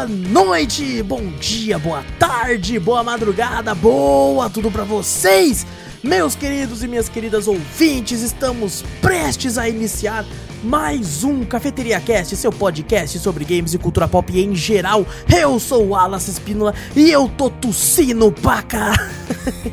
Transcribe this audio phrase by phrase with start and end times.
[0.00, 5.66] boa noite, bom dia, boa tarde, boa madrugada, boa tudo pra vocês,
[6.02, 8.22] meus queridos e minhas queridas ouvintes.
[8.22, 10.24] Estamos prestes a iniciar
[10.62, 15.04] mais um Cafeteria Cast, seu podcast sobre games e cultura pop em geral.
[15.38, 18.92] Eu sou o Wallace Espínola e eu tô tossindo pra cá.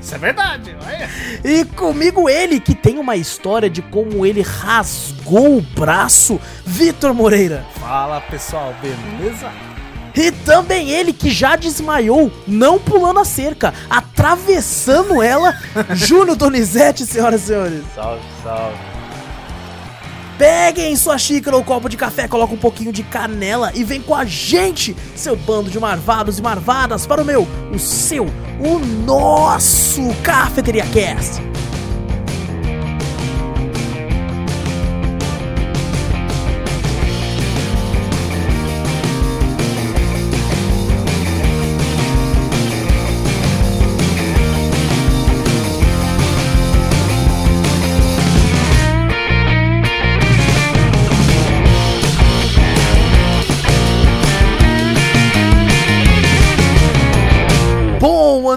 [0.02, 1.09] Isso é verdade, olha.
[1.41, 7.66] E comigo ele que tem uma história de como ele rasgou o braço, Vitor Moreira.
[7.80, 9.49] Fala pessoal, beleza?
[10.17, 15.55] E também ele que já desmaiou, não pulando a cerca, atravessando ela,
[15.93, 17.84] Júnior Donizete, senhoras e senhores.
[17.93, 18.77] Salve, salve.
[20.40, 24.16] Peguem sua xícara ou copo de café, coloca um pouquinho de canela e vem com
[24.16, 28.26] a gente, seu bando de marvados e marvadas, para o meu, o seu,
[28.59, 31.41] o nosso Cafeteria Cast.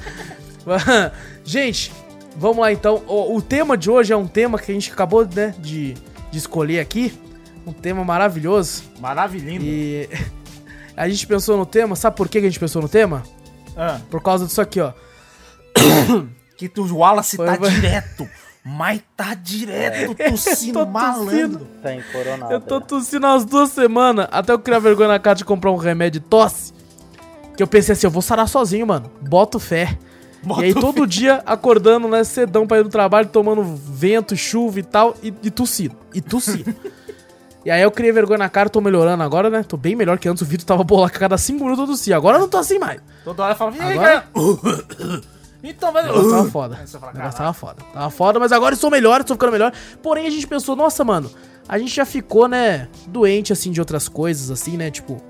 [1.45, 1.91] gente,
[2.35, 3.03] vamos lá então.
[3.07, 5.93] O, o tema de hoje é um tema que a gente acabou né, de,
[6.31, 7.13] de escolher aqui.
[7.67, 8.83] Um tema maravilhoso.
[8.99, 9.63] Maravilhindo.
[9.63, 10.09] E
[10.95, 13.23] a gente pensou no tema, sabe por que a gente pensou no tema?
[13.75, 14.91] Ah, Por causa disso aqui, ó.
[16.57, 18.27] que tu, o Wallace Foi- tá foi- direto.
[18.65, 21.67] Mas tá direto tossindo malandro.
[21.81, 22.53] Tá encoronado.
[22.53, 25.69] Eu tô tossindo há umas duas semanas, até eu criar vergonha na cara de comprar
[25.71, 26.71] um remédio de tosse.
[27.57, 29.11] Que eu pensei assim, eu vou sarar sozinho, mano.
[29.21, 29.97] Boto fé.
[30.41, 34.35] Bota e aí o todo dia acordando, né, cedão pra ir no trabalho, tomando vento,
[34.35, 35.95] chuva e tal, e, e tossindo.
[36.13, 36.73] E tossindo.
[37.65, 39.63] e aí eu criei vergonha na cara, tô melhorando agora, né?
[39.63, 42.15] Tô bem melhor que antes, o Vitor tava bolado a cada 5 minutos eu tossia.
[42.17, 43.01] Agora eu não tô assim mais.
[43.23, 45.21] Toda hora fala, e aí, Agora- cara?
[45.65, 46.03] Então, vai.
[46.03, 46.75] O negócio tava foda.
[46.75, 47.83] Negócio tava foda.
[47.93, 49.71] Tava foda, mas agora eu estou melhor, estou ficando melhor.
[50.01, 51.31] Porém, a gente pensou, nossa, mano,
[51.69, 55.21] a gente já ficou, né, doente, assim, de outras coisas, assim, né, tipo...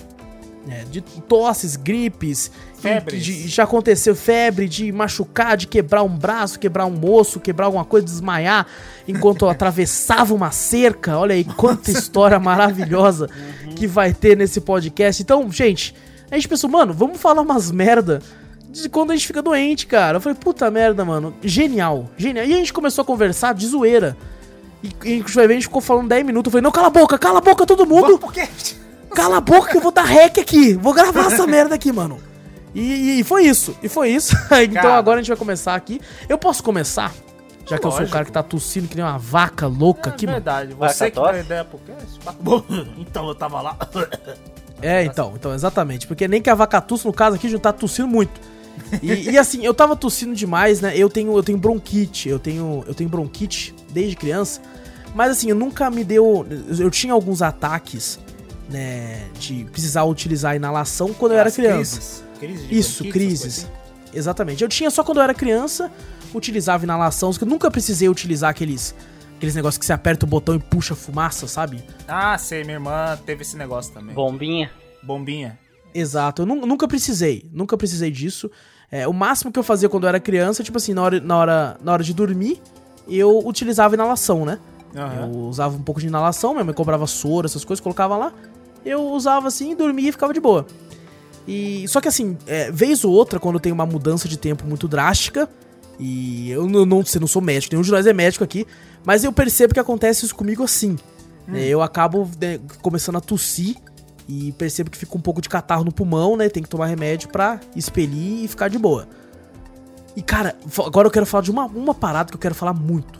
[0.67, 2.51] é, de tosses, gripes,
[2.89, 3.23] e Febres.
[3.23, 7.85] de- já aconteceu febre, de machucar, de quebrar um braço, quebrar um osso, quebrar alguma
[7.85, 8.65] coisa, desmaiar
[9.07, 11.17] enquanto eu atravessava uma cerca.
[11.17, 13.29] Olha aí quanta história maravilhosa
[13.75, 15.21] que vai ter nesse podcast.
[15.21, 15.93] Então, gente,
[16.31, 18.21] a gente pensou, mano, vamos falar umas merda
[18.69, 20.17] de quando a gente fica doente, cara.
[20.17, 21.33] Eu falei, puta merda, mano.
[21.43, 22.45] Genial, genial.
[22.45, 24.17] E a gente começou a conversar de zoeira.
[24.83, 26.47] E, e a gente ficou falando 10 minutos.
[26.47, 28.17] Eu falei, não, cala a boca, cala a boca todo mundo.
[29.15, 30.73] Cala a boca que eu vou dar rec aqui.
[30.73, 32.17] Vou gravar essa merda aqui, mano.
[32.73, 33.75] E, e foi isso.
[33.83, 34.35] E foi isso.
[34.63, 34.97] então Cara.
[34.97, 36.01] agora a gente vai começar aqui.
[36.27, 37.13] Eu posso começar?
[37.65, 38.11] Já que eu sou o Lógico.
[38.13, 40.35] cara que tá tossindo que nem uma vaca louca É aqui, mano.
[40.37, 40.73] verdade.
[40.73, 41.31] Vai, Você que Catós?
[41.35, 42.19] deu ideia pro cast.
[42.97, 43.77] Então eu tava lá.
[44.81, 46.05] É, então, então, exatamente.
[46.05, 48.41] Porque nem que a vaca tussa, no caso aqui, já tá tossindo muito.
[49.01, 50.91] E, e, assim, eu tava tossindo demais, né?
[50.97, 54.59] Eu tenho, eu tenho bronquite, eu tenho, eu tenho bronquite desde criança.
[55.15, 56.45] Mas assim, eu nunca me deu.
[56.77, 58.19] Eu tinha alguns ataques,
[58.69, 59.21] né?
[59.39, 61.95] De precisar utilizar a inalação quando eu era As criança.
[61.95, 62.23] Crises.
[62.47, 63.41] Crises de Isso, crises.
[63.63, 64.61] coisas Exatamente.
[64.63, 65.91] Eu tinha só quando eu era criança,
[66.33, 68.93] utilizava inalação, que eu nunca precisei utilizar aqueles
[69.35, 71.83] aqueles negócios que você aperta o botão e puxa fumaça, sabe?
[72.07, 74.13] Ah, sei, minha irmã teve esse negócio também.
[74.15, 74.71] Bombinha.
[75.01, 75.59] Bombinha.
[75.93, 78.49] Exato, eu nu- nunca precisei, nunca precisei disso.
[78.89, 81.37] É, o máximo que eu fazia quando eu era criança, tipo assim, na hora, na
[81.37, 82.61] hora, na hora de dormir,
[83.07, 84.59] eu utilizava inalação, né?
[84.95, 85.25] Aham.
[85.25, 88.31] Eu usava um pouco de inalação, minha mãe comprava soro, essas coisas, colocava lá.
[88.85, 90.65] Eu usava assim, dormia e ficava de boa.
[91.47, 94.87] E só que assim, é, vez ou outra, quando tem uma mudança de tempo muito
[94.87, 95.49] drástica,
[95.99, 98.65] e eu não, não, sei, não sou médico, nenhum de nós é médico aqui,
[99.05, 100.97] mas eu percebo que acontece isso comigo assim.
[101.47, 101.65] né?
[101.65, 103.75] Eu acabo né, começando a tossir
[104.27, 106.47] e percebo que fica um pouco de catarro no pulmão, né?
[106.47, 109.07] Tem que tomar remédio pra expelir e ficar de boa.
[110.15, 110.55] E cara,
[110.85, 113.19] agora eu quero falar de uma, uma parada que eu quero falar muito.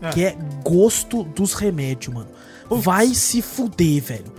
[0.00, 0.10] Ah.
[0.10, 2.28] Que é gosto dos remédios, mano.
[2.70, 4.32] Vai se fuder, velho.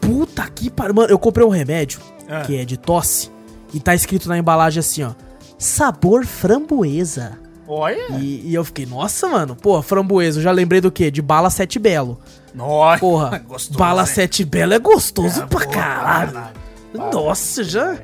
[0.00, 0.94] Puta que pariu.
[0.94, 2.00] Mano, eu comprei um remédio
[2.32, 2.42] Ah.
[2.42, 3.30] que é de tosse
[3.74, 5.10] e tá escrito na embalagem assim, ó.
[5.58, 7.38] Sabor framboesa.
[7.68, 8.16] Olha.
[8.18, 10.38] E, e eu fiquei, nossa, mano, pô, framboesa.
[10.38, 11.10] Eu já lembrei do quê?
[11.10, 12.18] De bala sete belo.
[12.54, 12.98] Nossa.
[13.00, 14.06] Porra, Gostoso, bala hein?
[14.06, 16.32] sete belo é gostoso É, pra porra, caralho.
[16.32, 16.54] caralho.
[17.12, 17.96] Nossa, já.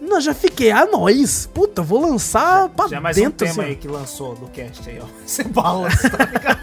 [0.00, 1.48] Não, já fiquei a nós.
[1.52, 4.46] Puta, vou lançar pra Já é mais dentro, um tema assim, aí que lançou do
[4.48, 5.06] cast aí, ó.
[5.26, 6.60] Você balas, tá ligado?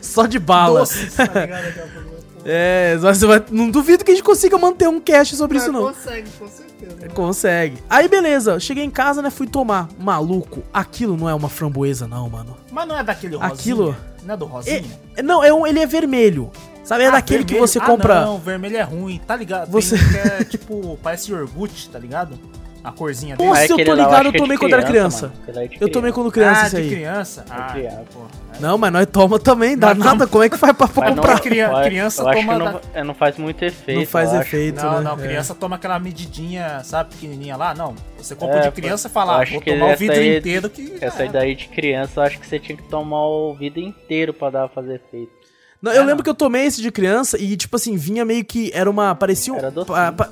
[0.02, 0.80] só de bala.
[0.80, 2.13] Doces, tá ligado?
[2.44, 5.82] É, você vai, não duvido que a gente consiga manter um cast sobre isso, não.
[5.92, 7.08] Consegue, com certeza.
[7.14, 7.78] Consegue.
[7.88, 8.60] Aí, beleza.
[8.60, 9.30] Cheguei em casa, né?
[9.30, 9.88] Fui tomar.
[9.98, 12.56] Maluco, aquilo não é uma framboesa, não, mano.
[12.70, 13.54] Mas não é daquele rosinha?
[13.54, 14.84] Aquilo- Não é do rosinha?
[15.16, 16.50] É- não, é um, ele é vermelho.
[16.82, 17.04] Sabe?
[17.04, 17.66] É Ah, daquele que vermelho?
[17.68, 18.24] você Ah, compra.
[18.26, 19.70] não, vermelho é ruim, tá ligado?
[19.70, 22.38] Você- Tem que é tipo, parece iogurte, tá ligado?
[22.84, 23.48] A corzinha dele.
[23.48, 25.32] Nossa, eu aquele tô ligado, eu que é de tomei quando era criança.
[25.48, 26.12] é de Eu tomei criança.
[26.12, 26.90] quando criança ah, isso de aí.
[26.90, 27.44] criança?
[27.48, 28.04] Ah, criança.
[28.12, 28.20] pô.
[28.60, 30.26] Não, mas nós toma também, dá Não, nada.
[30.26, 31.34] Como é que faz pra Mas comprar?
[31.34, 33.98] não, Criança- eu acho- criança eu acho toma não, é, não faz muito efeito.
[34.00, 35.00] Não faz efeito, Não, né?
[35.00, 35.16] não, É.
[35.26, 37.74] criança toma aquela medidinha, sabe, pequenininha lá.
[37.74, 39.96] Não, você compra É, de criança e fala, ah, acho vou que tomar o essa
[39.96, 40.98] vidro aí- inteiro que...
[41.00, 44.50] Essa daí de criança, eu acho que você tinha que tomar o vidro inteiro pra
[44.50, 45.32] dar fazer efeito.
[45.80, 46.22] Não, eu Ah, lembro não.
[46.24, 48.70] que eu tomei esse de criança e, tipo assim, vinha meio que.
[48.74, 49.14] Era uma.
[49.14, 49.56] Parecia um.
[49.58, 49.94] Era docinho.
[49.96, 50.30] pa- pa-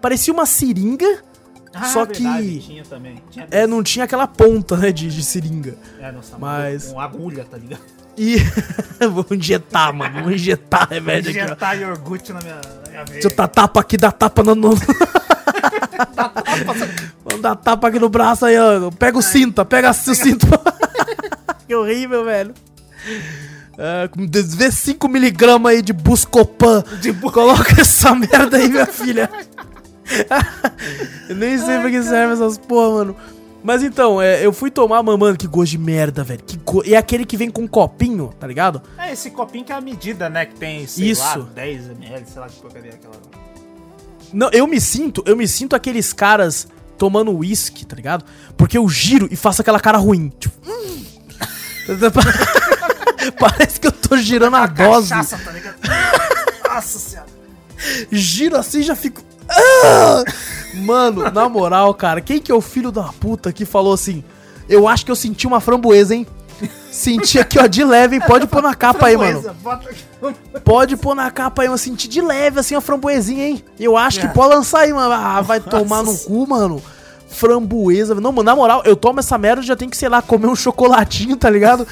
[0.00, 1.06] parecia uma seringa.
[1.74, 3.22] Ah, só verdade, que- tinha também.
[3.30, 5.74] Tinha É, não tinha aquela ponta, né, de, de seringa.
[6.00, 7.80] É, nossa, mas- Com agulha, tá ligado?
[8.16, 8.36] E.
[9.10, 10.22] vou injetar, mano.
[10.24, 11.44] Vou injetar remédio aqui, ó.
[11.44, 13.20] Injetar iogurte na minha, na minha veia.
[13.22, 14.54] Deixa eu dar tapa aqui, dá tapa no.
[14.54, 14.74] no...
[17.24, 18.90] Vamos dar tapa aqui no braço aí, ó.
[18.90, 20.46] Pega o cinto, pega o cinto.
[21.66, 22.52] que horrível, velho.
[24.12, 26.84] Com- vê 5mg aí de Buscopan.
[27.32, 29.30] Coloca essa merda aí, minha filha.
[31.28, 33.16] eu nem sei pra que serve essas porra, mano.
[33.62, 36.42] Mas então, é, eu fui tomar, mano, que gosto de merda, velho.
[36.44, 36.82] Que go...
[36.84, 38.82] E é aquele que vem com um copinho, tá ligado?
[38.98, 40.46] É, esse copinho que é a medida, né?
[40.46, 41.22] Que tem, sei Isso.
[41.22, 43.14] lá, 10 ml, sei lá que porcaria é aquela.
[44.32, 46.66] Não, eu me sinto, eu me sinto aqueles caras
[46.98, 48.24] tomando uísque, tá ligado?
[48.56, 50.32] Porque eu giro e faço aquela cara ruim.
[50.40, 51.04] Tipo, hum.
[53.38, 55.10] Parece que eu tô girando a dose.
[55.10, 55.76] Cachaça, tá ligado?
[56.66, 57.28] Nossa senhora.
[58.10, 59.22] Giro assim e já fico.
[60.74, 64.24] Mano, na moral, cara, quem que é o filho da puta que falou assim?
[64.68, 66.26] Eu acho que eu senti uma framboesa, hein?
[66.90, 68.22] Senti aqui, ó, de leve, hein?
[68.26, 69.42] Pode pôr na capa aí, mano.
[70.64, 73.64] Pode pôr na capa aí, eu senti de leve, assim, a framboesinha, hein?
[73.78, 74.28] Eu acho que É.
[74.30, 75.12] pode lançar aí, mano.
[75.12, 76.80] Ah, vai tomar no cu, mano.
[77.32, 78.14] Framboesa.
[78.14, 80.54] Não, mano, na moral, eu tomo essa merda, já tem que, sei lá, comer um
[80.56, 81.86] chocolatinho, tá ligado?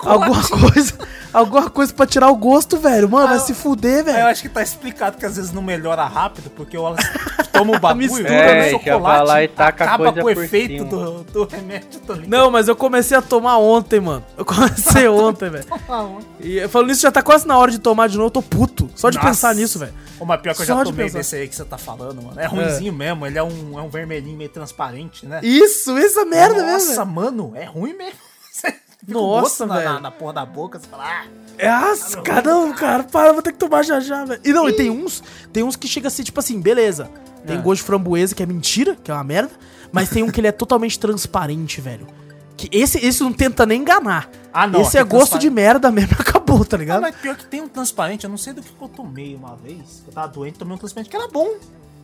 [0.00, 0.92] Alguma coisa.
[1.32, 3.08] Alguma coisa pra tirar o gosto, velho.
[3.08, 4.26] Mano, vai Ah, se fuder, Eu velho.
[4.26, 7.06] acho que tá explicado que às vezes não melhora rápido, porque o Wallace
[7.52, 10.26] toma o bagulho, Mistura, mistura no Já vai lá e taca a acaba coisa com
[10.26, 12.28] o efeito do, do remédio, ligado?
[12.28, 14.24] Não, mas eu comecei a tomar ontem, mano.
[14.36, 15.64] Eu comecei ontem, velho.
[16.40, 18.26] E falando nisso, já tá quase na hora de tomar de novo.
[18.26, 18.90] Eu tô puto.
[18.96, 19.28] Só de Nossa.
[19.28, 19.94] pensar nisso, velho.
[20.20, 21.18] Ô, mas pior que eu Só já de tomei pensar.
[21.18, 22.38] desse aí que você tá falando, mano.
[22.38, 25.40] É ruimzinho mesmo, ele é um, é um vermelhinho meio transparente, né?
[25.42, 26.88] Isso, essa merda mesmo.
[26.90, 28.18] Nossa, mano, é ruim mesmo.
[29.00, 29.82] Fica Nossa, velho.
[29.94, 31.24] na, na porra da boca, você fala, ah,
[31.58, 34.42] Ah, cara, não, cara, para, vou ter que tomar já já, velho.
[34.44, 37.10] E não, e tem uns, tem uns que chega a ser tipo assim, beleza.
[37.46, 37.60] Tem Ah.
[37.62, 39.52] gosto de framboesa, que é mentira, que é uma merda,
[39.90, 42.06] mas tem um que ele é totalmente transparente, velho.
[42.60, 44.28] Que esse, esse não tenta nem enganar.
[44.52, 47.00] Ah, não, Esse é aquele gosto de merda mesmo, acabou, tá Ah, ligado?
[47.00, 50.02] mas pior que tem um transparente, eu não sei do que eu tomei uma vez.
[50.06, 51.48] Eu tava doente, tomei um transparente que era bom.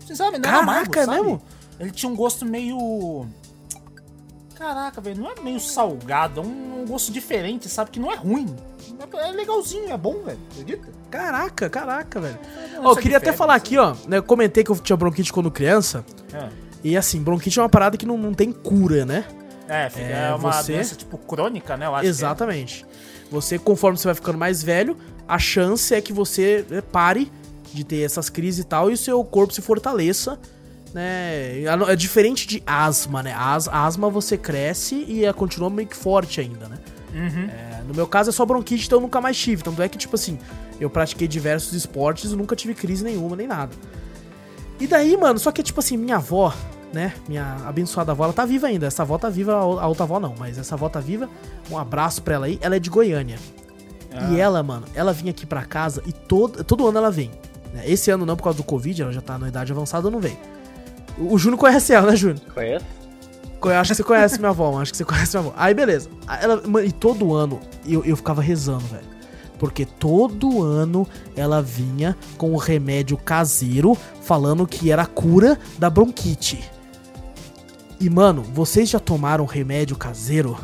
[0.01, 1.21] Você sabe, não era Caraca, amargo, é sabe?
[1.21, 1.43] mesmo?
[1.79, 3.27] Ele tinha um gosto meio...
[4.55, 7.91] Caraca, velho, não é meio salgado, é um, um gosto diferente, sabe?
[7.91, 8.57] Que não é ruim.
[8.99, 10.89] É, é legalzinho, é bom, velho, acredita?
[11.11, 12.39] Caraca, caraca, velho.
[12.79, 15.31] Ó, eu é queria até falar aqui, ó, né, eu comentei que eu tinha bronquite
[15.31, 16.49] quando criança, É,
[16.83, 19.27] e assim, bronquite é uma parada que não, não tem cura, né?
[19.69, 21.87] É, filho, É, é, uma você- doença, tipo, crônica, né?
[21.87, 22.09] Eu acho é.
[22.09, 22.85] Exatamente.
[23.31, 24.97] Você, conforme você vai ficando mais velho,
[25.27, 27.31] a chance é que você né, pare
[27.75, 30.39] de ter essas crises e tal, e o seu corpo se fortaleça
[30.95, 31.63] né?
[31.89, 33.35] É diferente de asma, né?
[33.37, 36.79] As, asma você cresce e é, continua meio que forte ainda, né?
[37.15, 37.49] Uhum.
[37.51, 39.63] É, no meu caso é só bronquite, então eu nunca mais tive.
[39.63, 40.39] Tanto é que, tipo assim,
[40.81, 43.73] eu pratiquei diversos esportes e nunca tive crise nenhuma, nem nada.
[44.81, 46.55] E daí, mano, só que, tipo assim, minha avó,
[46.93, 47.13] né?
[47.29, 48.87] Minha abençoada avó, ela tá viva ainda.
[48.87, 51.29] Essa avó tá viva, a outra avó não, mas essa avó tá viva.
[51.71, 52.59] Um abraço pra ela aí.
[52.63, 53.39] Ela é de Goiânia.
[54.13, 54.31] Ah.
[54.33, 57.31] E ela, mano, ela vinha aqui pra casa e todo, todo ano ela vem.
[57.73, 57.83] né?
[57.85, 60.39] Esse ano não, por causa do Covid, ela já tá na idade avançada, não veio.
[61.19, 62.41] O o Júnior conhece ela, né, Júnior?
[62.55, 62.85] Conhece?
[63.63, 64.83] Eu acho que você conhece minha avó, mano.
[64.83, 65.57] Acho que você conhece minha avó.
[65.59, 66.09] Aí, beleza.
[66.41, 69.17] Ela, mano, e todo ano eu, eu ficava rezando, velho.
[69.59, 75.89] Porque todo ano ela vinha com o remédio caseiro falando que era a cura da
[75.91, 76.63] bronquite.
[78.01, 80.59] E, mano, vocês já tomaram remédio caseiro?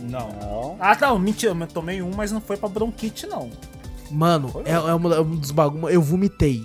[0.00, 0.76] Não.
[0.80, 3.50] Ah, não, mentira, eu tomei um, mas não foi pra bronquite, não.
[4.10, 5.92] Mano, é, é uma- é um dos bagulhos.
[5.92, 6.62] Eu vomitei.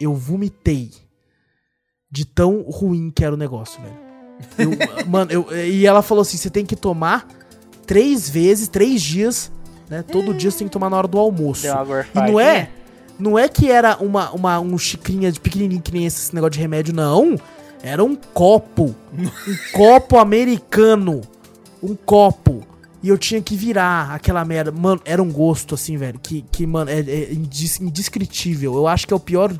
[0.00, 0.90] Eu vomitei.
[2.10, 3.96] De tão ruim que era o negócio, velho.
[4.58, 4.70] Eu-
[5.06, 7.26] mano, eu, e ela falou assim: você tem que tomar
[7.86, 9.50] três vezes, três dias,
[9.88, 10.02] né?
[10.02, 11.62] Todo dia você tem que tomar na hora do almoço.
[11.62, 12.70] Deu uma E não é.
[13.18, 16.58] Não é que era uma, uma um xicrinha de pequenininho que nem esse negócio de
[16.60, 17.36] remédio, não.
[17.82, 18.94] Era um copo.
[19.16, 19.28] um
[19.72, 21.20] copo americano.
[21.82, 22.62] Um copo.
[23.02, 24.70] E eu tinha que virar aquela merda.
[24.70, 26.18] Mano, era um gosto, assim, velho.
[26.22, 27.32] Que, que mano, é, é
[27.80, 28.74] indescritível.
[28.74, 29.52] Eu acho que é o pior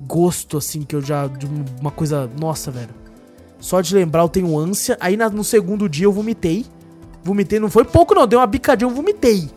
[0.00, 1.26] gosto, assim, que eu já.
[1.26, 2.30] De um- uma coisa.
[2.38, 2.90] Nossa, velho.
[3.58, 4.96] Só de lembrar, eu tenho ânsia.
[5.00, 6.64] Aí na- no segundo dia eu vomitei.
[7.24, 8.26] Vomitei, não foi pouco, não.
[8.26, 9.50] Deu uma bicadinha, eu vomitei.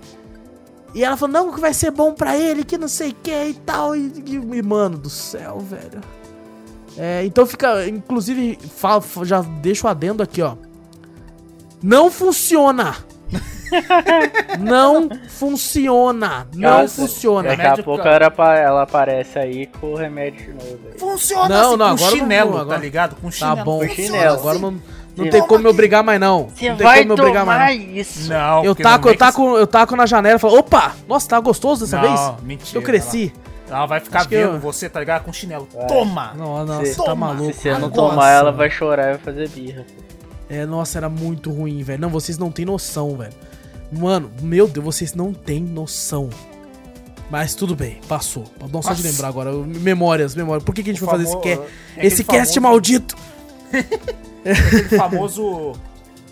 [0.96, 3.30] E ela falou, não, que vai ser bom pra ele, que não sei o que
[3.50, 3.96] e tal.
[3.96, 6.02] E, e, mano do céu, velho.
[6.98, 10.56] É, então fica, inclusive, fa- fa- já deixo o adendo aqui, ó.
[11.82, 12.96] Não funciona.
[14.60, 16.48] não funciona.
[16.54, 17.50] Não Nossa, funciona.
[17.50, 20.80] Daqui Remédio a pouco pra- ela, ela aparece aí com o remédio de novo.
[20.94, 21.00] aí.
[21.00, 23.16] Funciona Não, assim, não, com agora não chinelo, vou, agora- tá ligado?
[23.22, 23.64] Com Tá chinelo.
[23.64, 23.80] bom.
[23.80, 24.36] Com Funciona chinelo.
[24.40, 24.62] Agora assim.
[24.66, 24.72] não,
[25.18, 25.30] não Sim.
[25.32, 26.50] tem como me obrigar mais, não.
[26.50, 27.78] Você não tem vai como me obrigar mais.
[27.78, 27.96] tomar não.
[27.98, 28.30] isso.
[28.30, 31.40] Não, Eu taco, não eu taco, eu taco na janela e falo, opa, nossa, tá
[31.40, 32.44] gostoso dessa Não, vez?
[32.44, 33.34] mentira, Eu cresci.
[33.36, 35.24] Ela, ela vai ficar Acho vendo eu- você, tá ligado?
[35.24, 35.68] Com chinelo.
[35.74, 35.88] Vai.
[35.88, 36.34] Toma!
[36.36, 37.54] Não, não, você tá maluco.
[37.54, 39.86] Se você não Nossa, tomar, ela vai chorar e vai fazer birra.
[40.50, 42.00] É, nossa, era muito ruim, velho.
[42.02, 43.34] Não, vocês não têm noção, velho.
[43.92, 46.30] Mano, meu Deus, vocês não têm noção.
[47.30, 48.46] Mas tudo bem, passou.
[48.72, 49.52] Não só de lembrar agora.
[49.52, 50.64] Memórias, memórias.
[50.64, 51.64] Por que, que a gente O foi fazer esse, ca-
[51.98, 53.18] é esse aquele cast famoso- maldito?
[54.46, 55.74] Aquele famoso.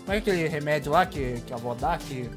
[0.04, 1.98] Como é aquele remédio lá que, que a avó dá?
[1.98, 2.30] Que,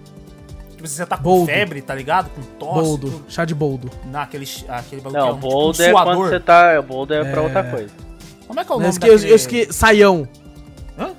[0.82, 1.46] que você tá com Boldo.
[1.48, 2.30] febre, tá ligado?
[2.30, 2.82] Com tosse.
[2.82, 3.26] Boldo, tudo.
[3.30, 3.90] chá de boldo.
[4.06, 6.30] Não, aquele, aquele bagulho Não, que é um, tipo um boulder é quando suador.
[6.30, 6.82] você tá.
[6.82, 7.44] Boulder é pra É.
[7.44, 7.94] outra coisa.
[8.48, 9.32] Como é que é o nome esque, eu, daquele...
[9.32, 10.28] eu esque, saião.
[10.98, 11.12] Hã?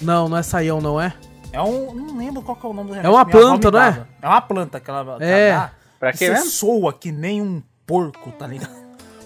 [0.00, 1.12] Não, não é saião, não é?
[1.52, 1.92] É um.
[1.94, 3.12] Não lembro qual que é o nome do remédio.
[3.16, 4.06] uma que minha avó planta, não é?
[4.22, 5.70] É uma planta que ela, que É.
[5.98, 6.50] Pra e quê você mesmo?
[6.50, 8.79] soa que nem um porco, tá ligado?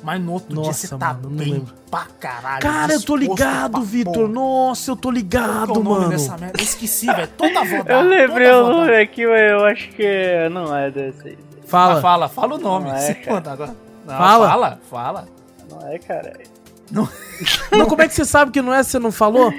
[0.05, 1.75] Mas no outro dia Nossa, você tá mano, não bem lembro.
[1.91, 2.61] pra caralho.
[2.61, 4.29] Cara, eu tô ligado, Vitor.
[4.29, 6.09] Nossa, eu tô Qual que é ligado, o nome mano.
[6.11, 6.61] dessa merda?
[6.61, 7.29] Eu esqueci, velho.
[7.29, 7.93] Toda dá.
[7.95, 11.39] Eu lembrei o nome aqui, mas eu acho que não é desse aí.
[11.41, 12.01] Ah, Fala.
[12.03, 12.91] fala, fala o nome.
[12.91, 13.23] Não é.
[13.27, 14.49] Não, Fala.
[14.49, 15.29] Fala, fala.
[15.71, 16.35] Não é, cara.
[16.93, 17.09] Não,
[17.89, 19.51] como é que você sabe que não é se você não falou?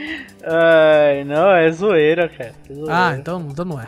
[0.43, 2.53] Ai, não, é zoeira, cara.
[2.69, 2.93] É zoeira.
[2.95, 3.87] Ah, então, então não é.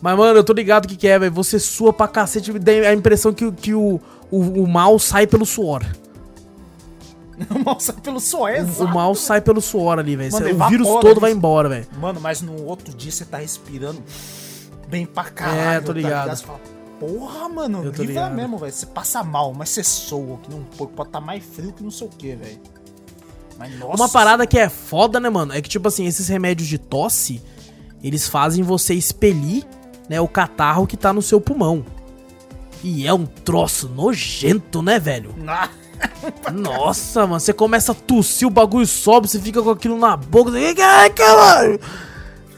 [0.00, 1.32] Mas, mano, eu tô ligado o que, que é, velho.
[1.34, 4.00] Você sua pra cacete, dá a impressão que, que o,
[4.30, 5.84] o, o mal sai pelo suor.
[7.64, 8.94] Nossa, pelo suor, é O, o exato.
[8.94, 10.30] mal sai pelo suor ali, velho.
[10.34, 11.20] O vírus todo isso.
[11.20, 11.86] vai embora, velho.
[11.98, 14.02] Mano, mas no outro dia você tá respirando
[14.88, 15.58] bem pra caralho.
[15.60, 16.36] É, tô tá ligado.
[16.36, 16.60] Você fala,
[16.98, 18.34] porra, mano, Eu tô livra ligado.
[18.34, 18.72] mesmo, velho.
[18.72, 20.92] Você passa mal, mas você soa, que porco.
[20.94, 22.60] Pode tá mais frio que não sei o que, velho.
[23.58, 23.96] Mas nossa.
[23.96, 25.52] Uma parada que é foda, né, mano?
[25.54, 27.42] É que, tipo assim, esses remédios de tosse,
[28.02, 29.64] eles fazem você expelir,
[30.08, 31.84] né, o catarro que tá no seu pulmão.
[32.82, 35.34] E é um troço nojento, né, velho?
[36.52, 40.50] Nossa, mano, você começa a tossir, o bagulho sobe, você fica com aquilo na boca,
[40.54, 41.80] ai, caralho!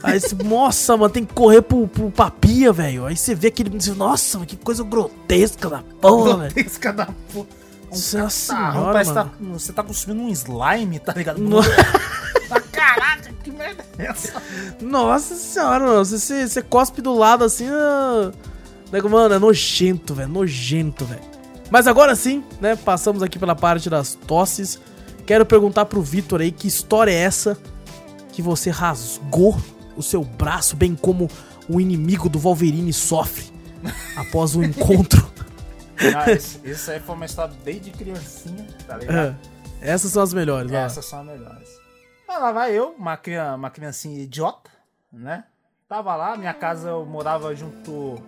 [0.01, 3.05] Aí você, nossa, mano, tem que correr pro, pro papia, velho.
[3.05, 3.69] Aí você vê aquele.
[3.95, 6.53] Nossa, mano, que coisa grotesca da porra, velho.
[6.53, 7.47] grotesca da porra.
[7.87, 9.13] Um Nossa senhora, mano.
[9.13, 11.39] tá- você tá consumindo um slime, tá ligado?
[11.39, 11.61] No-
[12.71, 14.41] Caraca, que merda é essa?
[14.81, 16.03] Nossa senhora, mano.
[16.05, 17.67] Você, você, você cospe do lado assim.
[17.69, 18.31] ah,
[18.93, 20.29] nego, Mano, é nojento, velho.
[20.29, 21.21] Nojento, velho.
[21.71, 22.75] Mas agora sim, né?
[22.75, 24.79] Passamos aqui pela parte das tosses.
[25.25, 27.57] Quero perguntar pro Vitor aí que história é essa
[28.31, 29.59] que você rasgou
[29.97, 31.27] o seu braço, bem como
[31.67, 33.45] o inimigo do Wolverine sofre
[34.15, 35.31] após o encontro.
[36.27, 39.35] Esse, esse aí foi uma história desde criancinha, tá ligado?
[39.81, 40.75] É, Essas são as melhores, ó.
[40.75, 41.69] Essas são as melhores.
[42.27, 44.69] Ah, lá vai eu, uma, criança, uma criancinha idiota,
[45.11, 45.45] né?
[45.87, 48.21] Tava lá, minha casa eu morava junto.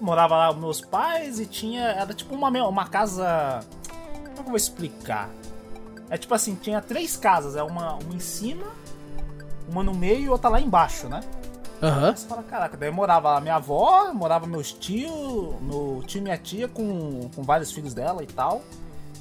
[0.00, 1.82] Morava lá com meus pais e tinha.
[1.84, 3.60] Era tipo uma, uma casa.
[4.12, 5.28] Como é que eu vou explicar?
[6.10, 8.66] É tipo assim, tinha três casas, é uma, uma em cima,
[9.68, 11.20] uma no meio e outra lá embaixo, né?
[11.82, 12.10] Aham.
[12.10, 15.10] Aí você fala, caraca, daí morava a minha avó, morava meus tios,
[15.60, 18.62] meu tio e minha tia com, com vários filhos dela e tal.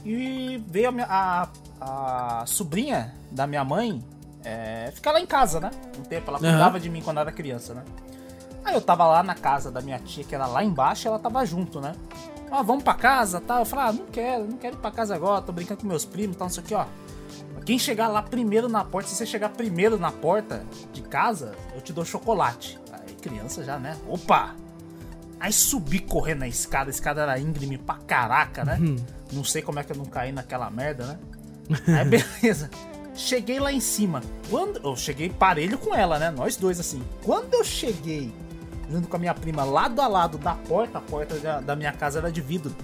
[0.05, 1.47] E veio a, minha- a,
[1.81, 4.03] a sobrinha da minha mãe
[4.43, 5.71] é, ficar lá em casa, né?
[5.97, 7.83] Um tempo, ela cuidava de mim quando era criança, né?
[8.65, 11.19] Aí eu tava lá na casa da minha tia, que era lá embaixo, e ela
[11.19, 11.93] tava junto, né?
[12.51, 13.59] Ah, vamos pra casa tal.
[13.59, 16.03] Eu falei, ah, não quero, não quero ir pra casa agora, tô brincando com meus
[16.03, 16.85] primos e tal, não sei o que, ó.
[17.63, 21.81] Quem chegar lá primeiro na porta, se você chegar primeiro na porta de casa, eu
[21.81, 22.79] te dou chocolate.
[22.91, 23.97] Aí criança já, né?
[24.07, 24.55] Opa!
[25.39, 28.77] Aí subi correndo na escada, a escada era íngreme pra caraca, né?
[29.31, 31.19] Não sei como é que eu não caí naquela merda, né?
[31.99, 32.05] Aí
[32.41, 32.69] beleza.
[33.15, 34.21] Cheguei lá em cima.
[34.49, 36.29] Quando eu cheguei parelho com ela, né?
[36.29, 37.01] Nós dois assim.
[37.23, 38.31] Quando eu cheguei
[38.89, 41.91] junto com a minha prima lado a lado da porta, a porta da, da minha
[41.91, 42.75] casa era de vidro.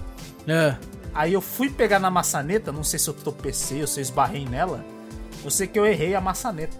[0.46, 0.76] É.
[1.14, 4.44] Aí eu fui pegar na maçaneta, não sei se eu tropecei ou se eu esbarrei
[4.46, 4.84] nela.
[5.44, 6.76] Eu sei que eu errei a maçaneta.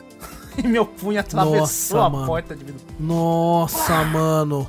[0.56, 2.26] e meu punho atravessou Nossa, a mano.
[2.26, 2.80] porta de vidro.
[2.98, 4.66] Nossa, mano.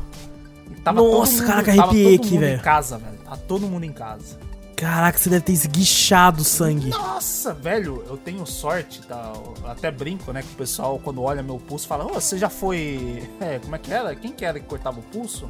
[0.70, 2.60] E tava Nossa, caraca, tava arrepiei todo aqui, mundo velho.
[2.60, 3.18] em casa, velho.
[3.18, 4.38] Tá todo mundo em casa.
[4.78, 6.90] Caraca, você deve ter esguichado o sangue.
[6.92, 9.34] Nossa, velho, eu tenho sorte, tá?
[9.36, 10.44] Eu até brinco, né?
[10.44, 13.28] Que o pessoal, quando olha meu pulso, fala: Ô, você já foi.
[13.42, 14.16] É, como é que era?
[14.16, 15.50] Quem que era que cortava o pulso?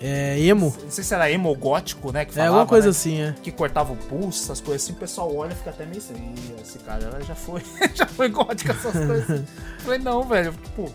[0.00, 0.74] É emo?
[0.82, 2.24] Não sei se era emo gótico, né?
[2.24, 2.90] Que É falava, alguma coisa né?
[2.90, 3.34] assim, é.
[3.42, 6.14] que cortava o pulso, essas coisas assim, o pessoal olha e fica até meio assim,
[6.14, 7.62] "Ih, esse cara ela já foi,
[7.94, 9.30] já foi gótica essas coisas.
[9.30, 9.44] assim."
[9.84, 10.90] Falei, não, velho, tipo,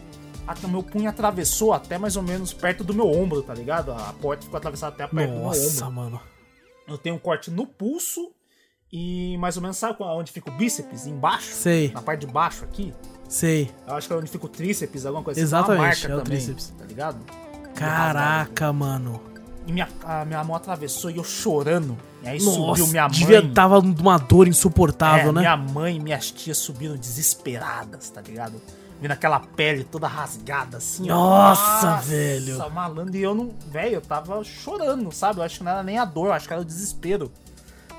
[0.48, 3.91] a- meu punho atravessou até mais ou menos perto do meu ombro, tá ligado?
[3.93, 5.91] A porta ficou atravessada até perto do Nossa, meu ombro.
[5.91, 6.22] mano.
[6.88, 8.32] Eu tenho um corte no pulso
[8.91, 11.06] e mais ou menos, sabe onde fica o bíceps?
[11.06, 11.51] Embaixo?
[11.53, 12.94] Sei, Na parte de baixo aqui.
[13.27, 13.70] sei.
[13.86, 16.24] Eu acho que é onde fica o tríceps, alguma coisa Exatamente, Uma marca é o
[16.24, 16.74] também, tríceps.
[16.77, 17.17] tá ligado?
[17.75, 19.21] Caraca, mano.
[19.67, 21.97] E minha, a minha mão atravessou e eu chorando.
[22.23, 23.12] E aí subiu Nossa, minha mãe.
[23.12, 25.39] devia tava uma dor insuportável, é, né?
[25.41, 28.62] Minha mãe e minhas tias subiram desesperadas, tá ligado?
[28.99, 31.10] Vendo aquela pele toda rasgada assim.
[31.10, 31.15] ó.
[31.15, 32.57] Nossa, velho.
[32.57, 33.15] Nossa, malandro.
[33.15, 33.51] E eu não.
[33.69, 35.39] Velho, eu tava chorando, sabe?
[35.39, 37.31] Eu acho que não era nem a dor, eu acho que era o desespero.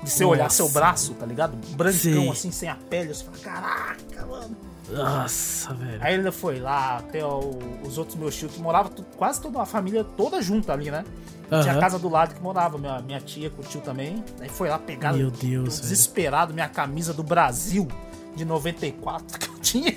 [0.03, 0.55] De você olhar Nossa.
[0.55, 1.57] seu braço, tá ligado?
[1.75, 2.29] Brancão Sim.
[2.29, 3.13] assim, sem a pele.
[3.13, 4.55] Você fala, caraca, mano.
[4.89, 5.99] Nossa, velho.
[6.01, 10.03] Aí ele foi lá, até os outros meus tios que moravam, quase toda a família
[10.03, 11.03] toda junta ali, né?
[11.49, 14.23] Tinha a casa do lado que morava, minha, minha tia com o tio também.
[14.39, 17.87] Aí foi lá pegar, Meu Deus, desesperado, minha camisa do Brasil
[18.35, 19.91] de 94 que eu tinha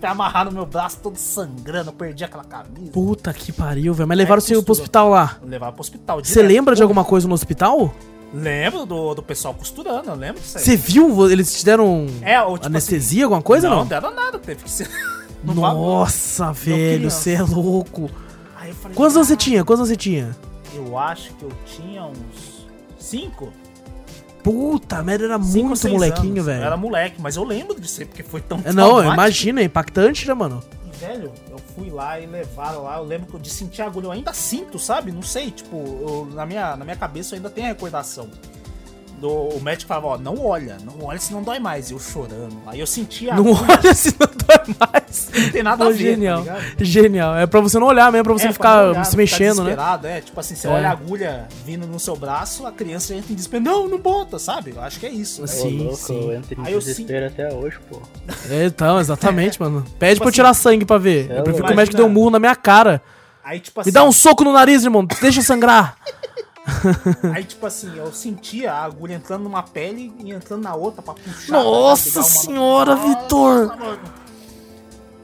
[0.00, 2.92] pra amarrar no meu braço todo sangrando, eu perdi aquela camisa.
[2.92, 4.08] Puta que pariu, velho.
[4.08, 5.36] Mas levaram É, você pro hospital lá.
[5.42, 6.20] Eu levava pro hospital.
[6.24, 7.92] Você lembra de alguma coisa no hospital?
[8.32, 10.64] Lembro do, do pessoal costurando, eu lembro disso aí.
[10.64, 11.30] Você viu?
[11.30, 13.78] Eles te deram É, ou tipo anestesia, alguma coisa, não?
[13.78, 13.86] não?
[13.86, 14.88] Deram nada, teve que ser.
[15.42, 17.20] Nossa, velho, criança.
[17.20, 18.10] você é louco.
[18.56, 19.64] Aí eu falei, Quantos anos você "Ah, tinha?
[19.64, 20.36] Quantos anos você tinha?
[20.74, 22.66] Eu acho que eu tinha uns.
[22.98, 23.50] Cinco?
[24.50, 26.44] Puta merda, era Cinco muito molequinho, anos.
[26.46, 26.60] velho.
[26.60, 29.64] Eu era moleque, mas eu lembro disso aí, porque foi tão É, Não, imagina, é
[29.64, 30.62] impactante, né, mano?
[30.90, 32.96] E, velho, eu fui lá e levaram lá.
[32.96, 34.06] Eu lembro que eu de sentir agulha.
[34.06, 35.12] Eu ainda sinto, sabe?
[35.12, 38.28] Não sei, tipo, eu- na, minha, na minha cabeça eu ainda tenho a recordação.
[39.20, 41.90] Do, o médico falava, ó, não olha, não olha senão dói mais.
[41.90, 42.56] E eu chorando.
[42.66, 43.32] Aí eu sentia.
[43.32, 45.30] a Não agulha, olha se não dói mais.
[45.34, 45.98] não tem nada Pô, a ver.
[45.98, 46.44] genial.
[46.44, 46.56] Tá?
[46.80, 47.36] Genial.
[47.36, 49.16] É pra você não olhar mesmo, pra você É, não pra não ficar olhar, se
[49.16, 49.70] mexendo, né?
[49.70, 50.70] desesperado, É, tipo assim, você É.
[50.70, 53.62] olha a agulha vindo no seu braço, a criança entra em desespero.
[53.64, 54.72] Não, não bota, sabe?
[54.76, 55.40] Eu acho que é isso.
[55.42, 55.46] né?
[55.48, 56.20] Sim, louco, sim.
[56.28, 58.00] eu entro Aí em eu desespero até hoje, pô.
[58.50, 59.84] É, então, exatamente, mano.
[59.98, 61.30] Pede Tipo pra eu assim, tirar sangue pra ver.
[61.30, 63.02] é Eu prefiro que o médico dê um murro na minha cara.
[63.44, 63.88] Aí, tipo assim.
[63.88, 65.04] Me dá um soco no nariz, irmão.
[65.20, 65.96] Deixa sangrar.
[67.34, 71.14] Aí, tipo assim, eu sentia a agulha entrando numa pele e entrando na outra pra
[71.14, 71.52] puxar.
[71.52, 73.76] Nossa pra uma- senhora, Vitor.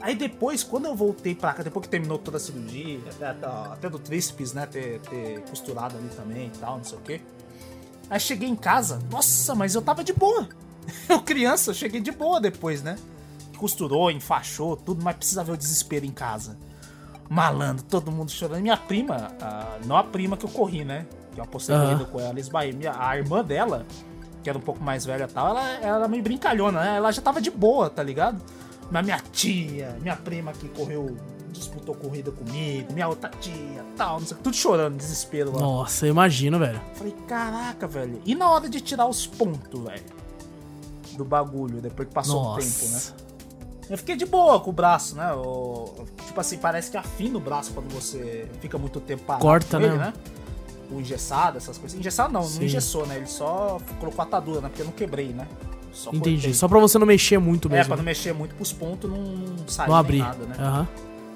[0.01, 3.47] Aí depois, quando eu voltei pra cá, depois que terminou toda a cirurgia, até, até,
[3.47, 7.21] até do tríceps, né, ter, ter costurado ali também e tal, não sei o quê.
[8.09, 10.47] Aí cheguei em casa, nossa, mas eu tava de boa.
[11.09, 12.95] Eu criança, eu cheguei de boa depois, né?
[13.57, 16.55] Costurou, enfaixou, tudo, mas precisa ver o desespero em casa.
[17.27, 18.61] Malandro, todo mundo chorando.
[18.61, 21.07] Minha prima, a- não a prima que eu corri, né?
[21.35, 22.73] Que eu apostei corrida com ela, esbaí.
[22.97, 23.85] A irmã dela,
[24.41, 26.95] que era um pouco mais velha e tal, ela, ela era meio brincalhona, né?
[26.97, 28.41] Ela já tava de boa, tá ligado?
[28.89, 31.17] Mas minha tia, minha prima que correu,
[31.51, 35.59] disputou corrida comigo, minha outra tia, tal, não sei, tudo chorando, desespero lá.
[35.59, 36.79] Nossa, eu imagino, velho.
[36.93, 38.21] Falei, caraca, velho.
[38.25, 40.03] E na hora de tirar os pontos, velho?
[41.17, 43.01] Do bagulho, depois que passou um tempo, né?
[43.89, 45.31] Eu fiquei de boa com o braço, né?
[45.33, 49.77] O- tipo assim, parece que afina o braço quando você fica muito tempo parado Corta,
[49.77, 49.97] ele, né?
[49.97, 50.13] né?
[50.91, 51.97] O engessado, essas coisas.
[51.97, 52.59] Engessado não, Sim.
[52.59, 53.17] não engessou, né?
[53.17, 54.67] Ele só colocou atadura, né?
[54.69, 55.47] Porque eu não quebrei, né?
[55.91, 56.35] Só Entendi.
[56.41, 56.53] cortei.
[56.53, 57.87] Só pra você não mexer muito É, mesmo.
[57.87, 60.19] pra não mexer muito pros pontos, não, não sair não abrir.
[60.19, 60.55] nada, né?
[60.59, 60.87] Aham.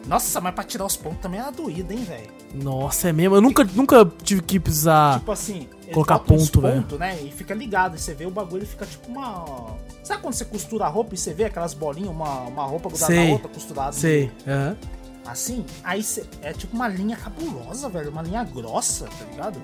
[0.08, 2.30] Nossa, mas pra tirar os pontos também era doído, hein, velho?
[2.56, 3.36] Nossa, é mesmo.
[3.36, 5.20] Eu nunca, nunca tive que precisar.
[5.20, 6.82] Tipo assim, Ele Colocar ponto, velho.
[6.82, 7.22] ponto, né?
[7.22, 7.96] E fica ligado.
[7.96, 9.76] E você vê o bagulho fica tipo uma.
[10.04, 13.14] Sabe quando você costura a roupa e você vê aquelas bolinhas, uma, uma roupa grudada
[13.14, 13.26] Sei.
[13.28, 13.92] na outra, costurada?
[13.92, 14.32] Sei.
[14.48, 14.78] Aham.
[15.26, 15.66] Assim?
[15.84, 18.10] Aí você, é tipo uma linha cabulosa, velho.
[18.10, 19.62] Uma linha grossa, tá ligado?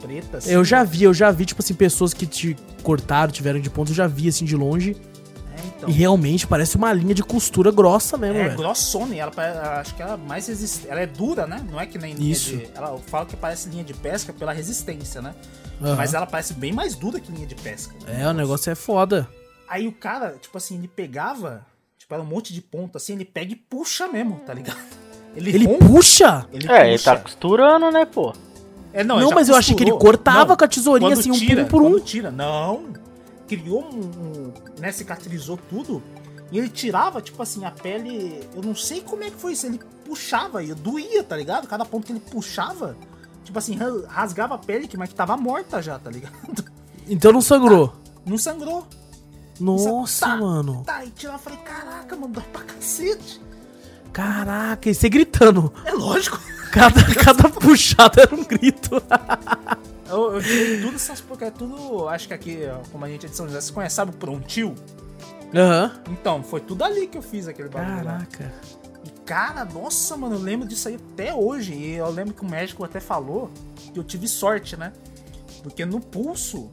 [0.00, 0.50] Preta, assim.
[0.50, 3.90] Eu já vi, eu já vi, tipo assim, pessoas que te cortaram, tiveram de ponto,
[3.90, 4.96] eu já vi assim de longe.
[5.56, 5.88] É, então.
[5.88, 8.56] E realmente parece uma linha de costura grossa mesmo, É velho.
[8.56, 10.88] grossona, e ela pare- acho que ela é mais resistente.
[10.90, 11.64] Ela é dura, né?
[11.70, 12.56] Não é que nem linha Isso.
[12.56, 12.68] de.
[12.74, 15.34] Ela, eu falo que parece linha de pesca pela resistência, né?
[15.82, 15.96] Aham.
[15.96, 17.94] Mas ela parece bem mais dura que linha de pesca.
[18.06, 19.28] É, o negócio é foda.
[19.68, 21.64] Aí o cara, tipo assim, ele pegava,
[22.10, 24.78] tipo, era um monte de ponto, assim, ele pega e puxa mesmo, tá ligado?
[25.36, 26.44] Ele, Ele puxa?
[26.52, 27.14] ele É, ele puxa.
[27.14, 28.32] tá costurando, né, pô?
[28.92, 30.14] É, Não, ele já mas eu achei que ele costurou.
[30.14, 32.04] cortava Não, com a tesourinha, assim, um tira, por um por um.
[32.04, 32.86] tira, não.
[33.46, 36.02] Criou um, um, né, cicatrizou tudo.
[36.50, 38.40] E ele tirava, tipo assim, a pele.
[38.56, 39.66] Eu não sei como é que foi isso.
[39.66, 41.68] Ele puxava e doía, tá ligado?
[41.68, 42.96] Cada ponto que ele puxava,
[43.44, 46.34] tipo assim, ra- rasgava a pele, que- mas que tava morta já, tá ligado?
[47.08, 47.94] Então não sangrou.
[48.26, 48.84] Não sangrou.
[49.60, 50.36] Nossa, Tá.
[50.36, 50.82] mano.
[50.84, 53.40] Tá, e tirava, eu falei, caraca, mano, dói pra cacete.
[54.12, 55.72] Caraca, e você gritando.
[55.84, 56.38] É lógico.
[56.72, 59.02] Cada, cada puxada era um grito.
[60.08, 62.08] Eu, eu tirei tudo essas porque é tudo.
[62.08, 64.14] Acho que aqui, ó, como a gente é de São José, você conhece, sabe o
[64.14, 64.74] prontil?
[65.54, 65.92] Aham.
[66.10, 68.04] Então, foi tudo ali que eu fiz aquele bagulho.
[68.04, 68.26] lá.
[68.30, 68.52] Caraca.
[69.04, 71.72] E cara, nossa, mano, eu lembro disso aí até hoje.
[71.74, 73.50] E eu lembro que o médico até falou
[73.92, 74.92] que eu tive sorte, né?
[75.62, 76.70] Porque no pulso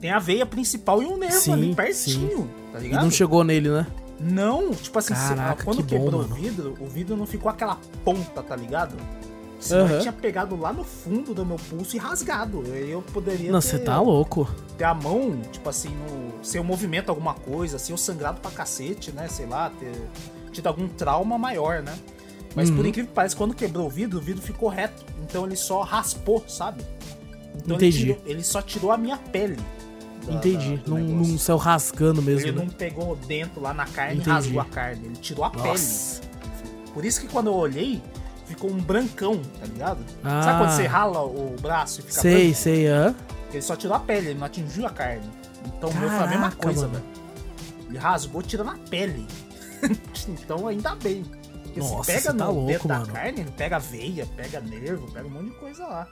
[0.00, 3.02] tem a veia principal e um nervo Sim, ali pertinho, tá E ligado?
[3.02, 3.86] não chegou nele, né?
[4.20, 6.34] Não, tipo assim, se- Caraca, quando que bom, quebrou mano.
[6.34, 8.96] o vidro, o vidro não ficou aquela ponta, tá ligado?
[9.60, 9.92] Senão Aham.
[9.94, 12.62] ele tinha pegado lá no fundo do meu pulso e rasgado.
[12.72, 14.48] Aí Eu poderia Não, você tá louco.
[14.76, 18.50] ter a mão, tipo assim, no, se eu movimento alguma coisa, assim, eu sangrado pra
[18.52, 19.26] cacete, né?
[19.28, 19.92] Sei lá, ter
[20.52, 21.92] tido algum trauma maior, né?
[22.54, 22.86] Mas por Uhum.
[22.86, 25.04] incrível que pareça, quando quebrou o vidro, o vidro ficou reto.
[25.22, 26.82] Então ele só raspou, sabe?
[27.56, 27.98] Então ele, Entendi.
[28.14, 29.56] tirou- ele só tirou a minha pele.
[30.28, 30.76] Da- Entendi.
[30.76, 31.32] da- do Não, negócio.
[31.32, 32.64] não saiu rasgando mesmo, Ele né?
[32.64, 34.28] não pegou dentro lá na carne Entendi.
[34.30, 35.06] e rasgou a carne.
[35.06, 36.20] Ele tirou a Nossa.
[36.22, 36.28] pele.
[36.94, 38.02] Por isso que quando eu olhei,
[38.46, 40.04] ficou um brancão, tá ligado?
[40.24, 40.42] Ah.
[40.42, 42.56] Sabe quando você rala o braço e fica Sei, branco?
[42.58, 43.14] sei, hã?
[43.52, 45.28] Ele só tirou a pele, ele não atingiu a carne.
[45.66, 47.04] Então o meu foi a mesma Caraca, coisa, velho.
[47.88, 49.26] Ele rasgou tirando a pele.
[50.28, 51.24] então ainda bem.
[51.62, 53.06] Porque Nossa, se pega tá no louco, dentro mano.
[53.06, 56.08] da carne, ele pega veia, pega nervo, pega um monte de coisa lá.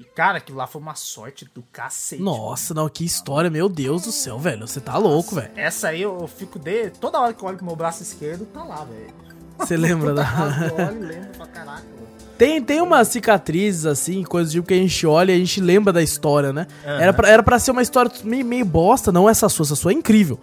[0.00, 2.22] E cara, aquilo lá foi uma sorte do cacete.
[2.22, 4.66] Nossa, não, que história, meu Deus do céu, velho.
[4.66, 5.50] Você tá louco, velho.
[5.54, 6.88] Essa aí eu, eu fico de.
[6.88, 9.12] Toda hora que eu olho pro meu braço esquerdo, tá lá, velho.
[9.58, 10.22] Você lembra da.
[10.22, 12.08] Eu olho e lembro pra caraca, mano.
[12.38, 15.92] Tem, tem umas cicatrizes, assim, coisas tipo que a gente olha e a gente lembra
[15.92, 16.66] da história, né?
[16.86, 16.98] Aham.
[16.98, 19.92] Era, pra, era pra ser uma história meio, meio bosta, não essa sua, essa sua
[19.92, 20.40] é incrível.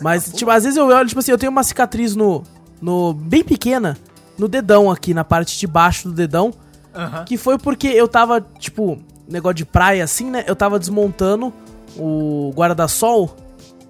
[0.00, 2.42] Mas, tá tipo, às vezes eu olho, tipo assim, eu tenho uma cicatriz no.
[2.82, 3.96] no bem pequena,
[4.36, 6.52] no dedão aqui, na parte de baixo do dedão.
[6.94, 7.24] Aham.
[7.24, 8.98] Que foi porque eu tava, tipo,
[9.28, 10.44] negócio de praia assim, né?
[10.46, 11.52] Eu tava desmontando
[11.96, 13.36] o guarda-sol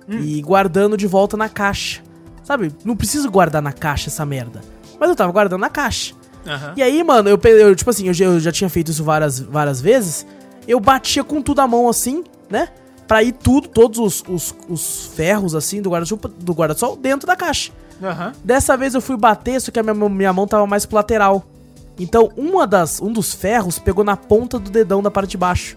[0.09, 2.03] e guardando de volta na caixa.
[2.43, 2.73] Sabe?
[2.85, 4.61] Não preciso guardar na caixa essa merda.
[4.99, 6.15] Mas eu tava guardando na caixa.
[6.47, 6.75] Aham.
[6.77, 9.39] E aí, mano, eu, eu, tipo assim, eu já, eu já tinha feito isso várias,
[9.39, 10.27] várias vezes.
[10.67, 12.69] Eu batia com tudo a mão assim, né?
[13.07, 17.37] Pra ir tudo, todos os, os, os ferros assim do guarda-chuva, do guarda-sol dentro da
[17.37, 17.73] caixa.
[18.03, 18.33] Aham.
[18.43, 21.45] Dessa vez eu fui bater, só que a minha, minha mão tava mais pro lateral.
[22.03, 25.77] Então, uma das, um dos ferros pegou na ponta do dedão da parte de baixo.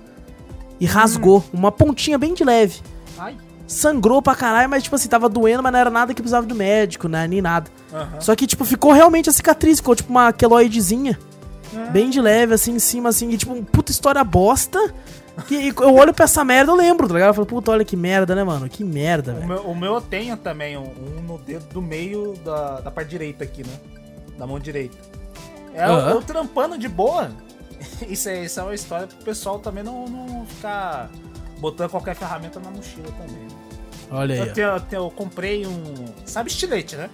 [0.79, 1.43] E rasgou.
[1.53, 2.81] Uma pontinha bem de leve.
[3.17, 3.35] Ai.
[3.67, 6.53] Sangrou pra caralho, mas tipo assim, tava doendo, mas não era nada que precisava do
[6.55, 7.27] médico, né?
[7.27, 7.69] Nem nada.
[8.19, 11.17] Só que, tipo, ficou realmente a cicatriz, ficou tipo uma queloidezinha.
[11.75, 11.89] É.
[11.91, 14.79] Bem de leve, assim, em cima, assim, e tipo, um puta história bosta.
[15.47, 17.29] Que eu olho pra essa merda, eu lembro, tá ligado?
[17.29, 18.69] Eu falo, puta, olha que merda, né, mano?
[18.69, 19.47] Que merda, O velho.
[19.47, 23.09] meu, o meu eu tenho também, um, um no dedo do meio da, da parte
[23.09, 23.73] direita aqui, né?
[24.37, 24.95] Da mão direita.
[25.73, 26.09] É, eu, Aham.
[26.11, 27.31] eu trampando de boa.
[28.07, 31.09] Isso é, isso é uma história pro pessoal também não, não ficar
[31.59, 33.47] botando qualquer ferramenta na mochila também.
[34.09, 35.83] Olha aí, Eu, tenho- eu tenho- eu comprei um.
[36.25, 37.09] Sabe estilete, né?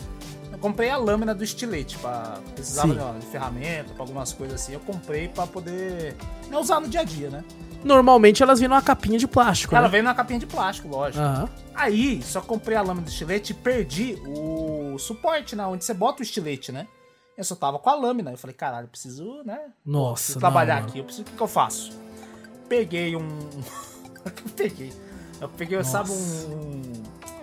[0.52, 2.38] Eu comprei a lâmina do estilete pra.
[2.54, 4.74] Precisava de, de ferramenta, pra algumas coisas assim.
[4.74, 6.16] Eu comprei pra poder
[6.50, 7.44] né, usar no dia a dia, né?
[7.84, 9.90] Normalmente elas vêm numa capinha de plástico, Ela né?
[9.92, 11.24] veio na capinha de plástico, lógico.
[11.24, 11.48] Aham.
[11.74, 15.66] Aí, só comprei a lâmina do estilete e perdi o suporte, né?
[15.66, 16.88] Onde você bota o estilete, né?
[17.40, 18.32] Eu só tava com a lâmina.
[18.32, 19.72] Eu falei, caralho, eu preciso, né?
[19.86, 21.00] Nossa, preciso trabalhar não, aqui.
[21.00, 21.98] Eu preciso, o que, que eu faço?
[22.68, 23.30] Peguei um.
[24.26, 24.94] eu peguei?
[25.40, 26.82] Eu peguei, sabe, um.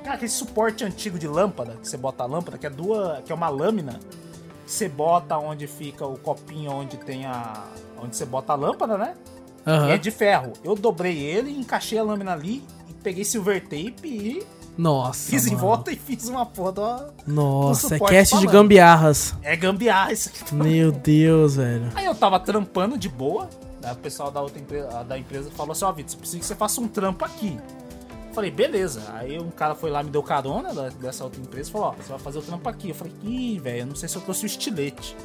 [0.04, 3.24] Cara, aquele suporte antigo de lâmpada, que você bota a lâmpada, que é duas.
[3.24, 3.98] que é uma lâmina.
[4.66, 7.64] Que você bota onde fica o copinho onde tem a.
[7.98, 9.16] onde você bota a lâmpada, né?
[9.88, 10.52] E é de ferro.
[10.62, 12.62] Eu dobrei ele, encaixei a lâmina ali
[13.06, 15.30] peguei silver tape e Nossa.
[15.30, 15.60] fiz em mano.
[15.60, 17.08] volta e fiz uma foda.
[17.26, 18.52] Nossa, é cast de falando.
[18.52, 19.34] gambiarras.
[19.42, 20.54] É gambiarra isso aqui.
[20.54, 21.90] Meu Deus, velho.
[21.94, 23.48] Aí eu tava trampando de boa,
[23.86, 26.44] Aí o pessoal da outra empresa, da empresa falou assim, ó, Vitor, você precisa que
[26.44, 27.56] você faça um trampo aqui.
[28.32, 29.00] Falei, beleza.
[29.14, 32.08] Aí um cara foi lá, me deu carona dessa outra empresa e falou, ó, você
[32.08, 32.88] vai fazer o trampo aqui.
[32.88, 35.16] Eu falei, ih, velho, eu não sei se eu trouxe o estilete.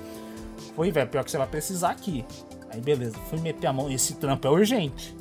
[0.75, 2.23] Foi, velho, pior que você vai precisar aqui.
[2.69, 5.15] Aí beleza, fui meter a mão, esse trampo é urgente.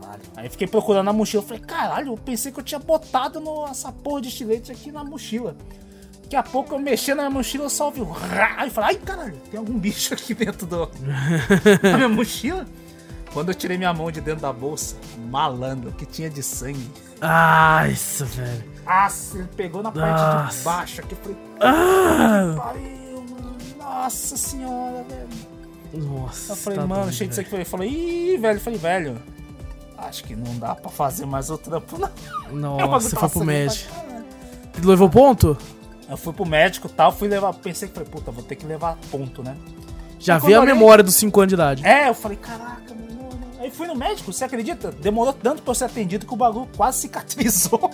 [0.00, 0.22] Caralho.
[0.36, 1.42] Aí fiquei procurando na mochila.
[1.42, 5.02] Falei, caralho, eu pensei que eu tinha botado no, essa porra de estilete aqui na
[5.04, 5.56] mochila.
[6.22, 8.12] Daqui a pouco eu mexendo na minha mochila, eu só ouvi um.
[8.56, 10.86] Aí eu falei, ai caralho, tem algum bicho aqui dentro do,
[11.82, 12.66] da minha mochila.
[13.32, 14.96] Quando eu tirei minha mão de dentro da bolsa,
[15.30, 16.90] malandro, que tinha de sangue.
[17.20, 18.64] Ah, isso, velho.
[18.86, 20.64] Nossa, ele pegou na parte de Nossa.
[20.64, 21.12] baixo aqui.
[21.12, 22.54] Eu falei, Ah!
[22.56, 23.56] pariu, mano.
[23.78, 25.28] Nossa senhora, velho.
[26.06, 26.52] Nossa.
[26.52, 27.48] Eu falei, tá mano, cheio de velho.
[27.50, 27.62] sangue.
[27.62, 28.56] Eu falei, ih, velho.
[28.56, 29.22] Eu falei, velho,
[29.98, 32.76] acho que não dá pra fazer mais o trampo, não.
[32.78, 33.92] Nossa, você foi pro médico.
[34.78, 35.56] meu Levou ponto?
[36.08, 37.52] Eu fui pro médico e tal, fui levar.
[37.54, 39.56] Pensei que falei, puta, vou ter que levar ponto, né?
[40.18, 41.86] Já vi a olhei- memória dos 5 anos de idade.
[41.86, 43.08] É, eu falei, caraca, mano.
[43.10, 43.60] não, não.
[43.60, 44.90] Aí fui no médico, você acredita?
[44.90, 47.90] Demorou tanto pra eu ser atendido que o bagulho quase cicatrizou.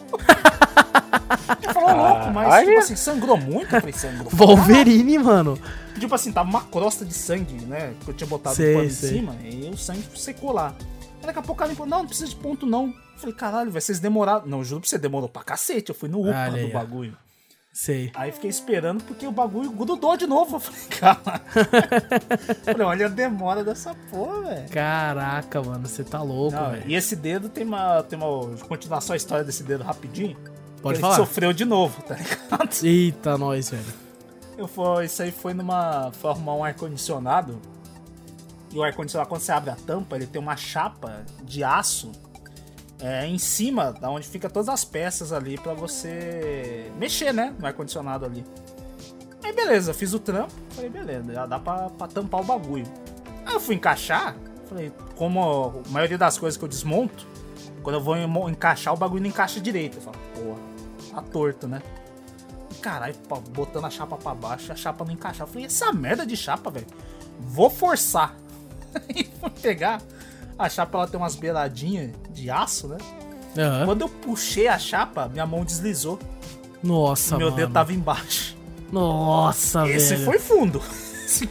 [1.62, 3.74] Ele falou, louco, mas tipo assim, sangrou muito?
[3.74, 4.30] Eu falei, sangrou.
[4.30, 5.58] Wolverine, mano.
[5.98, 7.94] Tipo assim, tava uma crosta de sangue, né?
[8.04, 10.74] Que eu tinha botado Sei, o pano em cima e o sangue secou lá.
[11.24, 12.88] Aí daqui a pouco ela falou, não, não precisa de ponto não.
[12.88, 14.46] Eu falei, caralho, vai vocês demoraram.
[14.46, 15.88] Não, juro pra você, demorou pra cacete.
[15.88, 17.16] Eu fui no UPA Olha do bagulho.
[17.72, 18.12] Sei.
[18.14, 20.56] Aí fiquei esperando porque o bagulho grudou de novo.
[20.56, 21.40] Eu falei, cara.
[22.62, 24.68] falei, olha a demora dessa porra, velho.
[24.68, 26.84] Caraca, mano, você tá louco, velho.
[26.86, 28.02] e esse dedo tem uma.
[28.02, 28.56] Tem uma.
[28.68, 30.36] Continuar só a história desse dedo rapidinho.
[30.82, 31.16] Pode ele falar.
[31.16, 32.84] sofreu de novo, tá ligado?
[32.84, 34.04] Eita, nós, velho.
[34.58, 36.12] Eu fui, isso aí foi numa.
[36.12, 37.58] Foi arrumar um ar-condicionado.
[38.74, 42.10] E o ar-condicionado, quando você abre a tampa, ele tem uma chapa de aço
[42.98, 47.54] é, em cima, da onde fica todas as peças ali pra você mexer, né?
[47.56, 48.44] No ar-condicionado ali.
[49.44, 50.52] Aí beleza, fiz o trampo.
[50.70, 52.86] Falei, beleza, já dá pra, pra tampar o bagulho.
[53.46, 54.34] Aí eu fui encaixar.
[54.68, 57.28] Falei, como a maioria das coisas que eu desmonto,
[57.80, 58.16] quando eu vou
[58.48, 59.98] encaixar, o bagulho não encaixa direito.
[59.98, 60.58] Eu falo, porra,
[61.12, 61.80] tá torto, né?
[62.80, 63.14] Caralho,
[63.50, 65.48] botando a chapa pra baixo, a chapa não encaixava.
[65.48, 66.86] Eu falei, essa merda de chapa, velho.
[67.38, 68.34] Vou forçar.
[69.08, 70.00] Aí fui pegar.
[70.58, 72.98] A chapa ela tem umas beiradinhas de aço, né?
[73.58, 73.84] Aham.
[73.86, 76.18] Quando eu puxei a chapa, minha mão deslizou.
[76.82, 77.56] Nossa, meu mano.
[77.56, 78.56] dedo tava embaixo.
[78.92, 80.24] Nossa, Esse velho.
[80.26, 80.80] foi fundo.
[81.26, 81.44] Esse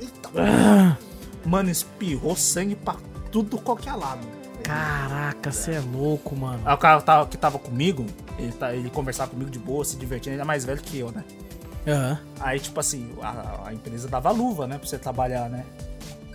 [0.00, 0.98] Eita.
[1.44, 2.96] Mano, espirrou sangue pra
[3.30, 4.26] tudo qualquer lado.
[4.62, 6.60] Caraca, você é louco, mano.
[6.64, 8.06] Aí o cara tava- que tava comigo,
[8.38, 11.10] ele, tá, ele conversava comigo de boa, se divertindo, ele é mais velho que eu,
[11.12, 11.22] né?
[11.86, 12.18] Aham.
[12.40, 14.78] Aí, tipo assim, a, a empresa dava luva, né?
[14.78, 15.64] Pra você trabalhar, né?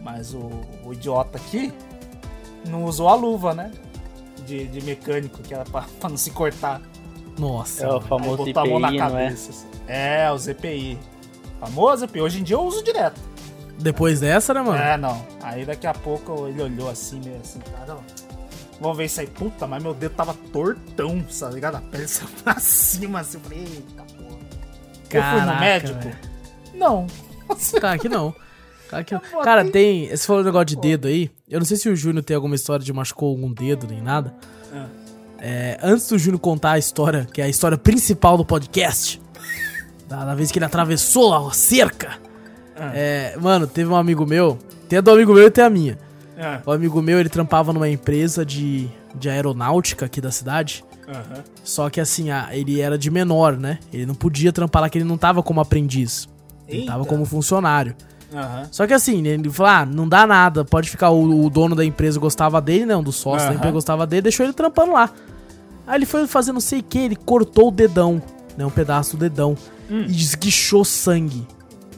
[0.02, 0.50] Mas o,
[0.86, 1.74] o idiota aqui
[2.68, 3.72] não usou a luva, né?
[4.46, 6.82] De, de mecânico, que era pra, pra não se cortar.
[7.38, 7.86] Nossa.
[7.86, 7.98] É o.
[7.98, 8.98] Aí famoso botou a mão na é?
[8.98, 9.50] cabeça.
[9.52, 9.68] assim.
[9.88, 10.98] É, o ZPI.
[11.60, 12.22] Famoso ZPI.
[12.22, 13.20] Hoje em dia eu uso direto.
[13.80, 14.78] Depois dessa, né, mano?
[14.78, 15.26] É, não.
[15.42, 18.00] Aí daqui a pouco ele olhou assim, meio assim, cara, ó.
[18.80, 19.28] Vamos ver isso aí.
[19.28, 21.76] Puta, mas meu dedo tava tortão, tá ligado?
[21.76, 23.38] A pele saiu pra cima, assim.
[23.38, 24.30] Eu falei, eita porra.
[24.30, 26.00] eu fui Caraca, no médico?
[26.00, 26.18] velho.
[26.74, 27.08] Não.
[27.80, 28.34] Cara, que não.
[29.44, 30.06] Cara, tem.
[30.06, 31.30] Esse falou um negócio de dedo aí.
[31.50, 34.34] Eu não sei se o Júnior tem alguma história de machucou algum dedo nem nada.
[34.74, 34.86] Ah.
[35.40, 39.22] É, antes do Júnior contar a história, que é a história principal do podcast,
[40.08, 42.18] da, da vez que ele atravessou a cerca.
[42.76, 42.92] Ah.
[42.94, 44.58] É, mano, teve um amigo meu.
[44.88, 45.98] Tem a do amigo meu e tem a minha.
[46.38, 50.84] Ah, O amigo meu, ele trampava numa empresa de, de aeronáutica aqui da cidade.
[51.08, 51.44] aham.
[51.64, 53.78] Só que assim, a- ele era de menor, né?
[53.94, 56.28] Ele não podia trampar lá, que ele não tava como aprendiz.
[56.68, 57.10] Ele tava Eita.
[57.10, 57.96] como funcionário.
[58.34, 58.68] Aham.
[58.72, 61.10] Só que assim, ele falou: ah, não dá nada, pode ficar.
[61.10, 62.96] O, o dono da empresa gostava dele, né?
[62.96, 65.10] Um dos sócios da empresa gostava dele, deixou ele trampando lá.
[65.88, 68.22] Aí ele foi fazer não sei o que, ele cortou o dedão,
[68.56, 68.66] né?
[68.66, 69.58] Um pedaço do dedão.
[69.90, 70.06] Hum.
[70.08, 71.48] E esguichou sangue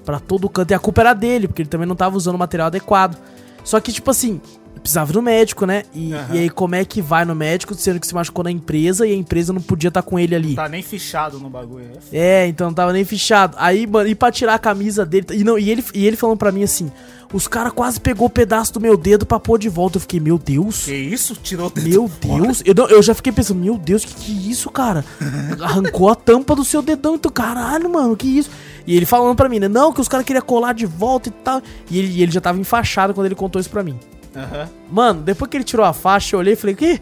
[0.05, 0.71] pra todo canto.
[0.71, 3.17] E a culpa era dele, porque ele também não tava usando o material adequado.
[3.63, 4.41] Só que, tipo assim,
[4.81, 5.83] precisava ir no médico, né?
[5.93, 6.35] E, Aham.
[6.35, 9.11] e aí, como é que vai no médico, sendo que se machucou na empresa e
[9.11, 10.55] a empresa não podia estar com ele ali?
[10.55, 11.85] Tá nem fichado no bagulho.
[11.93, 13.55] É f- É, então não tava nem fichado.
[13.59, 15.25] Aí, mano, e pra tirar a camisa dele.
[15.31, 16.91] E, não, e, ele, e ele falando pra mim assim:
[17.33, 19.97] os caras quase pegou o pedaço do meu dedo pra pôr de volta.
[19.97, 20.85] Eu fiquei, meu Deus.
[20.85, 21.35] Que isso?
[21.35, 22.11] Tirou o dedo Meu.
[22.43, 25.05] Deus, eu, não- eu já fiquei pensando, meu Deus, que que é isso, cara?
[25.61, 28.49] Arrancou a tampa do seu dedão, então, caralho, mano, que isso?
[28.87, 29.67] E ele falando pra mim, né?
[29.67, 31.61] Não, que os caras queriam colar de volta e tal.
[31.89, 33.97] E ele, e ele já tava enfaixado quando ele contou isso pra mim.
[34.35, 34.69] Aham.
[34.89, 36.99] Mano, depois que ele tirou a faixa, eu olhei e falei, que?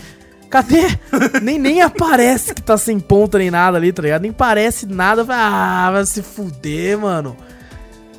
[0.49, 0.81] Cadê?
[1.43, 4.23] nem, nem aparece que tá sem ponta nem nada ali, tá ligado?
[4.23, 5.23] Nem parece nada.
[5.23, 7.37] Falei, Ah, vai se fuder, mano.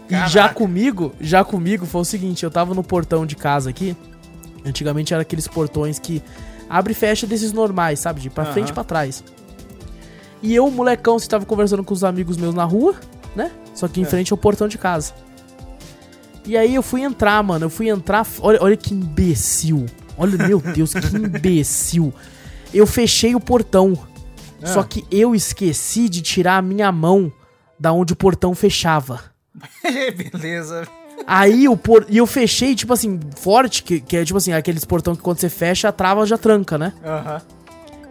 [0.08, 0.54] E já Caraca.
[0.54, 3.96] comigo, já comigo foi o seguinte, eu tava no portão de casa aqui.
[4.64, 6.22] Antigamente era aqueles portões que
[6.68, 8.20] abre e fecha desses normais, sabe?
[8.20, 8.52] De pra Aham.
[8.52, 9.22] frente e pra trás.
[10.42, 12.94] E eu, molecão, você tava conversando com os amigos meus na rua,
[13.36, 13.50] né?
[13.74, 14.06] Só que em É.
[14.06, 15.12] frente ao portão de casa.
[16.46, 17.66] E aí eu fui entrar, mano.
[17.66, 18.26] Eu fui entrar.
[18.40, 19.86] Olha, olha que imbecil.
[20.16, 22.12] Olha, meu Deus, que imbecil.
[22.72, 23.98] Eu fechei o portão.
[24.62, 24.66] Ah.
[24.66, 27.32] Só que eu esqueci de tirar a minha mão
[27.78, 29.22] da onde o portão fechava.
[29.82, 30.86] Beleza.
[31.26, 32.06] Aí o por...
[32.08, 35.38] E eu fechei, tipo assim, forte, que, que é tipo assim, aqueles portão que quando
[35.38, 36.92] você fecha, a trava já tranca, né?
[37.04, 37.42] Aham.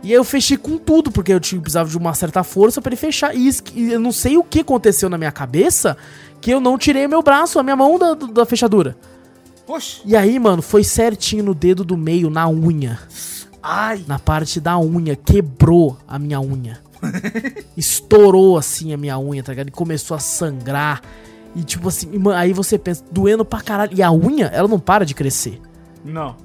[0.01, 2.89] E aí eu fechei com tudo, porque eu tinha, precisava de uma certa força pra
[2.89, 3.35] ele fechar.
[3.35, 3.51] E
[3.91, 5.97] eu não sei o que aconteceu na minha cabeça
[6.41, 8.95] que eu não tirei meu braço, a minha mão da, da fechadura.
[9.65, 10.01] Poxa.
[10.03, 12.99] E aí, mano, foi certinho no dedo do meio, na unha.
[13.61, 14.03] Ai.
[14.07, 15.15] Na parte da unha.
[15.15, 16.79] Quebrou a minha unha.
[17.77, 19.67] Estourou assim a minha unha, tá ligado?
[19.67, 21.01] E começou a sangrar.
[21.55, 23.91] E tipo assim, aí você pensa, doendo pra caralho.
[23.95, 25.61] E a unha, ela não para de crescer.
[26.03, 26.35] Não.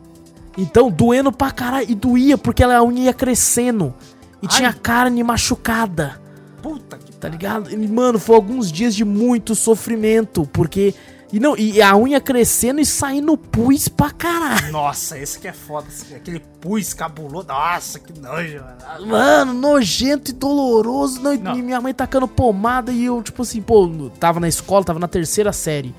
[0.57, 1.90] Então, doendo pra caralho.
[1.90, 3.94] E doía porque ela, a unha ia crescendo.
[4.42, 4.57] E Ai.
[4.57, 6.20] tinha carne machucada.
[6.62, 7.71] Puta que Tá ligado?
[7.73, 10.47] E, mano, foi alguns dias de muito sofrimento.
[10.53, 10.93] Porque.
[11.33, 14.71] E não, e a unha crescendo e saindo pus pra caralho.
[14.71, 15.87] Nossa, esse que é foda.
[16.15, 17.49] Aquele pus cabuloso.
[17.49, 19.07] Nossa, que nojo, mano.
[19.07, 21.23] Mano, nojento e doloroso.
[21.23, 21.55] Não, e Não.
[21.57, 23.89] minha mãe tacando pomada e eu, tipo assim, pô,
[24.21, 25.95] tava na escola, tava na terceira série.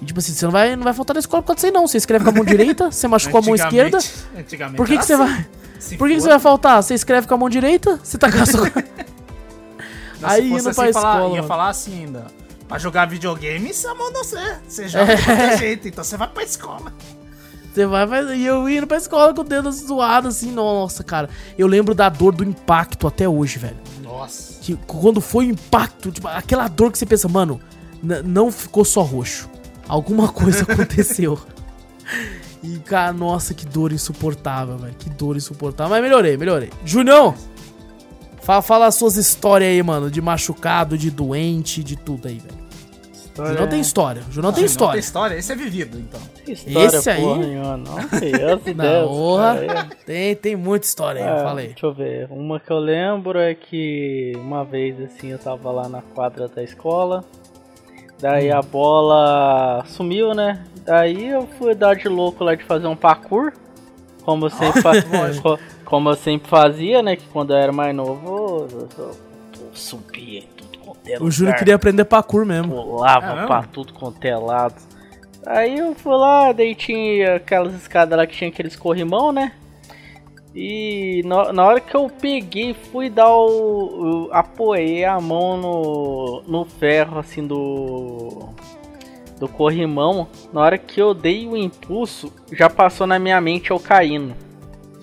[0.00, 1.72] E tipo assim, você não vai, não vai faltar na escola por causa disso aí,
[1.72, 1.86] não.
[1.86, 3.98] Você escreve com a mão direita, você machucou a mão esquerda.
[4.34, 5.22] Antigamente- Por que, que você assim.
[5.22, 5.46] vai.
[5.78, 6.82] Se Por que, que você vai faltar?
[6.82, 8.66] Você escreve com a mão direita, você tá com a sua.
[10.20, 12.26] Não, Aí se fosse indo assim, pra falar, escola, Ia falar assim ainda.
[12.68, 14.60] Pra jogar videogame, isso é a mão ser.
[14.68, 15.16] Você joga É.
[15.16, 16.92] de qualquer jeito, então você vai pra escola.
[17.72, 18.36] Você vai, vai.
[18.36, 21.28] E eu indo pra escola com o dedo zoado, assim, nossa, cara.
[21.58, 23.76] Eu lembro da dor do impacto até hoje, velho.
[24.02, 24.60] Nossa.
[24.60, 27.60] Que quando foi o impacto, tipo, aquela dor que você pensa, mano,
[28.24, 29.48] não ficou só roxo.
[29.88, 31.38] Alguma coisa aconteceu.
[32.62, 34.94] E, cara, nossa, que dor insuportável, velho.
[34.98, 35.90] Que dor insuportável.
[35.90, 36.70] Mas melhorei, melhorei.
[36.84, 37.34] Junião,
[38.50, 40.10] fala, fala as suas histórias aí, mano.
[40.10, 42.60] De machucado, de doente, de tudo aí, velho.
[43.36, 44.22] Junão tem história.
[44.30, 44.92] Junão tem Não história.
[44.94, 46.20] tem história, esse é vivido, então.
[46.46, 47.94] História, Esse aí- porra nenhuma, não.
[48.76, 49.10] Na Deus.
[49.10, 49.88] honra.
[50.04, 51.66] Tem, tem muita história aí, É, eu falei.
[51.68, 52.26] Deixa eu ver.
[52.30, 56.62] Uma que eu lembro é que uma vez assim eu tava lá na quadra da
[56.62, 57.24] escola.
[58.20, 60.62] Daí a bola sumiu, né?
[60.84, 63.52] Daí eu fui dar de louco lá de fazer um parkour.
[64.22, 64.92] Como eu sempre, fa-
[65.40, 65.58] co-
[65.90, 67.16] como eu sempre fazia, né?
[67.16, 69.10] Que quando eu era mais novo, eu, eu-
[69.60, 71.58] eu subia em tudo quanto é O Júnior lugar.
[71.58, 72.72] queria aprender parkour mesmo.
[72.82, 73.46] Pulava Caramba.
[73.46, 74.76] pra tudo quanto é lado.
[75.46, 79.52] Aí eu fui lá, daí tinha aquelas escadas lá que tinha aqueles corrimão, né?
[80.54, 84.26] E na, na hora que eu peguei, fui dar o.
[84.26, 88.48] o- apoiei a mão no, no ferro assim do.
[89.38, 90.26] Do corrimão.
[90.52, 94.34] Na hora que eu dei o impulso, já passou na minha mente eu caindo.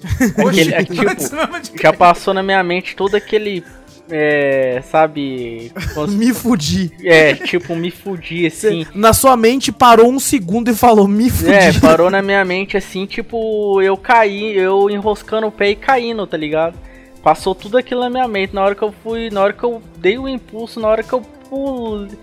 [0.73, 3.63] É tipo, já passou na minha mente todo aquele.
[4.10, 5.71] É, sabe.
[6.07, 6.91] Me fudi.
[7.03, 8.86] é, tipo, me fudi Cê- assim.
[8.95, 11.51] na sua mente parou um segundo e falou, me fudi.
[11.51, 16.25] É, parou na minha mente assim, tipo, eu caí, eu enroscando o pé e caindo,
[16.25, 16.77] tá ligado?
[17.21, 18.55] Passou tudo aquilo na minha mente.
[18.55, 21.12] Na hora que eu fui, na hora que eu dei o impulso, na hora que
[21.12, 22.17] eu pulei,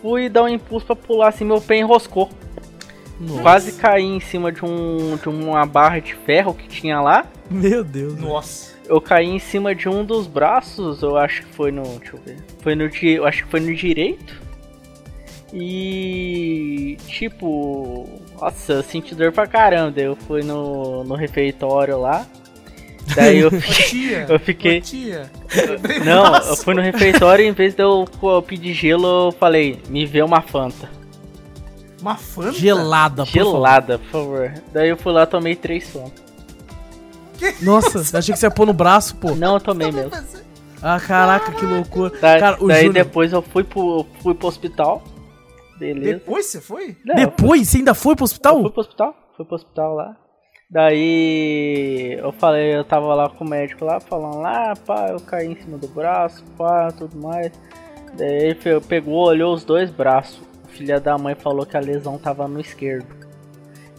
[0.00, 2.30] fui dar um impulso pra pular assim, meu pé enroscou.
[3.20, 3.42] Nossa.
[3.42, 7.26] Quase caí em cima de, um, de uma barra de ferro que tinha lá.
[7.50, 8.16] Meu Deus.
[8.18, 8.76] Nossa.
[8.88, 11.82] Eu caí em cima de um dos braços, eu acho que foi no.
[11.82, 12.36] Deixa eu ver.
[12.62, 12.84] Foi no.
[13.02, 14.40] Eu acho que foi no direito.
[15.52, 16.96] E.
[17.06, 18.08] Tipo.
[18.40, 20.00] Nossa, eu senti dor pra caramba.
[20.00, 22.26] Eu fui no, no refeitório lá.
[23.14, 24.26] Daí eu tia.
[24.28, 25.30] Eu fiquei- tia.
[26.04, 29.78] Não, eu fui no refeitório e em vez de eu, eu pedir gelo, eu falei,
[29.88, 30.88] me vê uma Fanta.
[32.00, 32.52] Uma Fanta?
[32.52, 33.32] Gelada, por.
[33.32, 34.52] Gelada, por favor.
[34.72, 36.22] Daí eu fui lá tomei três Fanta.
[37.62, 39.34] Nossa, achei que você ia pôr no braço, pô.
[39.34, 40.10] Não, eu tomei mesmo.
[40.82, 42.10] Ah, caraca, que loucura.
[42.20, 43.04] Da- Cara, o daí Júnior...
[43.04, 45.02] depois eu fui pro, fui pro hospital.
[45.78, 46.14] Beleza.
[46.14, 46.96] Depois você foi?
[47.04, 48.60] Não, Depois, você ainda foi pro Eu hospital?
[48.62, 50.16] fui pro hospital, fui pro hospital lá.
[50.70, 55.46] Daí eu falei, eu tava lá com o médico lá, falando lá, pá, eu caí
[55.52, 57.52] em cima do braço, pá, tudo mais.
[58.16, 60.40] Daí ele pegou, olhou os dois braços.
[60.78, 63.06] O filho da mãe falou que a lesão tava no esquerdo.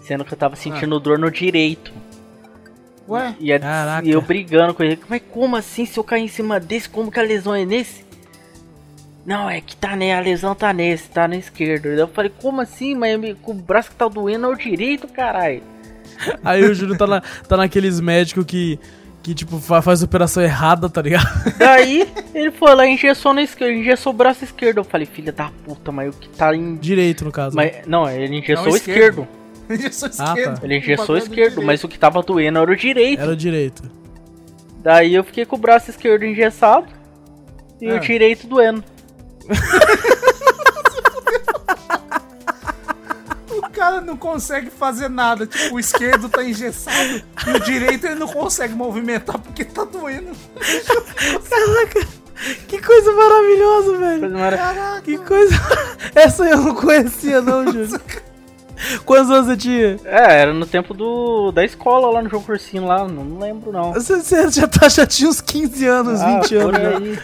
[0.02, 1.92] Sendo que eu tava sentindo dor no direito.
[3.08, 3.36] Ué?
[3.38, 5.86] E, a- e eu brigando com ele, mas como assim?
[5.86, 8.06] Se eu cair em cima desse, como que a lesão é nesse?
[9.26, 11.88] Não, é que tá né, a lesão tá nesse, tá no esquerdo.
[11.88, 12.96] Eu falei, como assim?
[12.96, 15.62] Mas o braço que tá doendo é o direito, caralho.
[16.46, 18.80] Aí o Júnior tá, na, tá naqueles médicos que,
[19.30, 21.28] que tipo, fa- faz operação errada, tá ligado?
[21.60, 24.80] Daí ele foi lá e engessou no esquerdo, engessou o braço esquerdo.
[24.80, 26.76] Eu falei, filha da puta, mas o que tá em.
[26.78, 27.56] Direito, no caso.
[27.56, 29.22] Mas, não, ele engessou Não, o esquerdo.
[29.22, 29.40] esquerdo.
[29.70, 30.34] Engessou Ah, tá.
[30.40, 30.64] esquerdo.
[30.64, 33.22] Ele engessou o bagulho é do esquerdo, mas o que tava doendo era o direito.
[33.22, 33.84] Era o direito.
[34.82, 36.88] Daí eu fiquei com o braço esquerdo engessado
[37.80, 37.98] e Ah.
[37.98, 38.84] o direito doendo.
[44.20, 45.46] consegue fazer nada.
[45.48, 50.32] Tipo, o esquerdo tá engessado e o direito ele não consegue movimentar porque tá doendo.
[51.50, 52.08] Caraca,
[52.68, 54.20] que coisa maravilhosa, velho.
[54.22, 55.02] Coisa mara- Caraca.
[55.02, 55.56] Que coisa.
[56.16, 58.00] Essa eu não conhecia, não, Júlio.
[59.06, 60.00] Quantos anos você tinha?
[60.06, 63.74] É, era no tempo do da escola lá no jogo cursinho lá, não, não lembro
[63.74, 63.92] não.
[63.94, 67.16] Você, você já, tá, já tinha uns 15 anos, Ah, 20 por anos.
[67.16, 67.22] já.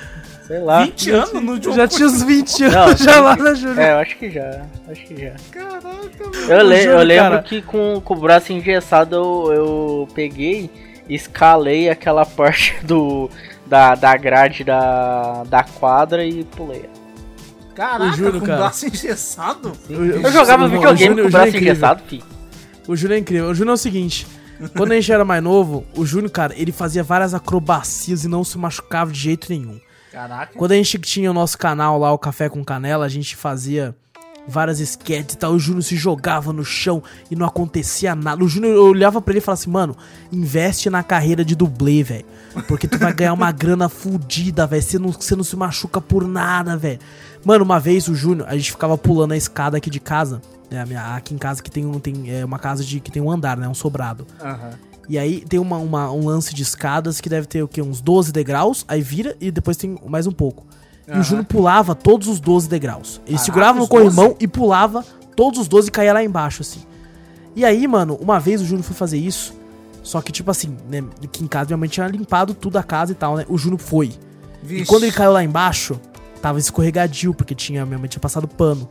[0.48, 0.84] Sei lá.
[0.86, 1.76] 20 anos no jogo.
[1.76, 3.42] Já tinha uns 20 Não, anos já lá sim.
[3.44, 3.80] na Júlio.
[3.80, 4.62] É, eu acho que já.
[4.88, 5.32] Acho que já.
[5.52, 7.44] Caraca, Eu, le- eu lembro cara.
[7.44, 10.70] que com, com o braço engessado eu, eu peguei,
[11.10, 13.30] escalei aquela parte do
[13.66, 16.86] da, da grade da, da quadra e pulei.
[17.74, 18.58] Caraca, Eu com cara.
[18.60, 19.72] braço engessado.
[19.90, 22.24] Eu- Eu jogava o videogame Júnior- com o o braço Júnior é engessado, fi.
[22.88, 23.50] O Júnior é incrível.
[23.50, 24.28] O Júnior é o seguinte:
[24.78, 28.44] quando a gente era mais novo, o Júnior, cara, ele fazia várias acrobacias e não
[28.44, 29.80] se machucava de jeito nenhum.
[30.16, 30.58] Caraca.
[30.58, 33.94] Quando a gente tinha o nosso canal lá, o Café com Canela, a gente fazia
[34.48, 35.52] várias sketches e tal.
[35.54, 38.44] O Júnior se jogava no chão e não acontecia nada.
[38.44, 39.98] O Júnior, eu olhava pra ele e falava assim, mano,
[40.32, 42.26] investe na carreira de dublê, velho.
[42.68, 44.82] Porque tu vai ganhar uma grana fudida, velho.
[44.84, 47.00] Você não, você não se machuca por nada, velho.
[47.44, 50.42] Mano, uma vez o Júnior, a gente ficava pulando a escada aqui de casa.
[50.72, 53.22] né, minha- aqui em casa que tem, um, tem é uma casa de, que tem
[53.22, 53.68] um andar, né?
[53.68, 54.26] Um sobrado.
[54.42, 54.72] Aham.
[55.08, 57.82] E aí tem uma, uma- um lance de escadas que deve ter o quê?
[57.82, 60.66] Uns 12 degraus, aí vira e depois tem mais um pouco.
[61.08, 61.20] E Aham.
[61.20, 63.18] o Júnior pulava todos os 12 degraus.
[63.26, 66.80] Ele Caraca, segurava no corrimão e pulava todos os 12 e caía lá embaixo, assim.
[67.56, 69.54] E aí, mano, uma vez o Júnior foi fazer isso.
[70.02, 71.04] Só que, tipo assim, né?
[71.24, 73.46] Aqui em casa minha mãe tinha limpado tudo a casa e tal, né?
[73.48, 74.08] O Júnior foi.
[74.64, 74.86] E Vixe.
[74.86, 76.00] quando ele caiu lá embaixo,
[76.42, 78.88] tava escorregadio, porque tinha, minha mãe tinha passado pano.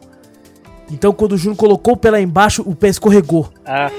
[0.90, 3.48] Então, quando o Júnior colocou o pé lá embaixo, o pé escorregou.
[3.64, 3.90] Ah,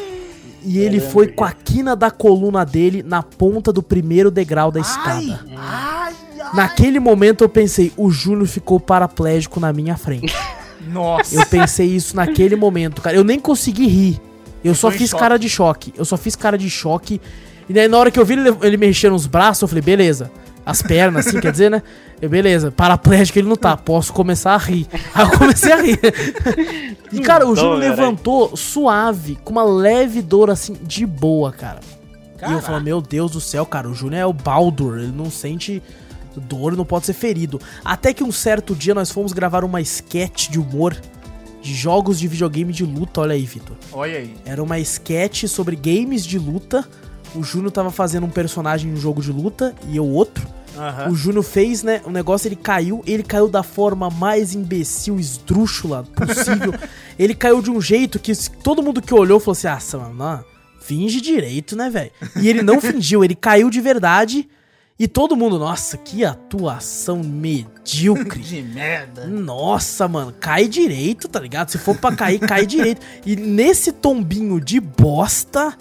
[0.66, 4.80] E ele foi com a quina da coluna dele na ponta do primeiro degrau da
[4.80, 5.40] escada.
[5.48, 6.56] Ai, ai, ai.
[6.56, 10.36] Naquele momento eu pensei, o Júnior ficou paraplégico na minha frente.
[10.92, 11.36] Nossa.
[11.36, 13.16] Eu pensei isso naquele momento, cara.
[13.16, 14.22] Eu nem consegui rir.
[14.64, 15.22] Eu só fiz choque.
[15.22, 15.94] cara de choque.
[15.96, 17.22] Eu só fiz cara de choque.
[17.70, 20.32] E daí na hora que eu vi ele, ele mexendo os braços, eu falei, beleza.
[20.66, 21.84] As pernas, assim, quer dizer, né?
[22.22, 24.88] Eu, beleza, paraplégico ele não tá, posso começar a rir.
[25.14, 26.00] Aí eu comecei a rir.
[27.12, 27.90] E, cara, o Então, Júnior caralho.
[28.02, 31.80] levantou suave, com uma leve dor, assim, de boa, cara.
[31.84, 32.62] E eu Caraca.
[32.64, 35.82] falo, meu Deus do céu, cara, o Júnior é o Baldur, ele não sente
[36.36, 37.62] dor, não pode ser ferido.
[37.84, 40.96] Até que um certo dia nós fomos gravar uma sketch de humor
[41.62, 43.76] de jogos de videogame de luta, olha aí, Vitor.
[43.94, 44.36] Olha aí.
[44.46, 46.88] Era uma sketch sobre games de luta.
[47.36, 50.48] O Júnior tava fazendo um personagem em um jogo de luta e eu outro.
[50.78, 51.10] Aham.
[51.12, 52.02] O Júnior fez, né?
[52.06, 56.74] O negócio ele caiu, ele caiu da forma mais imbecil, esdrúxula possível.
[57.18, 58.34] ele caiu de um jeito que
[58.64, 60.44] todo mundo que olhou falou assim: ah, mano,
[60.82, 62.12] finge direito, né, velho?
[62.36, 64.50] E ele não fingiu, ele caiu de verdade.
[64.98, 68.40] E todo mundo, nossa, que atuação medíocre.
[68.42, 69.28] De merda.
[69.28, 71.70] Nossa, mano, cai direito, tá ligado?
[71.70, 73.02] Se for pra cair, cai direito.
[73.26, 75.78] E nesse tombinho de bosta,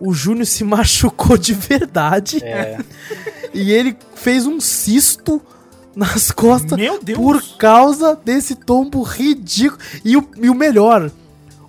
[0.00, 2.42] o Júnior se machucou de verdade.
[2.44, 2.78] é.
[3.54, 5.40] E ele fez um cisto
[5.94, 7.16] nas costas Meu Deus.
[7.18, 9.80] por causa desse tombo ridículo.
[10.04, 11.10] E o, e o melhor,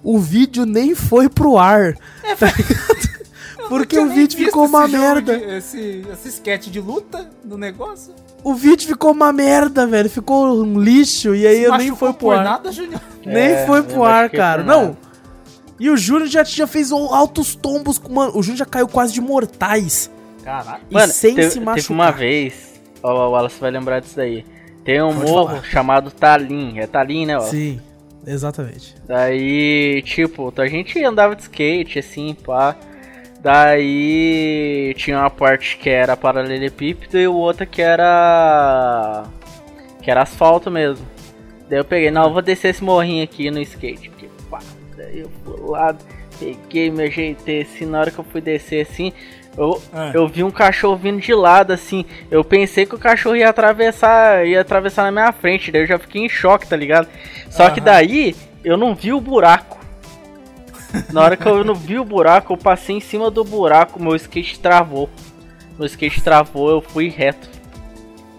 [0.04, 1.94] o vídeo nem foi pro ar.
[2.38, 3.18] tá ligado?
[3.70, 5.38] Porque o nem vídeo ficou uma merda.
[5.38, 8.14] de- esse, esse sketch de luta do negócio.
[8.44, 10.10] O vídeo ficou uma merda, velho.
[10.10, 11.34] Ficou um lixo.
[11.36, 12.44] E aí Se eu nem foi pro por ar.
[12.44, 13.02] nada, Júnior.
[13.26, 14.64] Nem É, foi eu pro ar, cara.
[14.64, 14.96] Não.
[15.80, 17.98] E o Júnior já, já fez altos tombos.
[17.98, 20.10] com- Mano, o Júnior já caiu quase de mortais.
[20.44, 20.82] Caraca.
[20.90, 21.92] E Mano, sem teve, se teve machucar.
[21.96, 24.44] uma vez, ó, o Wallace vai lembrar disso daí.
[24.84, 25.64] Tem um Pode morro falar.
[25.66, 26.80] chamado Talim.
[26.80, 27.42] É Talim, né, ó?
[27.42, 27.80] Sim,
[28.26, 28.96] exatamente.
[29.06, 32.76] Daí, tipo, a gente andava de skate, assim, pá.
[33.40, 39.24] Daí tinha uma parte que era paralelepípedo e o outra que era.
[40.02, 41.06] que era asfalto mesmo.
[41.70, 44.10] Daí eu peguei, não, eu vou descer esse morrinho aqui no skate.
[44.98, 45.96] Daí eu fui lá,
[46.40, 49.14] peguei, me ajeitei assim, na hora que eu fui descer assim,
[49.56, 50.12] eu, Ah.
[50.14, 52.04] eu vi um cachorro vindo de lado, assim.
[52.32, 56.00] Eu pensei que o cachorro ia atravessar, ia atravessar na minha frente, daí eu já
[56.00, 57.08] fiquei em choque, tá ligado?
[57.50, 59.78] Só que daí eu não vi o buraco.
[61.12, 64.16] Na hora que eu não vi o buraco, eu passei em cima do buraco, meu
[64.16, 65.10] skate travou.
[65.78, 67.50] Meu skate travou, eu fui reto.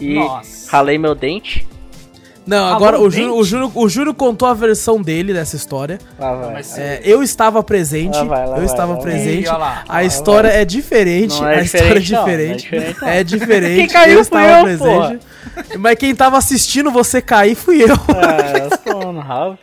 [0.01, 0.71] E Nossa.
[0.71, 1.67] ralei meu dente.
[2.49, 3.41] Não, Ah, agora o Júnior, dente?
[3.41, 5.99] o, Júnior, o Júnior contou a versão dele dessa história.
[6.19, 6.63] Lá vai.
[6.79, 8.17] É, eu estava presente.
[8.17, 9.03] Lá vai, lá eu vai, estava vai.
[9.03, 9.47] presente.
[9.49, 9.85] Lá.
[9.87, 11.39] A história é diferente.
[11.41, 12.63] Não é a história é diferente, não, não é diferente.
[12.63, 13.09] diferente, não.
[13.09, 13.77] É diferente.
[13.77, 15.27] Quem caiu eu fui estava eu, presente.
[15.79, 17.95] Mas quem tava assistindo você cair fui eu.
[17.95, 19.59] Ah, eu sou um Ralph.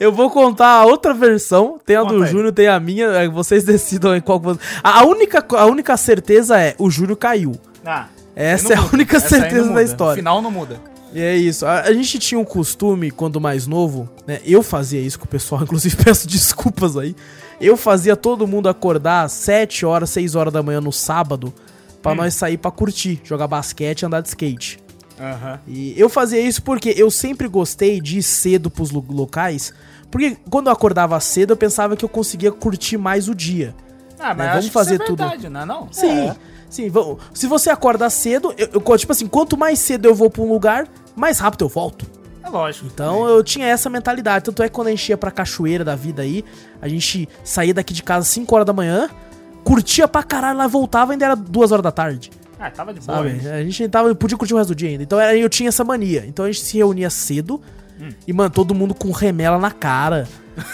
[0.00, 1.78] Eu vou contar a outra versão.
[1.84, 2.30] Tem a do Conta aí.
[2.30, 3.06] Júnior, tem a minha.
[3.08, 4.40] é, Vocês decidam em qual.
[4.82, 7.52] A, única, a única certeza é: o Júnior caiu.
[7.84, 10.16] Ah, Essa é a única certeza da história.
[10.16, 10.76] Final não muda.
[11.14, 11.66] É isso.
[11.66, 14.40] A, a gente tinha um costume, quando mais novo, né?
[14.44, 17.14] Eu fazia isso com o pessoal, inclusive peço desculpas aí.
[17.60, 21.52] Eu fazia todo mundo acordar às 7 horas, 6 horas da manhã no sábado,
[22.02, 24.78] pra nós sair pra curtir, jogar basquete e andar de skate.
[25.20, 25.60] Aham.
[25.68, 29.72] E eu fazia isso porque eu sempre gostei de ir cedo pros lo- locais,
[30.10, 33.74] porque quando eu acordava cedo eu pensava que eu conseguia curtir mais o dia.
[34.18, 35.18] Ah, mas Né, vamos fazer isso é tudo.
[35.18, 35.88] verdade, não é não?
[35.92, 36.36] Sim, É.
[36.68, 36.88] sim.
[36.88, 40.42] vamos- Se você acordar cedo, eu, eu- tipo assim, quanto mais cedo eu vou pra
[40.42, 42.06] um lugar, mais rápido eu volto.
[42.44, 42.86] É lógico.
[42.92, 44.44] Então eu tinha essa mentalidade.
[44.44, 46.44] Tanto é que quando a gente ia pra cachoeira da vida aí,
[46.80, 49.08] a gente saía daqui de casa às 5 horas da manhã,
[49.62, 52.30] curtia pra caralho, lá voltava ainda era 2 horas da tarde.
[52.58, 53.16] Ah, tava de boa.
[53.18, 53.48] Sabe?
[53.48, 55.02] A gente tava, podia curtir o resto do dia ainda.
[55.02, 56.24] Então era- eu tinha essa mania.
[56.26, 57.60] Então a gente se reunia cedo
[58.26, 60.26] e, mano, todo mundo com remela na cara.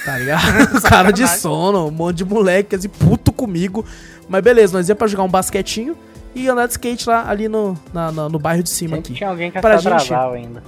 [0.04, 0.80] Tá ligado?
[0.82, 3.84] cara de sono, um monte de moleque assim, puto comigo.
[4.28, 5.96] Mas beleza, nós ia pra jogar um basquetinho
[6.34, 9.18] e andar de skate lá ali no, na- na- no bairro de cima Sempre aqui.
[9.18, 10.62] tinha alguém que Pra gente- ainda.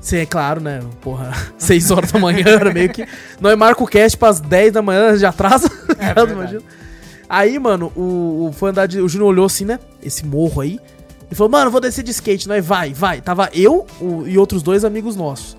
[0.00, 0.80] Sim, é claro, né?
[1.00, 3.06] Porra, 6 horas da manhã era meio que.
[3.40, 5.70] Nós marca o cast pras 10 da manhã, já atrasa.
[5.98, 6.30] É.
[6.32, 6.60] Imagina.
[7.28, 9.78] Aí, mano, o, o foi andar de, O Júnior olhou assim, né?
[10.02, 10.78] Esse morro aí.
[11.30, 12.46] E falou, mano, vou descer de skate.
[12.46, 13.20] Nós vai, vai.
[13.22, 15.56] Tava eu o- e outros dois amigos nossos.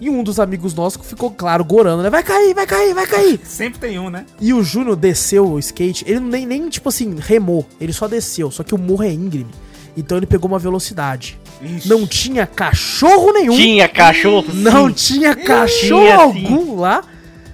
[0.00, 2.08] E um dos amigos nossos ficou, claro, gorando, né?
[2.10, 3.40] Vai cair, vai cair, vai cair.
[3.44, 4.24] Sempre tem um, né?
[4.40, 7.66] E o Júnior desceu o skate, ele nem, nem, tipo assim, remou.
[7.80, 9.50] Ele só desceu, só que o morro é íngreme.
[9.96, 11.38] Então ele pegou uma velocidade.
[11.60, 11.88] Ixi.
[11.88, 13.54] Não tinha cachorro nenhum.
[13.54, 14.46] Tinha cachorro?
[14.54, 14.94] Não sim.
[14.94, 17.02] tinha cachorro Tinha, algum lá.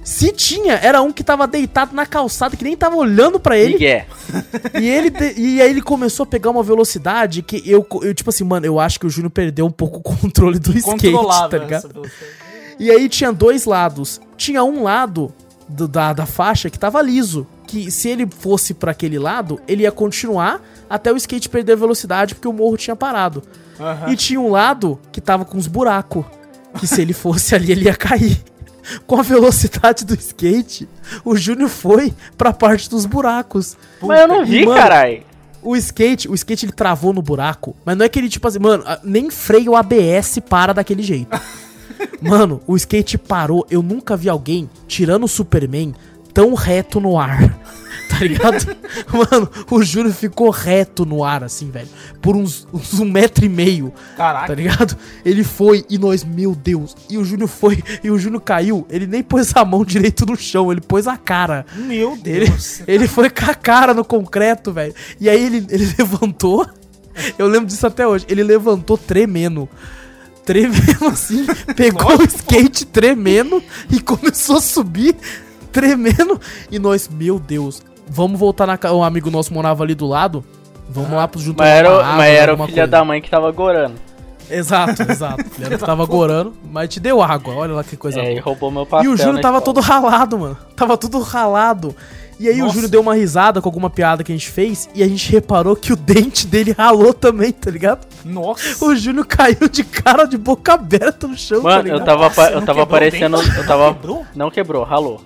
[0.05, 3.73] Se tinha, era um que tava deitado na calçada, que nem tava olhando pra ele.
[3.73, 4.05] Miguel.
[4.81, 8.31] E ele de- e aí ele começou a pegar uma velocidade que eu, eu, tipo
[8.31, 11.11] assim, mano, eu acho que o Júnior perdeu um pouco o controle do skate,
[11.51, 12.03] tá ligado?
[12.79, 14.21] E aí tinha dois lados.
[14.37, 15.33] Tinha um lado
[15.69, 17.47] do- da, da faixa que tava liso.
[17.67, 21.77] Que se ele fosse pra aquele lado, ele ia continuar até o skate perder a
[21.77, 23.43] velocidade, porque o morro tinha parado.
[23.81, 24.09] Aham.
[24.13, 26.25] E tinha um lado que tava com uns buracos.
[26.79, 28.41] Que se ele fosse ali, ele ia cair.
[29.05, 30.89] Com a velocidade do skate,
[31.25, 33.77] o Júnior foi pra parte dos buracos.
[34.01, 35.25] Mas eu não vi, carai.
[35.61, 38.61] O skate, o skate ele travou no buraco, mas não é que ele tipo assim,
[38.61, 41.37] mano, nem freio ABS para daquele jeito.
[42.21, 43.67] mano, o skate parou.
[43.71, 45.95] Eu nunca vi alguém tirando o Superman
[46.33, 47.59] tão reto no ar.
[48.09, 48.77] Tá ligado?
[49.13, 51.89] Mano, o Júnior ficou reto no ar, assim, velho.
[52.23, 53.93] Por uns, uns um metro e meio.
[54.17, 54.47] Caraca.
[54.47, 54.97] Tá ligado?
[55.25, 56.95] Ele foi e nós, meu Deus.
[57.11, 58.87] E o Júnior foi e o Júnior caiu.
[58.89, 61.67] Ele nem pôs a mão direito no chão, ele pôs a cara.
[61.75, 62.81] Meu Ele, Deus.
[62.87, 64.95] ele foi com a cara no concreto, velho.
[65.21, 66.67] E aí ele, ele levantou.
[67.37, 68.25] Eu lembro disso até hoje.
[68.29, 69.69] Ele levantou tremendo.
[70.47, 71.45] Tremendo assim.
[71.77, 75.15] Pegou o skate tremendo e começou a subir
[75.73, 76.41] tremendo.
[76.71, 78.95] E nós, meu Deus, vamos voltar na casa.
[78.95, 80.43] Um amigo nosso morava ali do lado.
[80.89, 82.87] Vamos lá pro junto Mas era, mas era o filho coisa.
[82.87, 83.97] da mãe que tava gorando.
[84.49, 85.45] Exato, exato.
[85.59, 87.53] Ele que tava gorando, mas te deu água.
[87.57, 88.43] Olha lá que coisa É, e boa.
[88.45, 89.11] roubou meu E pastel.
[89.13, 89.75] o Júnior na tava escola.
[89.75, 90.57] todo ralado, mano.
[90.77, 91.95] Tava tudo ralado.
[92.39, 92.75] E aí o Nossa.
[92.75, 95.75] Júnior deu uma risada com alguma piada que a gente fez e a gente reparou
[95.75, 98.07] que o dente dele ralou também, tá ligado?
[98.25, 98.85] Nossa.
[98.85, 102.01] O Júnior caiu de cara de boca aberta no chão, tá Mano, ligado?
[102.01, 103.37] eu tava, Nossa, não eu tava o aparecendo.
[103.41, 103.95] Eu tava.
[103.95, 104.27] Quebrou?
[104.35, 105.21] Não quebrou, ralou.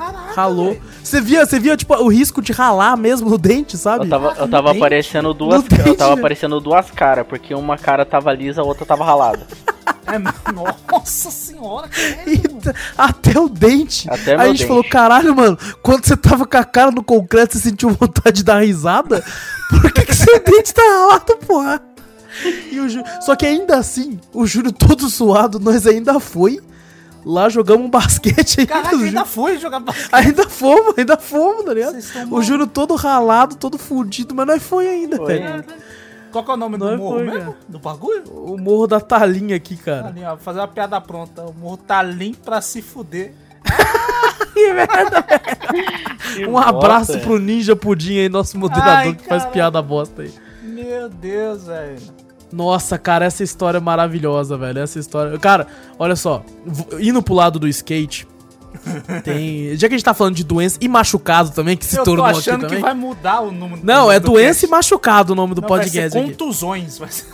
[0.00, 0.32] Caraca.
[0.34, 0.76] Ralou.
[1.04, 4.06] Você via, você via, tipo, o risco de ralar mesmo no dente, sabe?
[4.06, 5.62] Eu tava, eu tava aparecendo duas.
[5.62, 9.04] No dente, Eu tava aparecendo duas caras, porque uma cara tava lisa, a outra tava
[9.04, 9.46] ralada.
[10.06, 10.18] É,
[10.90, 11.88] nossa senhora,
[12.26, 12.40] E
[12.96, 14.08] até o dente.
[14.10, 14.68] Até Aí a gente dente.
[14.68, 18.44] falou, caralho, mano, quando você tava com a cara no concreto, você sentiu vontade de
[18.44, 19.22] dar risada?
[19.68, 21.80] Por que, que seu dente tá ralado, porra?
[22.70, 26.60] E o Jú- Só que ainda assim, o Júnior todo suado, nós ainda foi.
[27.24, 28.72] Lá jogamos um basquete ainda.
[28.72, 30.08] Caraca, ainda Júnior- foi jogar basquete.
[30.12, 31.96] Ainda fomos, ainda fomos, tá ligado?
[32.30, 32.42] O.
[32.42, 35.38] Júnior todo ralado, todo fudido, mas nós foi ainda, Foi.
[35.38, 35.64] velho.
[36.32, 37.40] Qual que é o nome do morro foi, mesmo?
[37.40, 37.56] cara.
[37.68, 38.22] Do bagulho?
[38.32, 40.06] O morro da Talinha aqui, cara.
[40.08, 41.42] Ali, ó, fazer uma piada pronta.
[41.42, 41.80] O morro
[42.16, 43.34] limpo pra se fuder.
[46.34, 50.22] Que Um abraço bosta, pro Ninja Pudim aí, nosso moderador Ai, que faz piada bosta
[50.22, 50.32] aí.
[50.62, 51.98] Meu Deus, velho.
[52.52, 54.80] Nossa, cara, essa história é maravilhosa, velho.
[54.80, 55.38] Essa história.
[55.38, 55.66] Cara,
[55.98, 56.44] olha só.
[57.00, 58.26] Indo pro lado do skate.
[59.24, 59.76] Tem.
[59.76, 62.10] Já que a gente tá falando de doença e machucado também, que se Eu tô
[62.12, 62.76] tornou aqui achando também.
[62.76, 64.66] que vai mudar o número Não, é do doença cast.
[64.66, 66.28] e machucado o nome do Não, vai ser podcast aqui.
[66.30, 66.98] contusões.
[66.98, 67.26] Vai ser...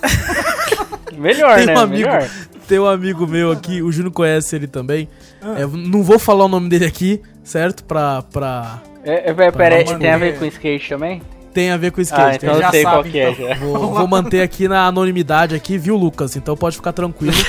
[1.16, 1.74] Melhor, Tem né?
[1.74, 2.30] um amigo, Melhor.
[2.68, 5.08] tem um amigo meu aqui, o Júnior conhece ele também.
[5.56, 7.84] É, não vou falar o nome dele aqui, certo?
[7.84, 8.22] Pra.
[8.22, 8.82] pra...
[9.04, 11.22] É, é, pera- tem a ver com skate também?
[11.56, 12.36] Tem a ver com Ah, skate.
[12.36, 13.48] então tem- eu já sei sabe, qual que é então.
[13.48, 13.54] já.
[13.54, 16.36] Vou, vou manter aqui na anonimidade aqui, viu, Lucas?
[16.36, 17.32] Então pode ficar tranquilo.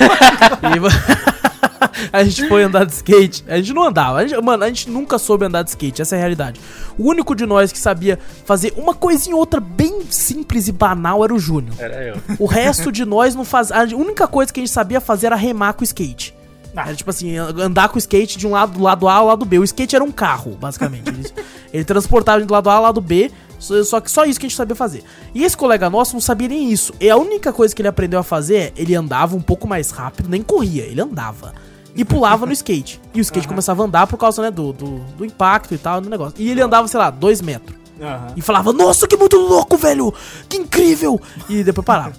[0.64, 0.80] E
[2.14, 3.44] a gente foi andar de skate.
[3.48, 4.20] A gente não andava.
[4.20, 6.02] A gente- mano, a gente nunca soube andar de skate.
[6.02, 6.60] Essa é a realidade.
[6.98, 11.24] O único de nós que sabia fazer uma coisinha ou outra bem simples e banal
[11.24, 11.76] era o Júnior.
[11.78, 12.16] Era eu.
[12.40, 13.72] O resto de nós não faz.
[13.72, 16.34] A única coisa que a gente sabia fazer era remar com o skate.
[16.76, 16.84] Ah.
[16.88, 19.44] Era tipo assim, andar com o skate de um lado do lado A ao lado
[19.46, 19.58] B.
[19.60, 21.10] O skate era um carro, basicamente.
[21.10, 21.28] Ele,
[21.74, 24.58] ele transportava do lado A ao lado B, só que só isso que a gente
[24.58, 25.04] sabia fazer.
[25.34, 26.94] E esse colega nosso não sabia nem isso.
[27.00, 29.90] E a única coisa que ele aprendeu a fazer é ele andava um pouco mais
[29.92, 31.54] rápido, nem corria, ele andava.
[31.96, 33.02] E pulava no skate.
[33.14, 36.00] E o skate começava a andar por causa, né, do, do, do impacto e tal,
[36.00, 36.36] do negócio.
[36.38, 37.76] E ele andava, sei lá, dois metros.
[38.00, 38.34] Aham.
[38.36, 40.14] E falava, nossa, que muito louco, velho!
[40.48, 41.20] Que incrível!
[41.50, 42.14] E depois parava.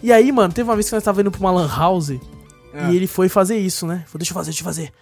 [0.00, 2.12] E aí, mano, teve uma vez que nós tava indo pra uma lan house
[2.72, 2.90] Ah.
[2.92, 4.04] e ele foi fazer isso, né?
[4.06, 4.92] Falou, deixa eu fazer, deixa eu fazer.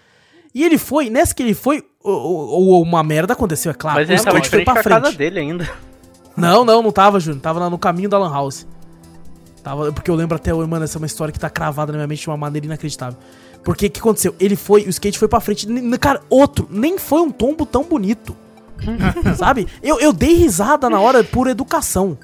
[0.54, 3.98] E ele foi, nessa que ele foi, o- o- o- uma merda aconteceu, é claro.
[3.98, 5.18] Mas ele tava de frente pra a casa frente.
[5.18, 5.68] dele ainda.
[6.36, 7.40] Não, não, não tava, Júnior.
[7.42, 8.66] Tava lá no caminho da lan house.
[9.62, 11.98] Tava, porque eu lembro até hoje, mano, essa é uma história que tá cravada na
[11.98, 13.18] minha mente de uma maneira inacreditável.
[13.64, 14.34] Porque o que aconteceu?
[14.38, 15.66] Ele foi, o skate foi pra frente.
[15.98, 18.36] Cara, outro, nem foi um tombo tão bonito.
[19.36, 19.66] Sabe?
[19.82, 22.18] Eu, eu dei risada na hora por educação.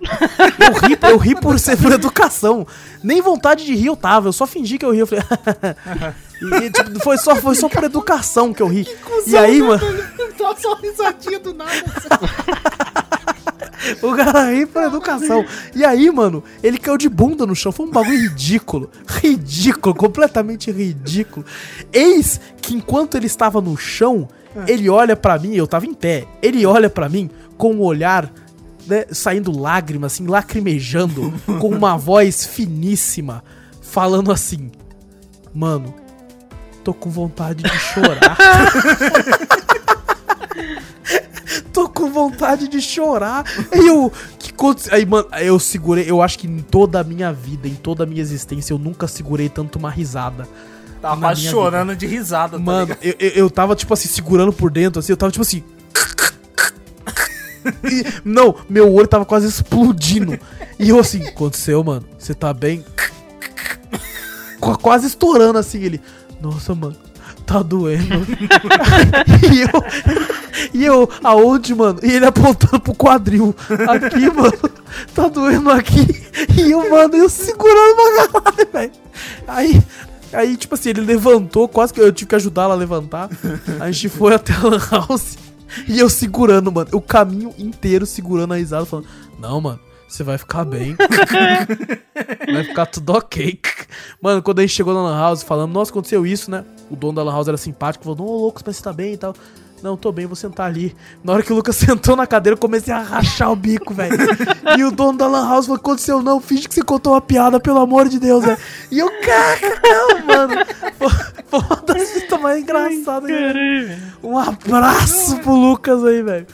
[0.58, 2.66] Eu ri, eu ri por ser por educação.
[3.02, 5.00] Nem vontade de rir eu tava, eu só fingi que eu ri.
[5.00, 5.24] Eu falei.
[6.42, 8.86] e, e, tipo, foi, só, foi só por educação que eu ri.
[9.26, 9.82] E aí, mano.
[10.36, 11.70] Só só risadinha do nada.
[14.02, 15.44] O cara ri por educação.
[15.74, 17.72] E aí, mano, ele caiu de bunda no chão.
[17.72, 18.90] Foi um bagulho ridículo.
[19.06, 21.46] Ridículo, completamente ridículo.
[21.92, 24.28] Eis que enquanto ele estava no chão,
[24.66, 26.26] ele olha pra mim, eu tava em pé.
[26.42, 28.32] Ele olha pra mim com um olhar,
[28.86, 33.44] né, saindo lágrimas, assim, lacrimejando, com uma voz finíssima,
[33.80, 34.70] falando assim:
[35.54, 35.94] Mano,
[36.84, 38.36] tô com vontade de chorar.
[41.72, 43.44] Tô com vontade de chorar.
[43.72, 44.12] Aí eu.
[44.38, 44.52] Que
[44.90, 46.04] Aí, mano, eu segurei.
[46.08, 49.06] Eu acho que em toda a minha vida, em toda a minha existência, eu nunca
[49.06, 50.46] segurei tanto uma risada.
[51.00, 54.70] Tava quase chorando de risada, tá Mano, eu, eu, eu tava, tipo assim, segurando por
[54.70, 55.62] dentro, assim, eu tava, tipo assim.
[57.84, 60.38] E- não, meu olho tava quase explodindo.
[60.78, 62.04] E eu assim, aconteceu, mano?
[62.18, 62.84] Você tá bem?
[64.58, 66.00] Qu- Quase estourando assim, ele.
[66.40, 66.96] Nossa, mano,
[67.46, 68.26] tá doendo.
[69.52, 69.84] e eu.
[70.74, 71.98] E eu, aonde, mano?
[72.02, 73.54] E ele apontando pro quadril.
[73.88, 74.70] Aqui, mano.
[75.14, 76.06] Tá doendo aqui.
[76.56, 78.92] E eu, mano, eu segurando uma caralho, velho.
[79.46, 79.82] Aí,
[80.32, 83.28] aí, tipo assim, ele levantou, quase que eu tive que ajudar ela a levantar.
[83.80, 85.36] A gente foi até a Lan House.
[85.86, 86.90] E eu segurando, mano.
[86.92, 89.06] O caminho inteiro segurando a risada, falando:
[89.38, 89.78] Não, mano,
[90.08, 90.96] você vai ficar bem.
[92.52, 93.60] vai ficar tudo ok.
[94.20, 96.64] Mano, quando a gente chegou na Lan House falando, nossa, aconteceu isso, né?
[96.90, 99.16] O dono da Lan House era simpático, falou: Não, louco, mas você tá bem e
[99.16, 99.34] tal.
[99.82, 100.94] Não, tô bem, vou sentar ali.
[101.24, 104.14] Na hora que o Lucas sentou na cadeira, eu comecei a rachar o bico, velho.
[104.76, 107.58] E o dono da Lan House falou: aconteceu não, finge que você contou uma piada,
[107.58, 108.58] pelo amor de Deus, velho.
[108.90, 110.54] E eu, cara, não, mano.
[111.50, 113.28] Foi uma das fitas mais engraçadas.
[113.28, 113.98] velho.
[114.22, 116.46] Um abraço pro Lucas aí, velho.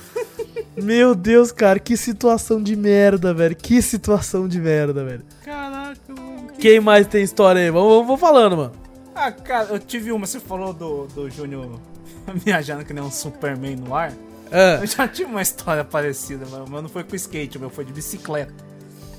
[0.77, 3.57] Meu Deus, cara, que situação de merda, velho.
[3.57, 5.23] Que situação de merda, velho.
[5.45, 6.47] Caraca, mano.
[6.59, 7.71] Quem mais tem história aí?
[7.71, 8.86] Vamos, vamos, vamos falando, mano.
[9.19, 11.81] Ah, cara, eu tive uma, você falou do, do Júnior
[12.35, 14.13] viajando que nem um Superman no ar.
[14.51, 17.93] É, Eu já tive uma história parecida, mas não foi com skate, meu, foi de
[17.93, 18.53] bicicleta.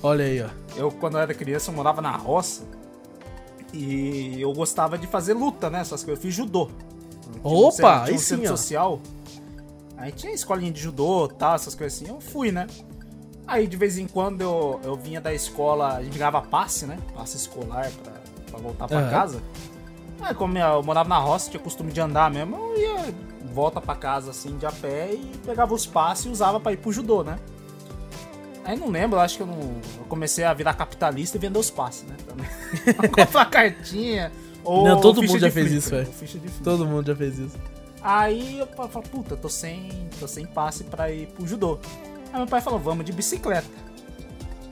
[0.03, 0.49] olha aí, ó.
[0.75, 2.63] Eu, quando eu era criança, eu morava na roça.
[3.73, 5.79] E eu gostava de fazer luta, né?
[5.81, 6.23] Essas coisas.
[6.23, 6.69] Eu fiz judô.
[7.43, 8.55] Um Opa, tinha aí um sim, ó.
[8.55, 9.01] social.
[9.97, 12.09] Aí tinha escolinha de judô tal, essas coisas assim.
[12.11, 12.67] Eu fui, né?
[13.45, 16.97] Aí de vez em quando eu, eu vinha da escola, a gente ganhava passe, né?
[17.15, 18.13] Passe escolar pra,
[18.51, 19.09] pra voltar pra Aham.
[19.09, 19.41] casa.
[20.21, 23.13] Aí como eu morava na roça, tinha costume de andar mesmo, eu ia
[23.53, 26.77] volta pra casa assim de a pé e pegava os passes e usava pra ir
[26.77, 27.39] pro judô, né?
[28.63, 29.57] Aí não lembro, acho que eu não.
[29.97, 32.15] Eu comecei a virar capitalista e vender os passes, né?
[32.27, 32.47] Também.
[33.25, 34.31] Comprar cartinha.
[34.63, 36.09] Ou Não, todo ficha mundo já de fez isso, velho.
[36.63, 37.57] Todo mundo já fez isso.
[38.01, 41.79] Aí eu fa- falo, puta, tô sem, tô sem passe pra ir pro judô.
[42.33, 43.67] Aí meu pai falou, vamos de bicicleta.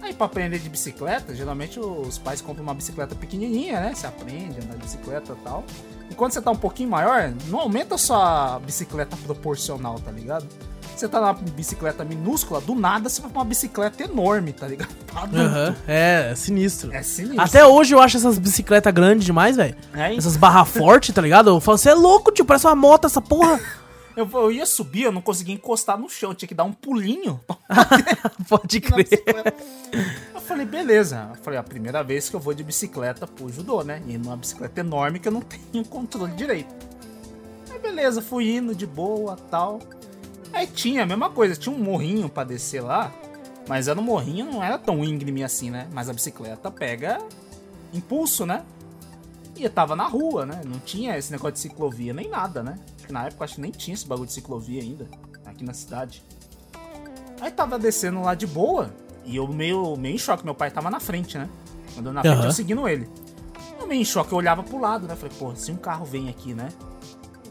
[0.06, 3.91] Aí pra aprender de bicicleta, geralmente os pais compram uma bicicleta pequenininha, né?
[3.95, 5.64] Você aprende a andar de bicicleta e tal.
[6.12, 10.47] E quando você tá um pouquinho maior, não aumenta a bicicleta proporcional, tá ligado?
[10.95, 14.93] Você tá na bicicleta minúscula, do nada você vai pra uma bicicleta enorme, tá ligado?
[15.36, 16.93] Aham, é, é sinistro.
[16.93, 17.41] É sinistro.
[17.41, 19.76] Até hoje eu acho essas bicicletas grandes demais, velho.
[19.93, 20.18] É, hein?
[20.20, 21.49] Essas barra forte, tá ligado?
[21.49, 23.60] Eu falo, você é louco, tio, parece uma moto essa porra.
[24.16, 27.39] eu, eu ia subir, eu não conseguia encostar no chão, tinha que dar um pulinho
[28.47, 29.07] Pode crer.
[30.34, 31.32] Eu falei, beleza.
[31.36, 34.01] Eu falei, a primeira vez que eu vou de bicicleta pro judô, né?
[34.07, 35.41] E numa bicicleta enorme que eu não
[35.72, 36.74] tenho controle direito.
[37.72, 39.80] Aí beleza, fui indo de boa tal.
[40.53, 43.11] Aí tinha a mesma coisa, tinha um morrinho pra descer lá.
[43.68, 45.88] Mas era um morrinho, não era tão íngreme assim, né?
[45.91, 47.18] Mas a bicicleta pega
[47.91, 48.63] impulso, né?
[49.55, 50.61] E eu tava na rua, né?
[50.66, 52.78] Não tinha esse negócio de ciclovia nem nada, né?
[53.06, 55.08] Porque na época acho que nem tinha esse bagulho de ciclovia ainda,
[55.45, 56.24] aqui na cidade.
[57.39, 58.91] Aí tava descendo lá de boa,
[59.24, 61.47] e eu meio, meio em choque, meu pai tava na frente, né?
[61.95, 63.08] Andando na frente, eu seguindo ele.
[63.80, 65.16] Eu meio em choque, eu olhava pro lado, né?
[65.16, 66.70] Falei, pô, se um carro vem aqui, né?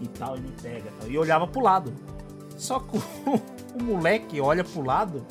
[0.01, 0.93] E tal, ele me pega.
[0.99, 1.09] Tal.
[1.09, 1.95] E eu olhava pro lado.
[2.59, 3.03] Só que o,
[3.79, 5.25] o moleque olha pro lado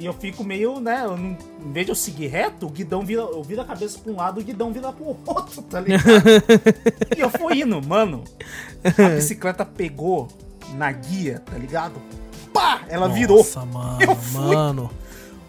[0.00, 1.02] e eu fico meio, né?
[1.04, 3.20] eu não- em vez de eu seguir reto, o guidão vira.
[3.22, 6.02] Eu viro a cabeça pra um lado, o guidão vira pro outro, tá ligado?
[7.16, 8.24] e eu fui indo, mano.
[8.84, 10.26] A bicicleta pegou
[10.74, 11.94] na guia, tá ligado?
[12.52, 12.80] Pá!
[12.88, 13.38] Ela virou.
[13.38, 14.54] Nossa, mano, Eu fui.
[14.56, 14.90] mano.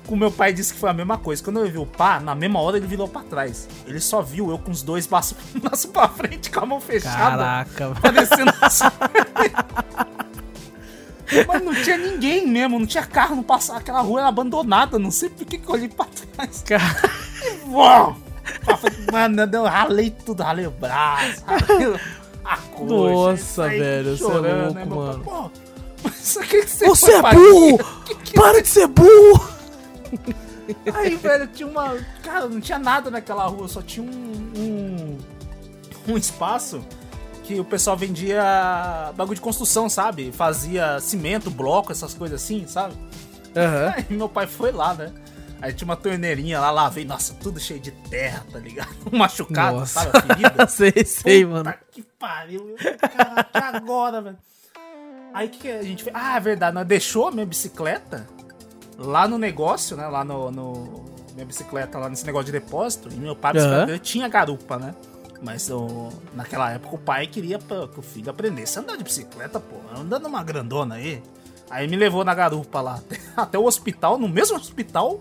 [0.08, 1.42] O meu pai disse que foi a mesma coisa.
[1.42, 3.70] Quando ele viu o pá, na mesma hora ele virou pra trás.
[3.88, 7.18] Ele só viu eu com os dois braços, braços pra frente, com a mão fechada.
[7.18, 7.92] Caraca.
[8.02, 8.52] Parecendo
[11.48, 13.80] Mas não tinha ninguém mesmo, não tinha carro, não passava.
[13.80, 16.64] Aquela rua era abandonada, não sei por que que eu olhei pra trás.
[16.68, 17.12] Cara,
[17.68, 18.18] Uau!
[19.12, 22.00] Mano, eu ralei tudo, ralei o braço, ralei
[22.44, 22.86] a coxa.
[22.86, 25.24] Nossa, velho, você é louco, né, mano.
[25.24, 25.52] Pô,
[26.04, 27.80] mas isso aqui que você Você é burro!
[28.06, 29.50] Que que Para de ser burro!
[30.94, 31.98] Aí, velho, tinha uma.
[32.24, 34.52] Cara, não tinha nada naquela rua, só tinha um.
[34.58, 35.18] um,
[36.08, 36.82] um espaço
[37.54, 38.42] que o pessoal vendia
[39.16, 40.32] bagulho de construção, sabe?
[40.32, 42.94] Fazia cimento, bloco, essas coisas assim, sabe?
[43.56, 43.94] Aham.
[43.98, 45.12] Aí meu pai foi lá, né?
[45.62, 48.90] Aí tinha uma torneirinha lá, lavei, nossa, tudo cheio de terra, tá ligado?
[49.12, 50.06] Machucado, Nossa.
[50.12, 50.22] sabe?
[50.28, 50.66] Ferida.
[50.70, 51.74] sei, sei, Puta mano.
[51.92, 54.38] que pariu, caraca, agora, velho.
[55.34, 56.16] Aí o que, que a gente fez?
[56.16, 58.28] Ah, é verdade, nós deixou a minha bicicleta
[58.98, 60.08] lá no negócio, né?
[60.08, 63.08] Lá no, no- Minha bicicleta lá nesse negócio de depósito.
[63.12, 64.96] E meu pai, dele tinha garupa, né?
[65.42, 69.60] Mas o- naquela época o pai queria que o filho aprendesse a andar de bicicleta,
[69.60, 69.76] pô.
[70.00, 71.22] Andando uma grandona aí.
[71.70, 75.20] Aí me levou na garupa lá, até, até o hospital, no mesmo hospital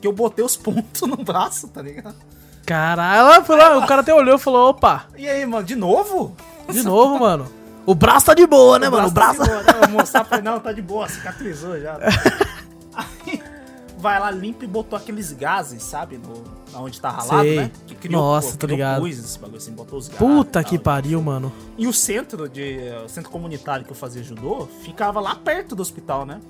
[0.00, 2.16] que eu botei os pontos no braço, tá ligado?
[2.66, 6.34] Caralho, foi lá, o cara até olhou e falou: opa, E aí, mano, de novo?
[6.70, 7.46] de novo, mano.
[7.84, 9.08] O braço tá de boa, né, mano?
[9.08, 9.42] O tá braço.
[9.42, 9.86] de boa, né?
[9.90, 11.98] Mostrar pra ele, não, tá de boa, cicatrizou já.
[12.94, 13.42] Aí
[13.98, 16.18] vai lá, limpa e botou aqueles gases, sabe?
[16.18, 16.44] No,
[16.74, 17.56] onde tá ralado, Sei.
[17.56, 17.70] né?
[18.00, 19.06] Que Nossa, tô criou ligado.
[19.06, 20.08] Esse bagulho assim, botou os.
[20.08, 21.52] Puta que pariu, mano.
[21.78, 25.82] E o centro de o centro comunitário que eu fazia judô ficava lá perto do
[25.82, 26.40] hospital, né?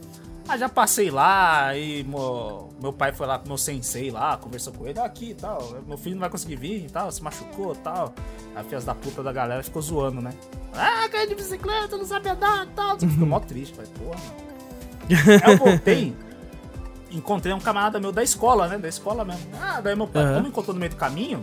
[0.49, 4.73] Aí já passei lá e mo- meu pai foi lá com meu sensei lá, conversou
[4.73, 7.23] com ele, "Ah, aqui e tal, meu filho não vai conseguir vir e tal, se
[7.23, 8.13] machucou e tal.
[8.55, 10.33] Aí filhas da puta da galera ficou zoando, né?
[10.75, 12.99] Ah, caiu de bicicleta, não sabe andar e tal.
[12.99, 14.17] Ficou mó triste, falei, porra.
[14.21, 16.17] mano." Aí eu voltei,
[17.13, 18.79] encontrei um camarada meu da escola, né?
[18.79, 19.43] Da escola mesmo.
[19.61, 20.31] Ah, daí meu pai, Aham.
[20.33, 21.43] como me encontrou no meio do caminho,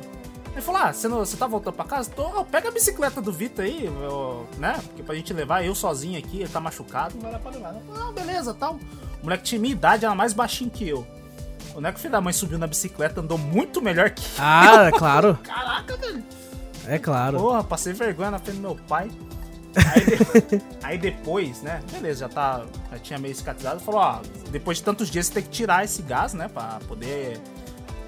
[0.52, 2.10] ele falou: Ah, você, não, você tá voltando pra casa?
[2.10, 4.80] Tô, pega a bicicleta do Vitor aí, eu- né?
[4.88, 7.74] Porque pra gente levar eu sozinho aqui, ele tá machucado, não vai dar pra levar.
[7.74, 8.74] Eu ah, beleza, tal.
[8.76, 11.06] O moleque tinha minha idade, era mais baixinho que eu.
[11.76, 15.38] O neco filho da mãe subiu na bicicleta, andou muito melhor que Ah, é claro.
[15.44, 16.24] Caraca, velho.
[16.88, 17.38] É claro.
[17.38, 19.12] Porra, passei vergonha na frente do meu pai.
[19.76, 21.82] Aí, de- aí depois, né?
[21.92, 22.66] Beleza, já tá.
[22.92, 23.80] Já tinha meio cicatrizado.
[23.80, 24.20] Falou, ó,
[24.52, 26.48] depois de tantos dias você tem que tirar esse gás, né?
[26.48, 27.40] Pra poder.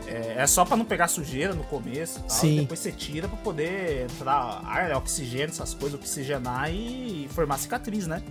[0.07, 2.29] É, é só pra não pegar sujeira no começo e tal.
[2.29, 2.57] Sim.
[2.57, 7.57] E depois você tira pra poder entrar ar, né, oxigênio, essas coisas, oxigenar e formar
[7.57, 8.21] cicatriz, né?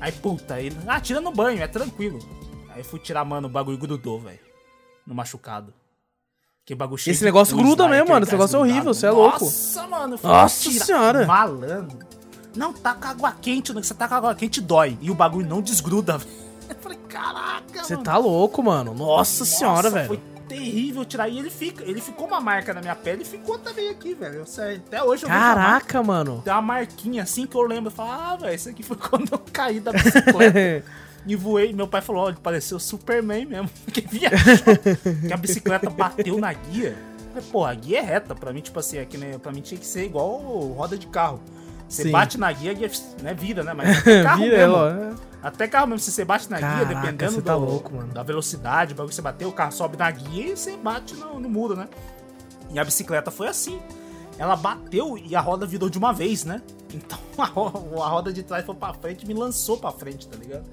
[0.00, 0.76] Aí, puta, ele.
[0.86, 2.18] Ah, tira no banho, é tranquilo.
[2.70, 4.38] Aí fui tirar, mano, o bagulho grudou, velho.
[5.06, 5.72] No machucado.
[6.66, 8.24] Que bagulho Esse negócio gruda mesmo, mano.
[8.24, 9.44] Esse negócio é horrível, você é louco.
[9.44, 10.18] Nossa, mano.
[10.22, 11.26] Nossa senhora.
[11.26, 11.98] Malandro.
[12.56, 13.82] Não, tá com água quente, né?
[13.82, 14.96] Você tá com água quente dói.
[15.00, 16.30] E o bagulho não desgruda, velho.
[16.68, 18.04] Eu falei, caraca, Você mano.
[18.04, 18.94] tá louco, mano.
[18.94, 20.08] Nossa senhora, velho.
[20.08, 21.28] Foi terrível tirar.
[21.28, 24.44] E ele fica, ele ficou uma marca na minha pele e ficou também aqui, velho.
[24.44, 25.54] Até hoje eu marca.
[25.54, 26.40] Caraca, mano.
[26.44, 27.88] Tem uma marquinha assim que eu lembro.
[27.88, 30.84] Eu falo, ah, velho, isso aqui foi quando eu caí da bicicleta.
[31.26, 33.70] E voei, meu pai falou, ó, ele pareceu Superman mesmo.
[33.90, 34.36] Que viajou.
[35.26, 36.94] que a bicicleta bateu na guia.
[37.50, 38.34] Pô, a guia é reta.
[38.34, 40.36] Pra mim, tipo assim, é que, né, pra mim tinha que ser igual
[40.76, 41.40] roda de carro.
[41.88, 42.10] Você Sim.
[42.10, 42.90] bate na guia, a guia
[43.22, 43.72] né, vira, né?
[43.74, 44.74] Mas até carro Vira, mesmo.
[44.76, 45.24] ó.
[45.46, 48.22] Até carro mesmo, se você bate na guia, Caraca, dependendo você tá do- louco, da
[48.22, 51.38] velocidade, o bagulho que você bateu, o carro sobe na guia e você bate no,
[51.38, 51.86] no muro, né?
[52.70, 53.78] E a bicicleta foi assim.
[54.38, 56.62] Ela bateu e a roda virou de uma vez, né?
[56.92, 60.64] Então a roda de trás foi pra frente e me lançou pra frente, tá ligado?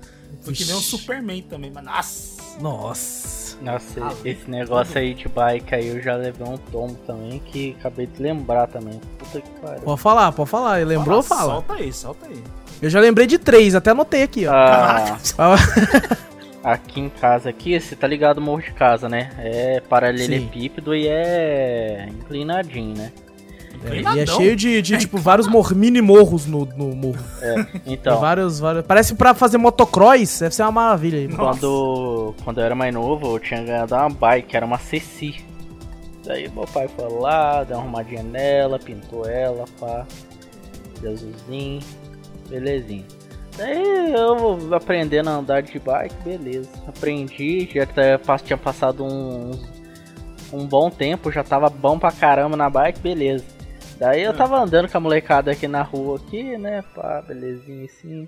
[0.41, 0.89] Foi que nem um Vixe.
[0.89, 2.41] Superman também, mas nossa!
[2.59, 3.41] Nossa.
[3.61, 7.75] Nossa, Ah, esse negócio aí de bike aí eu já levei um tombo também que
[7.79, 8.99] acabei de lembrar também.
[9.19, 9.81] Puta que pariu.
[9.81, 10.81] Pode falar, pode falar.
[10.81, 11.53] Ele lembrou, Nossa, fala.
[11.53, 12.43] Solta aí, solta aí.
[12.81, 14.51] Eu já lembrei de três, até anotei aqui, ó.
[14.53, 15.55] Ah, Ah,
[16.73, 19.29] aqui em casa aqui, você tá ligado o morro de casa, né?
[19.37, 23.11] É paralelepípedo e é inclinadinho, né?
[23.83, 27.23] É, e é cheio de, de, tipo, vários mor mini morros no, no morro.
[27.41, 28.85] É, então, vários, vários.
[28.85, 31.27] Parece pra fazer motocross, deve ser uma maravilha aí.
[31.27, 31.37] mano.
[31.37, 35.43] quando, quando eu era mais novo, eu tinha ganhado uma bike, era uma Ceci.
[36.23, 40.05] Daí meu pai foi lá, deu uma arrumadinha nela, pintou ela, pá.
[40.99, 41.81] De azulzinho,
[42.47, 43.05] belezinha.
[43.57, 46.69] Daí eu aprendendo a andar de bike, beleza.
[46.87, 47.85] Aprendi, já
[48.37, 49.51] tinha passado um,
[50.53, 53.45] um bom tempo, já tava bom pra caramba na bike, beleza.
[54.01, 56.83] Daí eu tava andando com a molecada aqui na rua aqui, né?
[56.95, 58.27] Pá, belezinha assim.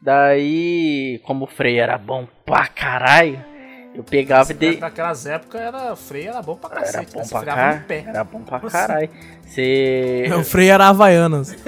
[0.00, 3.38] Daí, como o freio era bom pra caralho,
[3.94, 4.80] eu pegava e de...
[4.80, 7.24] Naquelas épocas era freio era bom pra Era cacete, bom né?
[7.24, 8.04] Você pra no pé.
[8.04, 9.08] Era bom pra caralho.
[9.46, 10.28] Você.
[10.36, 11.54] O freio era Havaianas.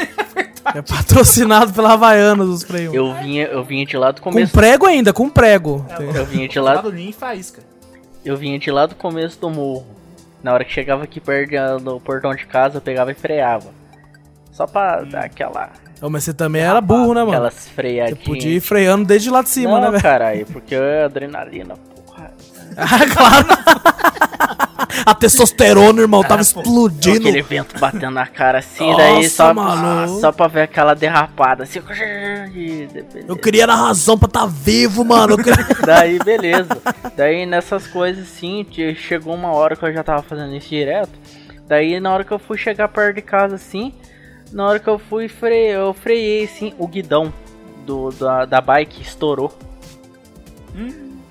[0.75, 2.95] É patrocinado pela Havaianas os freios.
[2.95, 4.51] Eu vinha, eu vinha de lá do Com começo.
[4.51, 5.85] prego ainda, com prego.
[5.91, 6.83] É, Eu vinha de lá,
[8.25, 9.94] eu vinha de lá do começo do morro.
[10.45, 13.71] Na hora que chegava aqui perto do portão de casa, eu pegava e freava.
[14.53, 15.09] Só pra Hum.
[15.09, 15.71] dar aquela,
[16.01, 17.31] Ô, mas você também era burro, né, mano?
[17.33, 18.19] aquelas Você freadinhas.
[18.25, 20.03] podia ir freando desde lá de cima, né, Não, velho?
[20.03, 21.75] caralho, porque é adrenalina,
[22.07, 22.31] porra.
[22.77, 23.47] Ah, claro.
[25.07, 26.41] A testosterona, irmão, tava pô.
[26.43, 27.29] explodindo.
[27.29, 30.21] Aquele vento batendo na cara assim, Nossa, daí só, mano.
[30.21, 31.81] só pra ver aquela derrapada assim.
[33.29, 35.37] Eu queria na razão pra tá vivo, mano.
[35.37, 36.77] Queria- Daí, beleza.
[37.17, 38.67] Daí, nessas coisas assim,
[38.97, 41.13] chegou uma hora que eu já tava fazendo isso direto.
[41.67, 43.93] Daí, na hora que eu fui chegar perto de casa assim,
[44.53, 45.55] na hora que eu fui, fre...
[45.71, 47.33] eu freiei assim, o guidão
[47.87, 49.57] do, da, da bike estourou.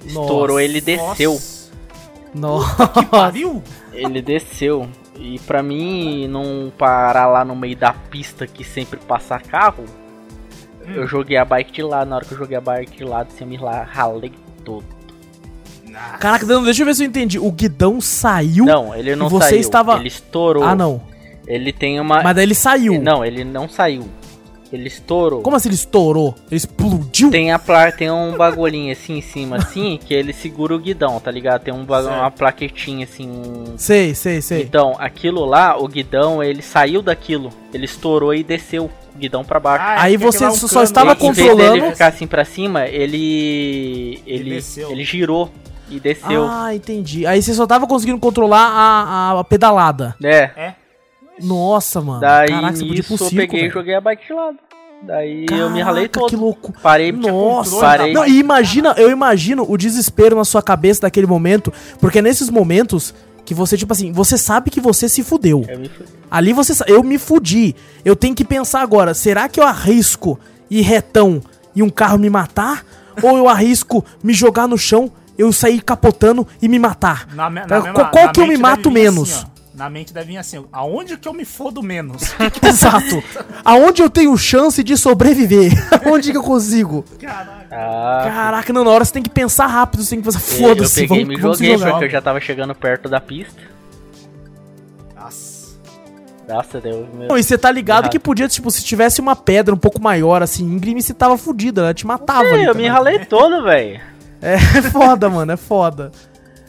[0.05, 0.63] Estourou, Nossa.
[0.63, 1.39] ele desceu.
[2.33, 2.87] Nossa.
[3.09, 3.61] Pariu?
[3.91, 4.87] Ele desceu.
[5.19, 9.85] E pra mim não parar lá no meio da pista que sempre passa carro,
[10.87, 12.09] eu joguei a bike de lado.
[12.09, 14.31] Na hora que eu joguei a bike de lado, assim, eu me lá ralei
[14.65, 14.85] todo.
[16.19, 17.37] Caraca, Dano, deixa eu ver se eu entendi.
[17.37, 18.65] O guidão saiu.
[18.65, 19.59] Não, ele não E você saiu.
[19.59, 20.63] estava- Ele estourou.
[20.63, 20.99] Ah, não.
[21.45, 22.23] Ele tem uma.
[22.23, 22.99] Mas daí ele saiu.
[23.01, 24.03] Não, ele não saiu.
[24.73, 25.43] Ele estourou.
[25.43, 26.33] Como assim ele estourou?
[26.49, 27.29] Ele explodiu?
[27.29, 27.91] Tem, a pla...
[27.91, 31.61] tem um bagulhinho assim em cima, assim, que ele segura o guidão, tá ligado?
[31.61, 32.01] Tem um ba...
[32.01, 32.15] Certo.
[32.17, 33.29] uma plaquetinha assim.
[33.29, 34.63] um- Sei, sei, sei.
[34.63, 37.51] Então, aquilo lá, o guidão, ele saiu daquilo.
[37.71, 39.85] Ele estourou e desceu o guidão pra baixo.
[39.87, 41.19] Ah, é Aí você só cano, estava em vez
[41.49, 44.23] controlando- dele ficar assim pra cima, ele.
[44.25, 44.89] Ele, desceu.
[44.91, 45.51] ele girou
[45.87, 46.47] e desceu.
[46.49, 47.27] Ah, entendi.
[47.27, 50.15] Aí você só tava conseguindo controlar a, a pedalada.
[50.23, 50.49] É.
[50.57, 50.73] É.
[51.41, 52.19] Nossa, mano.
[52.21, 54.57] Daí Caraca, você podia pro eu peguei e joguei a bike de lado.
[55.01, 56.29] Daí eu me ralei Caraca, todo.
[56.29, 56.73] que louco.
[56.81, 58.13] Parei, Nossa, parei.
[58.13, 62.49] Não, e imagina, eu imagino o desespero na sua cabeça daquele momento, porque é nesses
[62.49, 63.13] momentos
[63.43, 65.65] que você, tipo assim, você sabe que você se fudeu.
[65.67, 66.09] Eu me fudi.
[66.31, 67.75] Ali você eu me fudi.
[68.05, 71.41] Eu tenho que pensar agora, será que eu arrisco ir retão
[71.75, 72.85] e um carro me matar?
[73.21, 77.27] ou eu arrisco me jogar no chão, eu sair capotando e me matar?
[77.35, 79.31] Na, me- na Qual- mesma- qual na que eu me mato vir menos?
[79.33, 79.45] assim.
[79.73, 82.35] Na mente deve vir assim, aonde que eu me fodo menos?
[82.61, 83.23] Exato.
[83.65, 85.71] Aonde eu tenho chance de sobreviver?
[86.05, 87.03] Aonde que eu consigo?
[87.19, 87.67] Caralho.
[87.71, 90.59] Ah, Caraca, não, na hora você tem que pensar rápido, você tem que pensar, eu
[90.67, 91.91] foda-se, peguei e vamos, me vamos joguei jogar.
[91.91, 93.61] porque eu já tava chegando perto da pista.
[95.15, 95.63] Nossa.
[96.47, 97.07] Nossa, deu.
[97.13, 97.29] Meu...
[97.29, 98.11] Não, e você tá ligado Errado.
[98.11, 101.81] que podia, tipo, se tivesse uma pedra um pouco maior, assim, íngreme, você tava fudida,
[101.81, 102.41] ela te matava.
[102.41, 102.89] ali Ei, eu me também.
[102.89, 103.99] ralei todo, velho.
[104.41, 106.11] É, é foda, mano, é foda.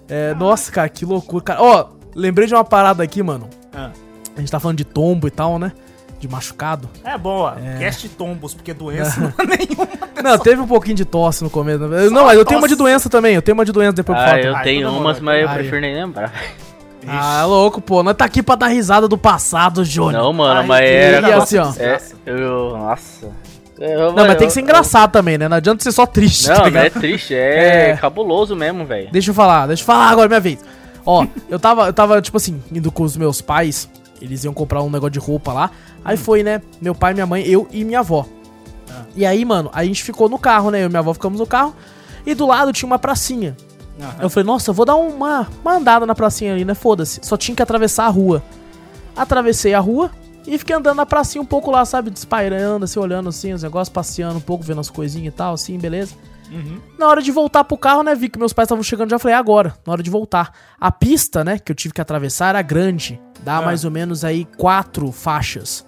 [0.09, 1.43] É, nossa, cara, que loucura.
[1.43, 3.49] Cara, ó, lembrei de uma parada aqui, mano.
[3.75, 3.91] Ah.
[4.37, 5.73] A gente tá falando de tombo e tal, né?
[6.19, 6.89] De machucado.
[7.05, 7.57] É boa.
[7.79, 9.89] Cast tombos, porque doença não é nenhuma.
[10.23, 11.81] Não, teve um pouquinho de tosse no começo.
[11.87, 12.09] né?
[12.11, 13.35] Não, mas eu tenho uma de doença também.
[13.35, 14.41] Eu tenho uma de doença depois eu Ah, falo.
[14.43, 16.33] eu tenho umas, mas eu prefiro nem lembrar.
[17.07, 18.03] Ah, louco, pô.
[18.03, 20.23] Nós tá aqui pra dar risada do passado, Júnior.
[20.23, 21.29] Não, mano, Ai, mas era.
[21.29, 21.71] E assim, ó.
[21.79, 22.71] É, eu.
[22.79, 23.29] Nossa.
[23.79, 25.47] Eu- Não, mas tem eu- que ser engraçado também, né?
[25.49, 26.49] Não adianta ser só triste.
[26.49, 27.97] Não, tá é triste, é, É.
[27.97, 29.09] cabuloso mesmo, velho.
[29.13, 30.59] Deixa eu falar, deixa eu falar agora, minha vez.
[31.07, 33.89] Ó, eu tava, eu tava, tipo assim, indo com os meus pais,
[34.21, 35.71] eles iam comprar um negócio de roupa lá.
[36.05, 36.63] Aí foi, né?
[36.81, 38.27] Meu pai, minha mãe, eu e minha avó.
[39.17, 40.83] E aí, mano, a gente ficou no carro, né?
[40.83, 41.75] Eu e minha avó ficamos no carro.
[42.27, 43.57] E do lado tinha uma pracinha.
[44.21, 46.75] Eu falei, nossa, eu vou dar uma, uma andada na pracinha ali, né?
[46.75, 47.21] Foda-se.
[47.23, 48.43] Só tinha que atravessar a rua.
[49.17, 50.11] Atravessei a rua
[50.47, 52.11] e fiquei andando na pracinha um pouco lá, sabe?
[52.11, 55.79] Despairando, assim, olhando assim, os negócios, passeando um pouco, vendo as coisinhas e tal, assim,
[55.79, 56.15] beleza.
[56.51, 56.79] Uhum.
[56.99, 59.35] Na hora de voltar pro carro, né, vi que meus pais estavam chegando, já falei,
[59.35, 60.53] "É agora, na hora de voltar.
[60.81, 63.63] A pista, né, que eu tive que atravessar era grande, dá Ah.
[63.63, 65.87] mais ou menos aí quatro faixas,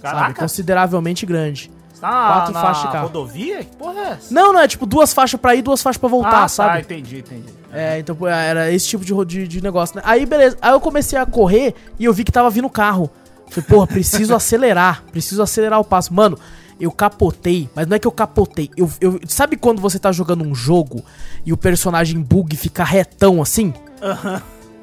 [0.00, 1.70] sabe, Caraca, consideravelmente grande.
[2.00, 3.06] tá quatro na faixas de carro.
[3.06, 3.58] rodovia?
[3.64, 4.34] Que porra é essa?
[4.34, 6.80] Não, não, é tipo duas faixas pra ir, duas faixas pra voltar, ah, tá, sabe?
[6.80, 7.46] entendi, entendi.
[7.72, 10.02] É, então era esse tipo de, de, de negócio, né?
[10.04, 13.10] Aí, beleza, aí eu comecei a correr e eu vi que tava vindo carro.
[13.50, 16.12] Falei, porra, preciso acelerar, preciso acelerar o passo.
[16.12, 16.38] Mano,
[16.78, 18.70] eu capotei, mas não é que eu capotei.
[18.76, 21.02] Eu, eu, sabe quando você tá jogando um jogo
[21.44, 23.72] e o personagem bug fica retão assim?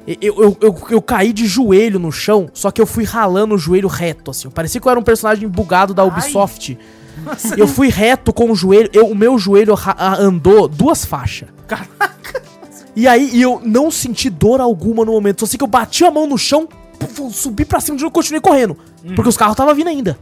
[0.06, 3.58] Eu, eu, eu, eu caí de joelho no chão, só que eu fui ralando o
[3.58, 4.50] joelho reto, assim.
[4.50, 6.76] Parecia que eu era um personagem bugado da Ubisoft.
[7.56, 9.74] Eu fui reto com o joelho, eu, o meu joelho
[10.18, 11.48] andou duas faixas.
[11.66, 12.12] Caraca.
[12.96, 15.40] E aí eu não senti dor alguma no momento.
[15.40, 16.68] Só sei que eu bati a mão no chão,
[17.32, 18.76] subi pra cima de novo e continuei correndo.
[19.14, 20.18] Porque os carros estavam vindo ainda.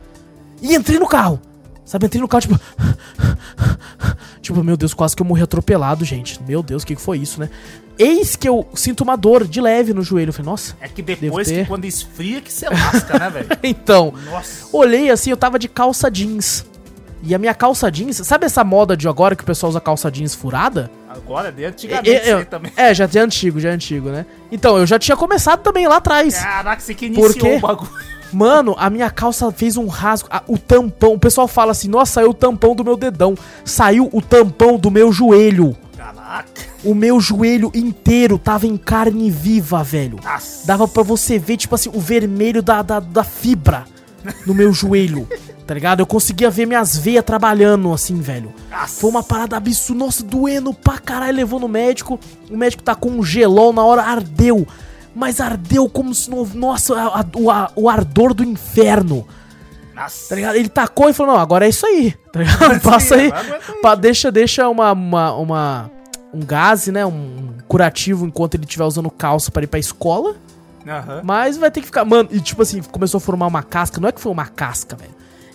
[0.60, 1.40] E entrei no carro.
[1.84, 2.60] Sabe, entrei no carro, tipo.
[4.40, 6.40] tipo, meu Deus, quase que eu morri atropelado, gente.
[6.42, 7.50] Meu Deus, o que, que foi isso, né?
[7.98, 10.30] Eis que eu sinto uma dor de leve no joelho.
[10.30, 10.76] Eu falei, nossa.
[10.80, 13.48] É que depois que quando esfria que você lasca, né, velho?
[13.62, 14.66] Então, Nossa.
[14.72, 16.64] olhei assim, eu tava de calça jeans.
[17.24, 20.10] E a minha calça jeans, sabe essa moda de agora que o pessoal usa calça
[20.10, 20.90] jeans furada?
[21.08, 22.72] Agora, de antigamente É, aí também.
[22.74, 24.24] é, já é antigo, já é antigo, né?
[24.50, 26.36] Então, eu já tinha começado também lá atrás.
[26.38, 27.56] Caraca, você que iniciou Por quê?
[27.56, 27.90] o bagulho.
[28.32, 30.28] Mano, a minha calça fez um rasgo.
[30.48, 33.34] o tampão, o pessoal fala assim: nossa, saiu o tampão do meu dedão.
[33.64, 35.76] Saiu o tampão do meu joelho.
[35.96, 36.62] Caraca.
[36.82, 40.18] O meu joelho inteiro tava em carne viva, velho.
[40.22, 40.66] Nossa.
[40.66, 43.84] Dava pra você ver, tipo assim, o vermelho da, da, da fibra
[44.46, 45.28] no meu joelho.
[45.64, 46.00] Tá ligado?
[46.00, 48.52] Eu conseguia ver minhas veias trabalhando assim, velho.
[48.68, 49.00] Nossa.
[49.00, 50.04] Foi uma parada absurda.
[50.04, 51.36] Nossa, doendo pra caralho.
[51.36, 52.18] Levou no médico.
[52.50, 54.66] O médico tá com um gelol na hora, ardeu.
[55.14, 56.44] Mas ardeu como se não.
[56.54, 59.26] Nossa, a- a- o, ardor do inferno.
[59.94, 60.34] Nossa.
[60.34, 60.56] Tá?
[60.56, 62.14] Ele tacou e falou: Não, agora é isso aí.
[62.32, 62.80] Tá ligado?
[62.80, 63.30] Passa aí.
[63.82, 65.90] Pa- deixa deixa uma, uma, uma-
[66.32, 67.04] um gás, né?
[67.04, 70.34] Um curativo enquanto ele estiver usando calça pra ir pra escola.
[70.86, 71.20] Aham.
[71.22, 72.04] Mas vai ter que ficar.
[72.06, 74.00] Mano, e tipo assim, começou a formar uma casca.
[74.00, 75.12] Não é que foi uma casca, velho.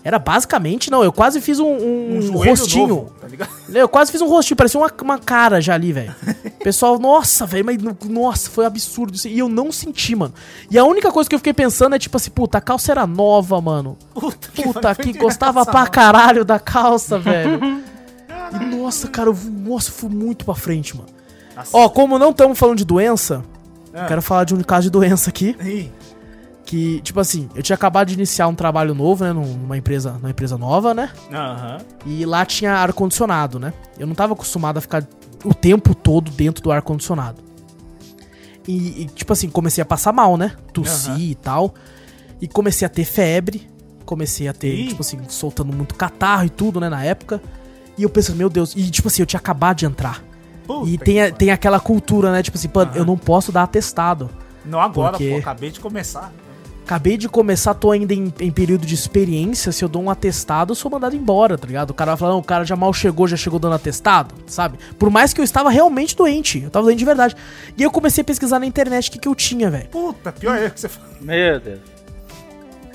[0.07, 1.03] Era basicamente, não.
[1.03, 2.87] Eu quase fiz um, um, Um rostinho.
[2.87, 3.27] novo, tá?
[3.77, 6.15] Eu quase fiz um rostinho, parecia uma, uma cara já ali, velho.
[6.63, 9.27] Pessoal, nossa, velho, mas no- nossa, foi absurdo isso.
[9.27, 10.33] E eu não senti, mano.
[10.71, 13.05] E a única coisa que eu fiquei pensando é tipo assim, puta, a calça era
[13.05, 13.97] nova, mano.
[14.13, 17.59] Puta, Puta, que direto gostava pra caralho da calça, velho.
[18.61, 21.09] E nossa, cara, eu, nossa, fui muito pra frente, mano.
[21.53, 21.69] Nossa.
[21.73, 23.43] Ó, como não estamos falando de doença,
[23.93, 24.05] Ah.
[24.05, 25.55] quero falar de um caso de doença aqui.
[25.61, 25.91] Ih,
[26.69, 29.31] Que, tipo assim, eu tinha acabado de iniciar um trabalho novo, né?
[29.31, 31.09] Numa empresa, numa empresa nova, né?
[31.31, 31.77] Aham.
[32.05, 33.71] E lá tinha ar-condicionado, né?
[33.97, 35.07] Eu não tava acostumado a ficar
[35.45, 37.41] o tempo todo dentro do ar-condicionado.
[38.67, 40.51] E, e, tipo assim, comecei a passar mal, né?
[40.73, 41.19] Tossi Aham.
[41.19, 41.73] e tal.
[42.41, 43.65] E comecei a ter febre.
[44.05, 44.87] Comecei a ter, Ih.
[44.89, 46.89] tipo assim, soltando muito catarro e tudo, né?
[46.89, 47.41] Na época.
[47.97, 48.73] E eu pensei, meu Deus.
[48.75, 50.21] E, tipo assim, eu tinha acabado de entrar.
[50.65, 52.43] Puta e tem, a- tem aquela cultura, né?
[52.43, 52.91] Tipo assim, pô, Aham.
[52.93, 54.29] eu não posso dar atestado.
[54.65, 55.37] Não agora, Porque- pô.
[55.37, 56.29] Acabei de começar.
[56.87, 59.73] Acabei de começar, tô ainda em, em período de experiência.
[59.73, 61.89] Se eu dou um atestado, eu sou mandado embora, tá ligado?
[61.89, 64.79] O cara vai falar, não, o cara já mal chegou, já chegou dando atestado, sabe?
[64.97, 67.35] Por mais que eu estava realmente doente, eu tava doente de verdade.
[67.77, 69.89] E eu comecei a pesquisar na internet o que, que eu tinha, velho.
[69.89, 71.11] Puta, pior é que você falou.
[71.19, 71.81] Meu Deus.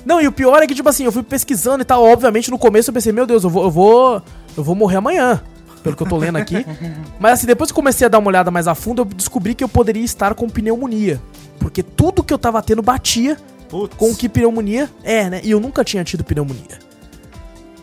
[0.07, 2.03] Não, e o pior é que, tipo assim, eu fui pesquisando e tal.
[2.03, 4.22] Obviamente, no começo eu pensei, meu Deus, eu vou, eu vou,
[4.57, 5.43] eu vou morrer amanhã.
[5.82, 6.64] Pelo que eu tô lendo aqui.
[7.20, 9.55] Mas assim, depois que eu comecei a dar uma olhada mais a fundo, eu descobri
[9.55, 11.20] que eu poderia estar com pneumonia.
[11.59, 13.36] Porque tudo que eu tava tendo batia
[13.73, 13.97] Putz.
[13.97, 15.41] com que pneumonia é, né?
[15.43, 16.79] E eu nunca tinha tido pneumonia.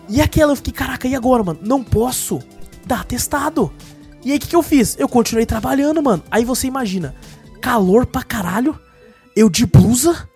[0.08, 1.60] E aquela eu fiquei, caraca, e agora, mano?
[1.64, 2.40] Não posso
[2.86, 3.74] dar atestado.
[4.24, 4.96] E aí o que, que eu fiz?
[5.00, 6.24] Eu continuei trabalhando, mano.
[6.30, 7.16] Aí você imagina,
[7.60, 8.80] calor pra caralho,
[9.36, 10.30] eu de blusa,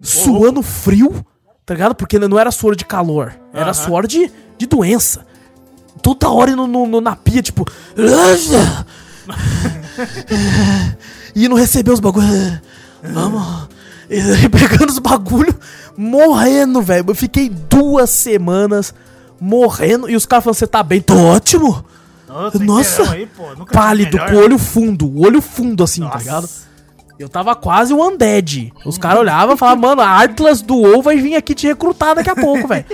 [0.00, 1.24] suando frio,
[1.66, 1.94] tá ligado?
[1.94, 5.26] Porque não era suor de calor, era suor de, de doença.
[6.02, 7.66] Toda hora no, no- na pia, tipo.
[11.34, 12.26] e não recebeu os bagulho.
[13.02, 13.68] Vamos.
[14.50, 15.54] Pegando os bagulho,
[15.96, 17.04] morrendo, velho.
[17.08, 18.94] Eu fiquei duas semanas
[19.40, 20.08] morrendo.
[20.08, 21.00] E os caras falando, você tá bem?
[21.00, 21.84] Tô ótimo.
[22.28, 23.28] Nossa, Nossa, aí,
[23.72, 25.06] Pálido, com o olho fundo.
[25.06, 26.18] O olho fundo, assim, tá Nossa.
[26.18, 26.48] ligado?
[27.18, 28.72] Eu tava quase um undead.
[28.84, 32.14] Os caras olhavam e falavam, mano, a Atlas do WoW vai vir aqui te recrutar
[32.14, 32.84] daqui a pouco, velho.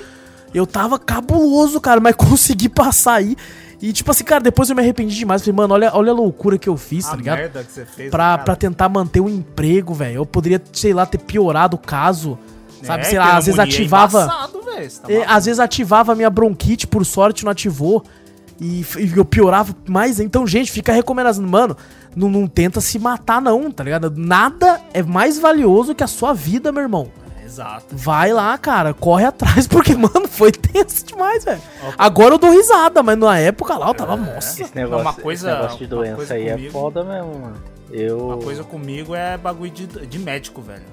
[0.55, 3.37] Eu tava cabuloso, cara, mas consegui passar aí.
[3.83, 5.43] E tipo assim, cara, depois eu me arrependi demais.
[5.43, 7.39] Falei, mano, olha, olha a loucura que eu fiz, tá A ligado?
[7.39, 8.11] merda que você fez.
[8.11, 8.39] Pra, cara.
[8.45, 10.17] pra tentar manter o emprego, velho.
[10.19, 12.39] Eu poderia, sei lá, ter piorado o caso.
[12.83, 14.23] Sabe, É, sei lá, às vezes ativava.
[14.23, 18.05] embaçado, você tá É, às vezes ativava a minha bronquite, por sorte não ativou.
[18.61, 20.21] E, e eu piorava mais.
[20.21, 21.77] Então, gente, fica recomendando, mano,
[22.15, 24.13] não, não tenta se matar, não, tá ligado?
[24.17, 27.09] Nada é mais valioso que a sua vida, meu irmão.
[27.45, 27.87] Exato.
[27.97, 31.61] Vai lá, cara, corre atrás, porque, mano, foi tenso demais, velho.
[31.99, 34.63] Agora eu dou risada, mas na época lá eu tava, nossa.
[34.63, 37.63] Esse negócio, uma coisa- esse negócio de doença coisa aí comigo- é foda mesmo, mano.
[37.91, 38.27] Eu.
[38.27, 40.85] Uma coisa comigo é bagulho de, de médico, velho.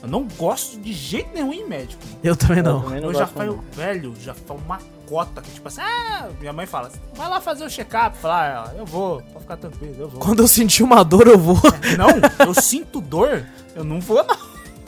[0.00, 2.00] Eu não gosto de jeito nenhum em médico.
[2.22, 2.82] Eu também não.
[2.82, 3.58] também eu já não.
[3.72, 4.78] velho, já faço uma
[5.08, 8.16] cota que, tipo assim, ah, minha mãe fala, vai lá fazer o check-up.
[8.18, 10.20] Fala, ah, eu vou, pode ficar tranquilo, eu vou.
[10.20, 11.56] Quando eu sentir uma dor, eu vou.
[11.96, 13.42] Não, eu sinto dor,
[13.74, 14.36] eu não vou, não.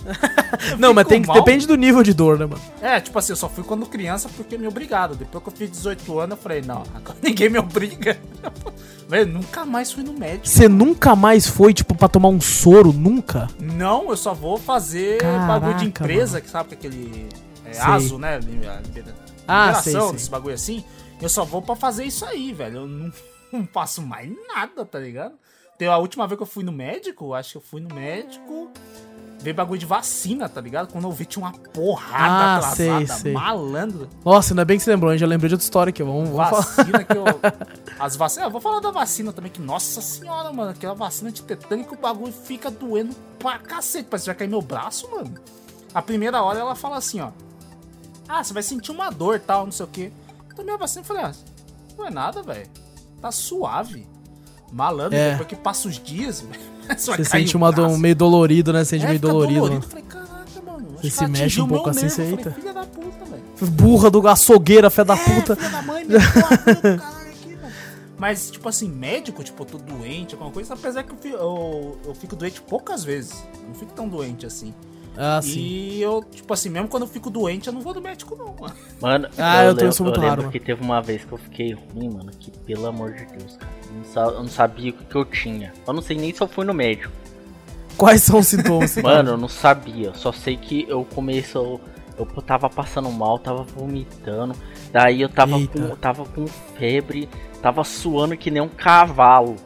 [0.79, 1.37] Não, mas tem, que- mal.
[1.37, 2.61] depende do nível de dor, né, mano?
[2.81, 5.15] É, tipo assim, eu só fui quando criança porque me obrigaram.
[5.15, 8.19] Depois que eu fiz 18 anos, eu falei, não, agora ninguém me obriga.
[9.09, 10.47] Velho, nunca mais fui no médico.
[10.49, 12.93] Você nunca mais foi, tipo, pra tomar um soro?
[12.93, 13.49] Nunca?
[13.59, 17.29] Não, eu só vou fazer Caraca, bagulho de empresa, que sabe que aquele
[17.65, 17.83] é, Sei.
[17.83, 18.39] ASO, né?
[19.49, 20.13] Ah, sei, sei.
[20.13, 20.85] desse bagulho assim.
[21.21, 22.79] Eu só vou pra fazer isso aí, velho.
[22.79, 23.13] Eu não,
[23.53, 25.35] não faço mais nada, tá ligado?
[25.89, 28.71] a última vez que eu fui no médico, acho que eu fui no médico.
[29.43, 30.93] Veio bagulho de vacina, tá ligado?
[30.93, 33.33] Quando eu vi tinha uma porrada Ah, atrasada, sei, sei.
[33.33, 34.09] malandro.
[34.23, 35.19] Nossa, ainda bem que você lembrou, hein?
[35.19, 36.03] Já lembrei de outra história aqui.
[36.03, 36.61] Vamos, vamos falar.
[36.61, 37.25] Vacina que eu.
[37.99, 38.45] As vacinas.
[38.47, 41.99] Eu vou falar da vacina também, que, nossa senhora, mano, aquela vacina de tetânico, o
[41.99, 44.09] bagulho fica doendo pra cacete.
[44.11, 45.33] Parece que vai cair meu braço, mano.
[45.95, 47.31] A primeira hora ela fala assim, ó.
[48.29, 50.13] Ah, você vai sentir uma dor e tal, não sei o quê.
[50.55, 51.33] Tomei a vacina e falei, ah,
[51.97, 52.69] não é nada, velho.
[53.23, 54.07] Tá suave.
[54.71, 55.31] Malandro, É.
[55.33, 56.45] depois que passa os dias,
[56.99, 58.85] Você sente uma dor meio dolorido, né?
[58.85, 59.61] Sente é, meio dolorido.
[59.61, 59.81] dolorido.
[59.81, 59.85] né?
[59.87, 60.89] Eu falei, caraca, mano.
[61.01, 62.51] Você se mexe um pouco assim, você Eu eita.
[62.51, 63.71] falei, filha da puta, velho.
[63.73, 65.53] Burra do açougueira, fé da puta.
[65.53, 67.21] É, filha da mãe, meu mano.
[68.19, 71.99] Mas, tipo assim, médico, tipo, eu tô doente, alguma coisa, apesar que eu, fi- eu,
[72.05, 73.33] eu fico doente poucas vezes.
[73.67, 74.75] Não fico tão doente assim.
[75.17, 75.59] Ah, sim.
[75.59, 78.55] E eu, tipo assim, mesmo quando eu fico doente, eu não vou do médico, não,
[78.61, 78.75] mano.
[79.01, 80.53] Mano, Ah, eu sou muito eu lembro raro, mano.
[80.53, 83.73] que teve uma vez que eu fiquei ruim, mano, que pelo amor de Deus, cara.
[83.91, 85.73] Eu não, sa- eu não sabia o que, eu tinha.
[85.87, 87.13] Eu não sei nem se eu fui no médico.
[87.97, 88.97] Quais são os sintomas?
[89.03, 90.13] Mano, eu não sabia.
[90.15, 91.61] Só sei que eu comecei.
[91.61, 91.81] Eu,
[92.19, 94.55] eu tava passando mal, tava vomitando.
[94.93, 95.81] Daí eu tava Eita.
[95.81, 96.47] com, tava com
[96.79, 97.29] febre,
[97.63, 99.57] tava suando que nem um cavalo.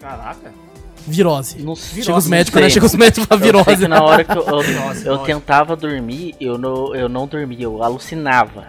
[0.00, 0.52] Caraca.
[1.06, 1.62] Virose.
[1.62, 2.68] Não Chega os médicos, né?
[2.68, 3.76] Chega os médicos pra Eu sei virose.
[3.82, 7.62] que na hora que eu, eu, Virose, eu tentava dormir, eu não, eu não dormia,
[7.64, 8.66] eu alucinava.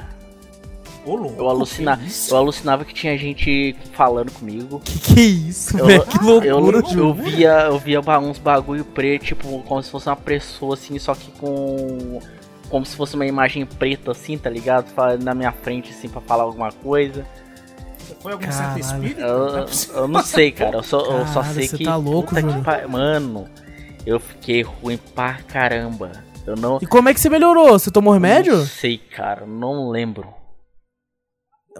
[1.07, 1.33] Ô.
[1.37, 2.33] Eu alucinava, que isso?
[2.33, 4.81] eu alucinava que tinha gente falando comigo.
[4.83, 6.05] Que que é isso, Eu, velho?
[6.05, 6.23] Que eu,
[6.59, 7.13] loucura, eu, Júlio.
[7.13, 11.31] via, eu via uns bagulho preto, tipo, como se fosse uma pessoa assim, só que
[11.31, 12.19] com.
[12.69, 14.87] Como se fosse uma imagem preta, assim, tá ligado?
[15.23, 17.25] Na minha frente, assim, pra falar alguma coisa.
[18.21, 18.83] Foi algum Caralho.
[18.83, 19.21] centro espírita?
[19.21, 20.77] Eu, Não é eu não sei, cara.
[20.77, 21.83] Eu só, eu só Caralho, sei você que.
[21.85, 23.47] tá louco, puta que pa- Mano,
[24.05, 26.11] eu fiquei ruim pra caramba.
[26.45, 26.77] Eu não.
[26.81, 27.77] E como é que você melhorou?
[27.77, 28.57] Você tomou remédio?
[28.57, 29.45] Não sei, cara.
[29.45, 30.27] Não lembro.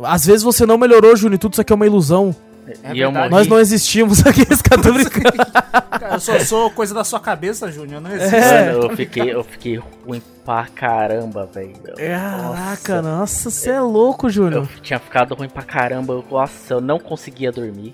[0.03, 2.35] Às vezes você não melhorou, Júnior, tudo isso aqui é uma iluão.
[2.83, 3.15] É e eu verdade.
[3.17, 3.29] morri.
[3.29, 5.37] Nós não existimos aqui, esse cara tá brincando.
[5.97, 7.95] Cara, eu só sou coisa da sua cabeça, Júnior.
[7.95, 8.35] eu Não existe.
[8.35, 8.73] É.
[8.73, 11.73] Mano, eu fiquei, eu fiquei ruim pra caramba, velho.
[11.95, 13.49] Caraca, Nossa.
[13.49, 14.69] você é louco, Eu Júnior.
[14.81, 16.13] tinha ficado ruim pra caramba.
[16.13, 17.93] Eu, nossa, eu não conseguia dormir.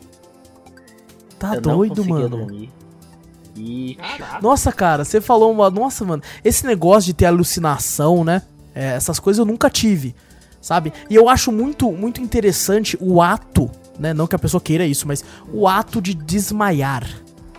[1.39, 2.38] Tá eu não doido, conseguia mano.
[2.38, 2.70] dormir.
[3.56, 3.97] E.
[4.41, 5.70] Nossa, cara, você falou uma.
[5.70, 8.41] Nossa, mano, esse negócio de ter alucinação, né?
[8.74, 10.16] É, essas coisas eu nunca tive,
[10.64, 10.91] sabe?
[11.09, 14.14] E eu acho muito, muito interessante o ato, né?
[14.16, 17.03] Não que a pessoa queira isso, mas o ato de desmaiar.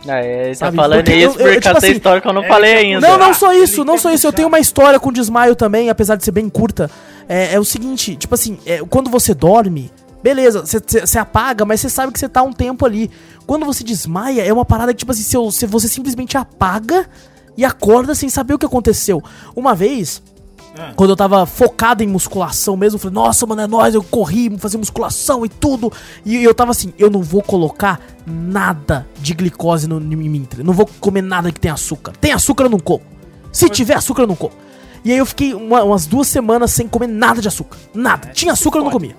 [0.07, 2.27] Ah, é, tá falando porque eu- isso eu- por tipo causa da assim, história que
[2.27, 3.07] eu não é, falei ele ainda.
[3.07, 4.27] Não, não só isso, não só isso.
[4.27, 6.91] Eu tenho uma história com desmaio também, apesar de ser bem curta.
[7.27, 9.91] É, é o seguinte, tipo assim, é, quando você dorme,
[10.21, 13.09] beleza, você- apaga, mas você sabe que você tá um tempo ali.
[13.47, 17.07] Quando você desmaia, é uma parada que, tipo assim, eu- se você simplesmente apaga
[17.57, 19.23] e acorda sem saber o que aconteceu.
[19.55, 20.21] Uma vez,
[20.77, 20.91] Ah.
[20.95, 24.55] quando eu tava focado em musculação mesmo, eu falei, nossa, mano, é nóis, eu corri,
[24.57, 25.91] fazer musculação e tudo.
[26.25, 30.73] E eu tava assim, eu não vou colocar nada de glicose no, em mim, não
[30.73, 32.13] vou comer nada que tem açúcar.
[32.19, 33.01] Tem açúcar, eu não como.
[33.51, 34.53] Se tiver açúcar, eu não como.
[35.03, 37.77] E aí eu fiquei uma- umas duas semanas sem comer nada de açúcar.
[37.93, 38.29] Nada.
[38.33, 39.15] Tinha açúcar, eu não comia.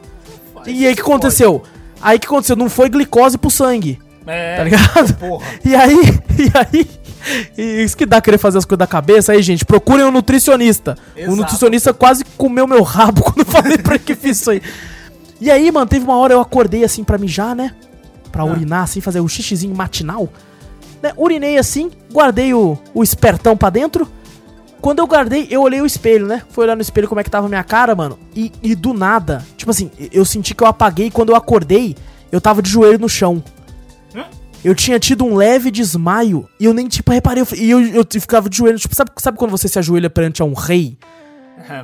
[0.67, 1.63] E aí o que aconteceu?
[2.03, 2.57] Aí o que aconteceu?
[2.57, 5.15] Não foi glicose pro sangue, É, tá ligado?
[5.15, 5.47] porra.
[5.65, 5.97] E aí,
[6.37, 6.91] e aí,
[7.57, 10.97] e isso que dá querer fazer as coisas da cabeça aí, gente, procurem um nutricionista.
[11.15, 11.37] O Exato.
[11.37, 14.63] nutricionista quase comeu meu rabo quando eu falei pra ele que fiz isso aí.
[15.41, 17.75] E aí, mano, teve uma hora eu acordei assim pra mijar, né?
[18.33, 20.29] Pra urinar, assim, fazer o xixizinho matinal.
[21.03, 21.13] Né?
[21.17, 24.09] Urinei assim, guardei o, o espertão pra dentro.
[24.81, 26.43] Quando eu guardei, eu olhei o espelho, né?
[26.51, 28.19] Fui olhar no espelho como é que tava a minha cara, mano.
[28.35, 31.11] E, e do nada, tipo assim, eu senti que eu apaguei.
[31.11, 31.97] Quando eu acordei,
[32.31, 33.43] eu tava de joelho no chão.
[34.15, 34.25] Hã?
[34.65, 37.43] Eu tinha tido um leve desmaio e eu nem, tipo, reparei.
[37.43, 38.79] eu- E eu, eu, ficava de joelho.
[38.79, 40.99] Tipo, sabe, sabe quando você se ajoelha perante a um rei?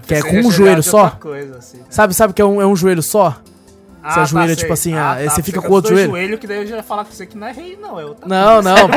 [0.07, 1.11] Que é com um joelho só?
[1.11, 1.85] Coisa, assim, né?
[1.90, 3.36] Sabe, sabe que é um, é um joelho só?
[4.05, 4.57] Você ajoelha, sei.
[4.57, 6.11] tipo assim, ah, aí você pensei fica com o outro joelho.
[6.11, 8.01] joelho, que daí eu já ia falar com você que não é rei, não.
[8.01, 8.97] É outra Não, não, pô.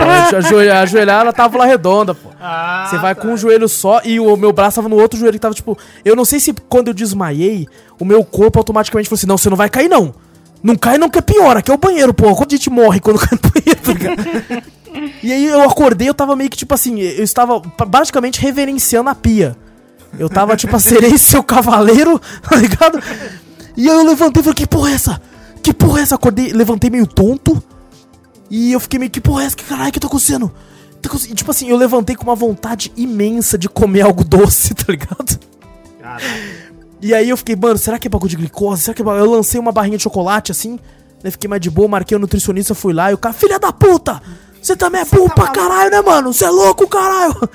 [0.81, 2.29] Ajoelhar ela tava lá redonda, pô.
[2.41, 3.21] Ah, Você vai tá.
[3.21, 5.77] com um joelho só e o meu braço tava no outro joelho que tava tipo.
[6.03, 7.67] Eu não sei se quando eu desmaiei,
[7.99, 10.13] o meu corpo automaticamente falou assim: não, você não vai cair não.
[10.65, 11.55] Não cai não, que é pior.
[11.55, 12.35] Aqui é o banheiro, pô.
[12.35, 14.63] Quando a gente morre quando cai no banheiro, tá ligado?
[15.21, 19.13] E aí eu acordei, eu tava meio que tipo assim, eu estava basicamente reverenciando a
[19.13, 19.55] pia.
[20.17, 22.99] Eu tava tipo, serei seu cavaleiro, tá ligado?
[23.77, 25.21] E aí eu levantei e falei, que porra é essa?
[25.61, 26.15] Que porra é essa?
[26.15, 27.61] Acordei, levantei meio tonto.
[28.49, 29.55] E eu fiquei meio, que porra é essa?
[29.55, 30.51] Que caralho que tá acontecendo?
[30.99, 31.33] Tá acontecendo?
[31.33, 35.39] E, tipo assim, eu levantei com uma vontade imensa de comer algo doce, tá ligado?
[36.01, 36.25] Caraca.
[37.05, 38.81] E aí eu fiquei, mano, será que é bagulho de glicose?
[38.81, 39.25] Será que é bagulho?
[39.25, 40.79] Eu lancei uma barrinha de chocolate assim,
[41.23, 41.29] né?
[41.29, 44.19] Fiquei mais de boa, marquei o nutricionista, fui lá e o cara, filha da puta!
[44.59, 46.33] Você também é burro pra caralho, né, mano?
[46.33, 47.37] Você é louco, caralho!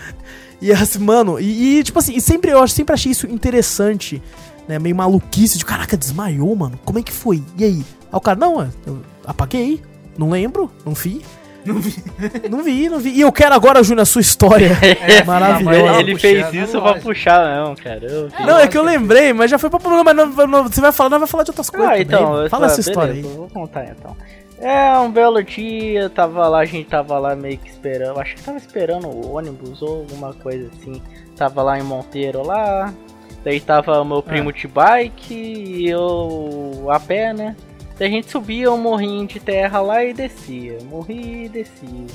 [0.62, 4.22] E assim, mano, e, e, tipo assim, e sempre eu sempre achei isso interessante,
[4.68, 4.78] né?
[4.78, 6.78] Meio maluquice, de caraca, desmaiou, mano.
[6.84, 7.42] Como é que foi?
[7.56, 7.76] E aí?
[7.78, 9.82] Aí o cara, não, eu apaguei,
[10.18, 11.22] não lembro, não fi.
[11.64, 12.02] Não vi.
[12.50, 13.10] não vi, não vi.
[13.10, 14.70] E eu quero agora, Júnior, a sua história.
[14.82, 16.00] É, maravilhosa.
[16.00, 18.04] Ele fez isso pra puxar, não, cara.
[18.04, 18.46] Eu fiz.
[18.46, 20.92] Não, é que eu lembrei, mas já foi pra problema, mas não, não- você vai
[20.92, 21.88] falar, não vai falar de outras coisas.
[21.88, 22.42] Ah, então, também.
[22.44, 23.36] eu Fala essa história beleza, aí.
[23.36, 24.16] Vou contar então.
[24.58, 28.42] É, um belo dia, tava lá, a gente tava lá meio que esperando, acho que
[28.42, 31.00] tava esperando o ônibus ou alguma coisa assim.
[31.34, 32.92] Tava lá em Monteiro lá,
[33.42, 37.56] daí tava o meu primo de bike e eu a pé, né?
[38.00, 42.06] A gente subia um morrinho de terra lá e descia, morria e descia.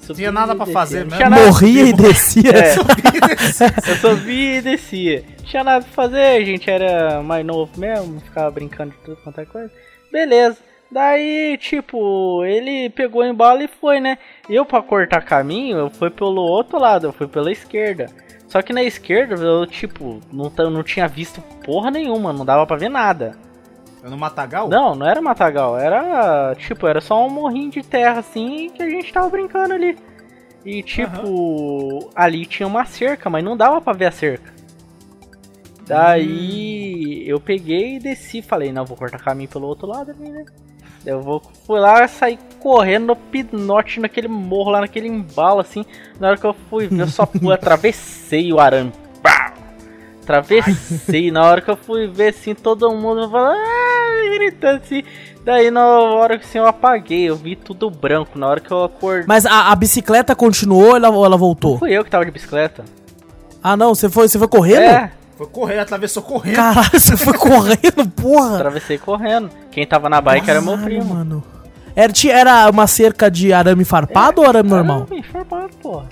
[0.00, 0.72] Subia Tinha nada pra descia.
[0.80, 1.20] fazer mesmo.
[1.30, 2.50] nada- Morria e descia.
[2.50, 2.74] É.
[3.90, 5.24] Eu subia e descia.
[5.38, 9.16] Não tinha nada pra fazer, a gente era mais novo mesmo, ficava brincando de tudo
[9.22, 9.70] quanto é coisa.
[10.10, 10.56] Beleza.
[10.90, 14.18] Daí, tipo, ele pegou em bala e foi, né?
[14.48, 18.06] Eu, pra cortar caminho, eu fui pelo outro lado, eu fui pela esquerda.
[18.48, 22.76] Só que na esquerda, eu, tipo, não, não tinha visto porra nenhuma, não dava pra
[22.76, 23.38] ver nada.
[24.02, 24.68] No Matagal?
[24.68, 28.88] Não, não era matagal, era, tipo, era só um morrinho de terra, assim, que a
[28.88, 29.98] gente tava brincando ali.
[30.64, 34.52] E, tipo, ali tinha uma cerca, mas não dava pra ver a cerca.
[35.86, 40.44] Daí eu peguei e desci, falei, não, vou cortar caminho pelo outro lado ali, né?
[41.04, 45.84] Eu vou, fui lá, saí correndo no pinote, naquele morro lá, naquele embalo, assim.
[46.18, 48.92] Na hora que eu fui ver, eu só atravessei o arame.
[50.26, 50.36] Pau!
[50.36, 55.02] Atravessei, na hora que eu fui ver, assim, todo mundo falando, ah, gritando assim.
[55.44, 58.38] Daí na hora que assim, eu apaguei, eu vi tudo branco.
[58.38, 59.24] Na hora que eu acordei.
[59.26, 61.78] Mas a, a bicicleta continuou ou ela, ou ela voltou?
[61.78, 62.84] Fui eu que tava de bicicleta.
[63.62, 64.80] Ah, não, você foi, você foi correndo?
[64.82, 66.56] É, Foi correr, atravessou correndo.
[66.56, 68.56] Caralho, você foi correndo, porra.
[68.56, 69.50] atravessei correndo.
[69.70, 71.14] Quem tava na bike era meu primo.
[71.14, 71.42] mano.
[71.96, 75.06] Era, tinha- era uma cerca de arame farpado ou arame normal?
[75.10, 76.04] Ah, informado, porra.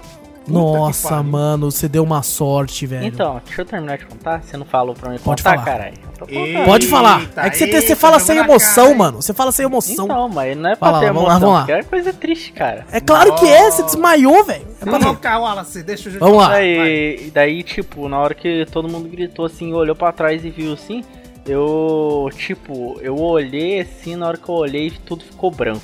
[0.53, 1.25] Nossa, pariu.
[1.25, 3.05] mano, você deu uma sorte, velho.
[3.05, 4.43] Então, deixa eu terminar de contar.
[4.43, 5.65] Você não falou pra mim Pode contar, falar.
[5.65, 5.95] caralho.
[6.29, 6.65] Eita.
[6.65, 7.21] Pode falar.
[7.21, 9.23] Eita, é que você, te- você eita, fala sem emoção, cara, mano.
[9.23, 10.05] Você fala sem emoção.
[10.05, 11.77] Então, mas não é pra lá, ter vamos lá, emoção, vamos lá.
[11.79, 12.87] é coisa triste, cara.
[12.91, 14.67] É claro que é, você desmaiou, velho.
[14.81, 16.49] É Não, Wallace, deixa eu Vamos lá.
[16.51, 20.73] Daí, daí, tipo, na hora que todo mundo gritou assim, olhou pra trás e viu
[20.73, 21.05] assim,
[21.47, 25.83] eu, tipo, eu olhei assim, na hora que eu olhei, tudo ficou branco.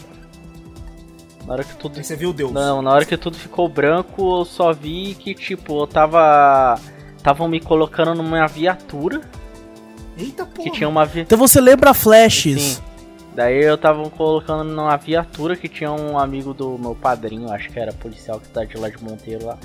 [1.47, 2.53] Na hora que tudo Aí você viu Deus.
[2.53, 6.79] Não, na hora que tudo ficou branco, eu só vi que, tipo, eu tava.
[7.17, 9.21] Estavam me colocando numa viatura.
[10.17, 10.65] Eita, porra.
[10.65, 11.21] Que tinha uma vi...
[11.21, 12.63] Então você lembra flashes.
[12.63, 12.83] Sim.
[13.35, 17.81] Daí eu tava colocando numa viatura que tinha um amigo do meu padrinho, acho que
[17.81, 19.59] era policial que tá de lá de Monteiro lá.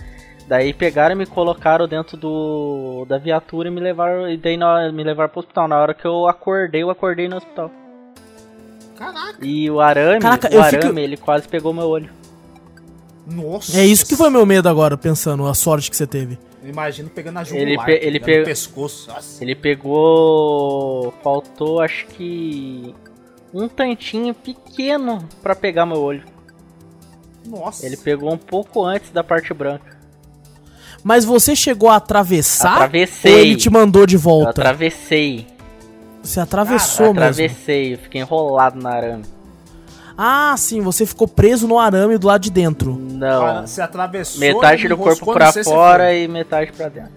[0.48, 4.92] Daí pegaram e me colocaram dentro do da viatura e me levaram e daí na
[4.92, 5.68] me levaram pro hospital.
[5.68, 7.70] Na hora que eu acordei, eu acordei no hospital.
[9.00, 9.38] Caraca.
[9.42, 12.10] E o arame, Caraca, o eu arame, fico- ele quase pegou meu olho.
[13.26, 13.80] Nossa.
[13.80, 16.38] É isso que foi meu medo agora, pensando, a sorte que você teve.
[16.62, 17.68] Eu imagino pegando a jugular.
[17.68, 19.10] Ele pe- ele pegando pe- no pescoço.
[19.10, 19.44] Nossa.
[19.44, 21.14] Ele pegou.
[21.24, 22.94] Faltou acho que.
[23.54, 26.24] Um tantinho pequeno pra pegar meu olho.
[27.48, 27.86] Nossa.
[27.86, 29.98] Ele pegou um pouco antes da parte branca.
[31.04, 32.74] Mas você chegou a atravessar?
[32.74, 33.32] Atravessei.
[33.32, 34.50] Ou ele te mandou de Eu volta?
[34.50, 35.48] atravessei.
[36.22, 37.20] Você atravessou mesmo.
[37.20, 39.24] atravessei, eu fiquei enrolado na arame.
[40.18, 42.94] Ah, sim, você ficou preso no arame do lado de dentro.
[43.00, 43.46] Não.
[43.46, 44.40] Ah, Você atravessou.
[44.42, 47.14] metade do corpo pra fora e metade pra dentro.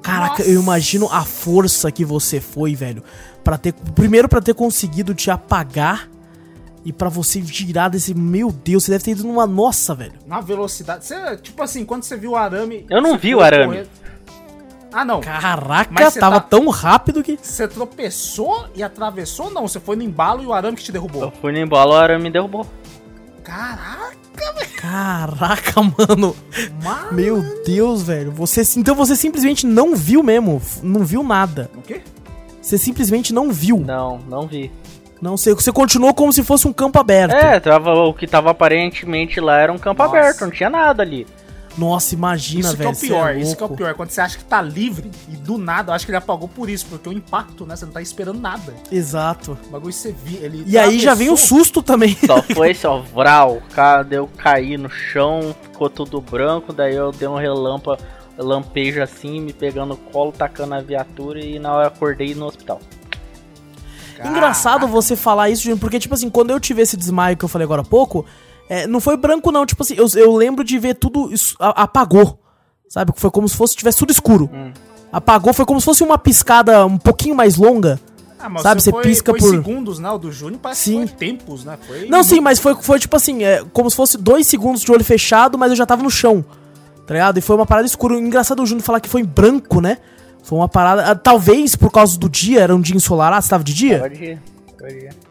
[0.00, 0.42] Caraca, Nossa.
[0.50, 3.02] eu imagino a força que você foi, velho.
[3.42, 6.08] Para ter primeiro pra ter conseguido te apagar
[6.84, 10.12] e pra você girar desse, meu Deus, você deve ter ido numa nossa, velho.
[10.26, 11.04] Na velocidade.
[11.04, 12.86] Você, tipo assim, quando você viu o arame.
[12.88, 13.66] Eu não vi o arame.
[13.66, 13.88] correndo.
[14.92, 15.20] Ah, não.
[15.20, 19.50] Caraca, Mas você tava tá- tão rápido que Você tropeçou e atravessou?
[19.50, 21.32] Não, você foi no embalo e o arame que te Eu derrubou.
[21.40, 22.66] fui no embalo, o arame me derrubou.
[23.44, 24.18] Caraca,
[24.80, 26.34] Caraca, mano.
[26.82, 27.12] mano.
[27.12, 28.30] Meu Deus, velho.
[28.32, 31.70] Você então você simplesmente não viu mesmo, não viu nada.
[31.76, 32.00] O quê?
[32.60, 33.78] Você simplesmente não viu.
[33.78, 34.70] Não, não vi.
[35.20, 37.34] Não sei, você continuou como se fosse um campo aberto.
[37.34, 40.16] É, tava, o que tava aparentemente lá era um campo Nossa.
[40.16, 41.26] aberto, não tinha nada ali.
[41.78, 42.96] Nossa, imagina, Isso que é velho.
[42.96, 43.94] o pior, isso que é o pior.
[43.94, 46.68] Quando você acha que tá livre e do nada, eu acho que ele apagou por
[46.68, 47.76] isso, porque o impacto, né?
[47.76, 48.74] Você não tá esperando nada.
[48.90, 49.56] Exato.
[49.66, 50.42] O bagulho você viu.
[50.42, 52.16] Ele E aí já vem o susto também.
[52.26, 57.28] Só foi só vral, cara, eu caí no chão, ficou tudo branco, daí eu dei
[57.28, 58.02] um relâmpago,
[58.36, 62.80] lampejo assim, me pegando no colo, tacando a viatura e na hora acordei no hospital.
[64.24, 67.48] Engraçado você falar isso, Júnior, porque, tipo assim, quando eu tive esse desmaio que eu
[67.48, 68.26] falei agora há pouco,
[68.70, 69.66] é, não foi branco, não.
[69.66, 71.30] Tipo assim, eu, eu lembro de ver tudo.
[71.32, 72.38] isso- a- apagou.
[72.88, 73.12] Sabe?
[73.16, 74.48] Foi como se fosse tivesse tudo escuro.
[74.52, 74.72] Hum.
[75.12, 78.00] Apagou, foi como se fosse uma piscada um pouquinho mais longa.
[78.38, 80.08] Ah, mas Sabe, você foi, pisca foi por- segundos, né?
[80.10, 81.00] O do Júnior parece Sim.
[81.02, 81.76] que foi tempos, né?
[81.86, 84.90] Foi Não, sim, mas foi, foi tipo assim, é, como se fosse dois segundos de
[84.90, 86.42] olho fechado, mas eu já tava no chão.
[87.06, 87.38] Tá ligado?
[87.38, 88.14] E foi uma parada escura.
[88.18, 89.98] Engraçado o Júnior falar que foi em branco, né?
[90.42, 91.10] Foi uma parada.
[91.10, 93.98] ah, talvez por causa do dia, era um dia ensolarado, você tava de dia?
[93.98, 94.38] Tava de-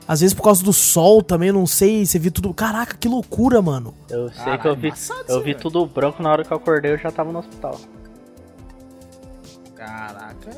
[0.08, 2.54] Às vezes por causa do sol também, não sei, você viu tudo.
[2.54, 3.94] Caraca, que loucura, mano.
[4.10, 5.60] Eu sei Caralho, que eu vi, embaçado eu vi velho.
[5.60, 7.80] tudo branco na hora que eu acordei, eu já tava no hospital.
[9.76, 10.52] Caraca.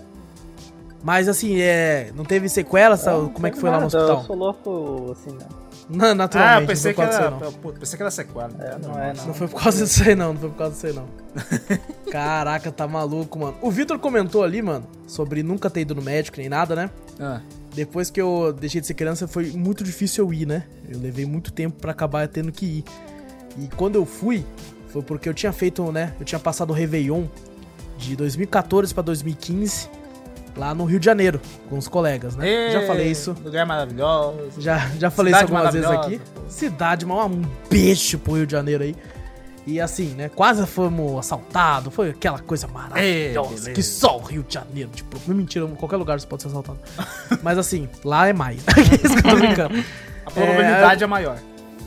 [1.03, 2.11] Mas assim, é.
[2.15, 3.03] Não teve sequelas?
[3.03, 3.11] tá?
[3.13, 4.17] Não, Como é que foi lá no nada, hospital?
[4.19, 5.60] Eu sou louco assim, não.
[5.91, 6.57] Não, naturalmente.
[6.57, 7.45] Ah, eu pensei não que foi por causa era.
[7.45, 7.53] não.
[7.53, 8.49] pô, Pensei que era sequela.
[8.59, 9.25] É, não é, não.
[9.27, 10.33] Não foi por causa disso aí, não.
[10.33, 11.05] Não foi por causa disso aí, não.
[12.11, 13.57] Caraca, tá maluco, mano.
[13.61, 16.89] O Vitor comentou ali, mano, sobre nunca ter ido no médico nem nada, né?
[17.19, 17.41] Ah,
[17.73, 20.63] Depois que eu deixei de ser criança, foi muito difícil eu ir, né?
[20.89, 22.83] Eu levei muito tempo pra acabar tendo que ir.
[23.57, 24.45] E quando eu fui,
[24.87, 26.13] foi porque eu tinha feito, né?
[26.19, 27.25] Eu tinha passado o Réveillon
[27.97, 29.89] de 2014 pra 2015
[30.55, 32.47] lá no Rio de Janeiro, com os colegas, né?
[32.47, 33.35] Ê, Já falei isso.
[33.43, 34.59] Lugar maravilhoso.
[34.59, 36.19] Já, já falei isso algumas vezes aqui.
[36.19, 36.41] pô.
[36.47, 38.95] Cidade, um beijo pro Rio de Janeiro aí.
[39.65, 40.29] E assim, né?
[40.29, 41.93] Quase fomos assaltados.
[41.93, 43.49] Foi aquela coisa maravilhosa.
[43.49, 43.71] beleza.
[43.71, 44.89] que só o Rio de Janeiro.
[44.93, 46.79] Tipo, mentira, em qualquer lugar você pode ser assaltado.
[47.43, 48.57] mas assim, lá é mais.
[49.03, 49.83] Isso que eu tô brincando.
[50.25, 51.37] A probabilidade é, maior.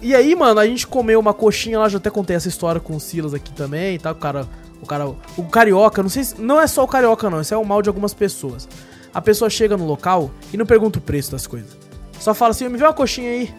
[0.00, 2.94] E aí, mano, a gente comeu uma coxinha lá, já até contei essa história com
[2.94, 4.12] o Silas aqui também, tá?
[4.12, 4.46] O cara,
[4.84, 7.56] o cara, o carioca, não sei se, não é só o carioca não, isso é
[7.56, 8.68] o mal de algumas pessoas.
[9.12, 11.76] A pessoa chega no local e não pergunta o preço das coisas.
[12.20, 13.54] Só fala assim, me vê uma coxinha aí.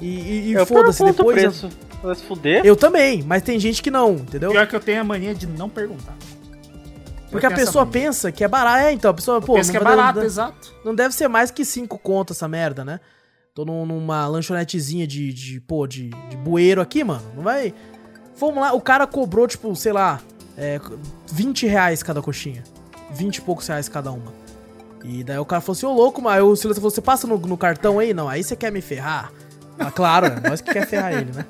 [0.00, 1.36] E, e, e Eu foda-se depois.
[1.42, 1.68] eu- preço.
[2.02, 2.60] Vai se fuder.
[2.66, 4.50] Eu também, mas tem gente que não, entendeu?
[4.50, 6.14] Pior que eu tenho a mania de não perguntar.
[7.30, 8.78] Porque Eu a pessoa pensa que é barato.
[8.84, 10.72] É, então, a pessoa, pô, Pensa que é barato, não, exato.
[10.84, 13.00] não deve ser mais que 5 conto essa merda, né?
[13.54, 17.22] Tô num- numa lanchonetezinha de, de pô, de, de bueiro aqui, mano.
[17.34, 17.72] Não vai.
[18.38, 20.20] Vamos lá, o cara cobrou, tipo, sei lá,
[20.56, 20.80] é,
[21.32, 22.62] 20 reais cada coxinha.
[23.12, 24.32] 20 e poucos reais cada uma.
[25.04, 27.26] E daí o cara falou assim, ô louco, mas aí o Silas falou, você passa
[27.26, 28.14] no, no cartão aí?
[28.14, 29.30] Não, aí você quer me ferrar?
[29.78, 31.44] Ah, claro, é nós que quer ferrar ele, né?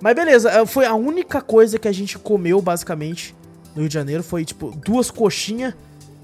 [0.00, 3.34] Mas beleza, é, foi a única coisa que a gente comeu, basicamente,
[3.74, 4.22] no Rio de Janeiro.
[4.22, 5.74] Foi, tipo, duas coxinhas,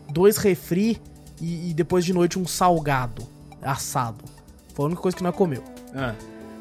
[0.09, 1.01] dois refri
[1.40, 3.27] e, e depois de noite um salgado
[3.60, 4.24] assado.
[4.74, 5.64] Foi a única coisa que nós comeu.
[5.94, 6.14] Ah,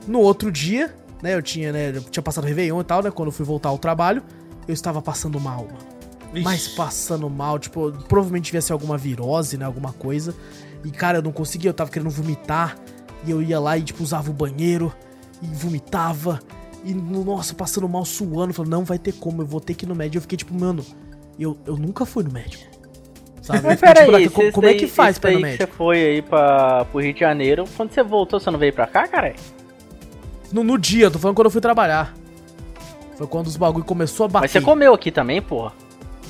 [0.07, 3.27] No outro dia, né, eu tinha, né, eu tinha passado Réveillon e tal, né, quando
[3.27, 4.23] eu fui voltar ao trabalho,
[4.67, 5.91] eu estava passando mal, mano.
[6.33, 6.45] Vixe.
[6.45, 10.33] Mas passando mal, tipo, provavelmente devia ser alguma virose, né, alguma coisa.
[10.83, 12.77] E, cara, eu não conseguia, eu tava querendo vomitar.
[13.25, 14.91] E eu ia lá e, tipo, usava o banheiro
[15.43, 16.39] e vomitava.
[16.83, 18.53] E, nossa, passando mal, suando.
[18.53, 20.17] Falei, não vai ter como, eu vou ter que ir no médico.
[20.17, 20.83] Eu fiquei, tipo, mano,
[21.37, 22.63] eu, eu nunca fui no médico.
[23.41, 23.61] Sabe?
[23.63, 25.63] Mas tipo, peraí, naquela- como, esse como é que faz pra ir no médico?
[25.65, 28.87] você foi aí pra, pro Rio de Janeiro, quando você voltou, você não veio pra
[28.87, 29.35] cá, cara?
[30.51, 32.13] No, no dia, tô falando quando eu fui trabalhar.
[33.17, 34.43] Foi quando os bagulho começou a bater.
[34.45, 35.71] Mas você comeu aqui também, porra.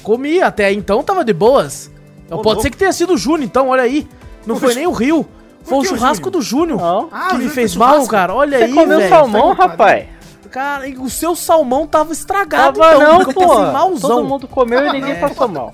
[0.03, 1.91] Comi, até então tava de boas.
[2.25, 2.61] Então, Ô, pode louco.
[2.63, 4.07] ser que tenha sido o Júnior, então, olha aí.
[4.45, 5.25] Não foi nem o Rio.
[5.63, 6.31] Foi o que o churrasco Júnior?
[6.31, 6.79] do Júnior.
[6.81, 7.09] Não.
[7.11, 8.11] Ah, que o me fez mal, churrasco?
[8.11, 8.33] cara.
[8.33, 9.09] Olha Você aí, comeu velho.
[9.09, 10.07] salmão, tá rapaz?
[10.49, 13.71] Cara, e o seu salmão tava estragado, Tava então, não, pô.
[13.71, 14.09] malzão.
[14.09, 15.15] Todo mundo comeu e ninguém É.
[15.19, 15.73] passou mal.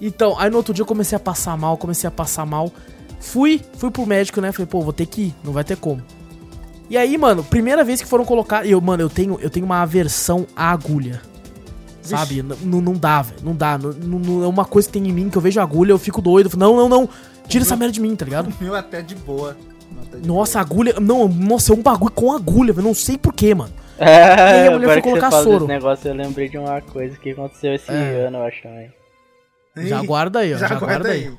[0.00, 2.70] Então, aí no outro dia eu comecei a passar mal, comecei a passar mal.
[3.20, 4.52] Fui, fui pro médico, né?
[4.52, 6.02] Falei, pô, vou ter que ir, não vai ter como.
[6.88, 8.64] E aí, mano, primeira vez que foram colocar.
[8.66, 11.20] Eu, mano, eu tenho, eu tenho uma aversão à agulha.
[12.02, 12.38] Sabe?
[12.38, 13.40] N- n- Não dá, velho.
[13.42, 13.78] Não dá.
[14.44, 16.50] É uma coisa que tem em mim que eu vejo agulha, eu fico doido.
[16.52, 17.08] Eu não, não, não.
[17.48, 18.52] Tira essa merda de mim, tá ligado?
[18.60, 19.56] Meu até de boa.
[20.06, 20.94] Até de Nossa, agulha.
[21.00, 22.86] Não, nossa, é um bagulho com agulha, velho.
[22.86, 23.72] Não sei porquê, mano.
[23.98, 25.66] É, aí a mulher foi colocar soro.
[25.66, 28.26] negócio, eu lembrei de uma coisa que aconteceu esse É.
[28.26, 28.92] ano, eu acho também.
[29.88, 30.58] Já guarda aí, ó.
[30.58, 31.24] Já, Já, guarda aí.
[31.28, 31.34] aí.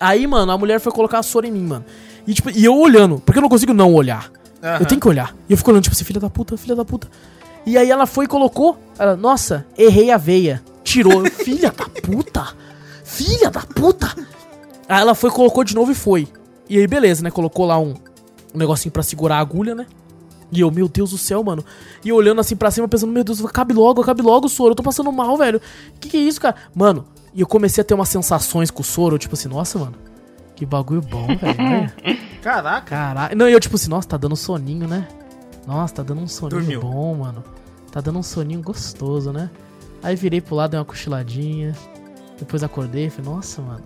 [0.00, 1.84] Aí, mano, a mulher foi colocar soro em mim, mano.
[2.26, 4.30] E, tipo, e eu olhando, porque eu não consigo não olhar.
[4.64, 4.78] Aham.
[4.80, 5.36] Eu tenho que olhar.
[5.46, 7.08] E eu fico olhando, tipo assim, filha da puta, filha da puta.
[7.66, 8.78] E aí ela foi e colocou.
[8.98, 10.62] Ela, nossa, errei a veia.
[10.82, 11.24] Tirou.
[11.32, 12.54] Filha da puta!
[13.04, 14.14] Filha da puta!
[14.88, 16.28] Aí ela foi, colocou de novo e foi.
[16.68, 17.30] E aí, beleza, né?
[17.30, 17.94] Colocou lá um,
[18.54, 19.86] um negocinho pra segurar a agulha, né?
[20.52, 21.64] E eu, meu Deus do céu, mano.
[22.04, 24.72] E eu olhando assim pra cima, pensando, meu Deus, cabe logo, cabe logo soro.
[24.72, 25.60] Eu tô passando mal, velho.
[25.98, 26.54] Que que é isso, cara?
[26.74, 29.94] Mano, e eu comecei a ter umas sensações com o soro, tipo assim, nossa, mano.
[30.54, 31.58] Que bagulho bom, velho.
[31.58, 31.92] né?
[32.42, 32.82] Caraca.
[32.82, 33.36] Caralho.
[33.36, 35.08] Não, e eu tipo assim, nossa, tá dando soninho, né?
[35.66, 36.80] Nossa, tá dando um soninho Dormiu.
[36.80, 37.42] bom, mano.
[37.90, 39.50] Tá dando um soninho gostoso, né?
[40.02, 41.74] Aí virei pro lado, dei uma cochiladinha.
[42.38, 43.82] Depois acordei, falei, nossa, mano.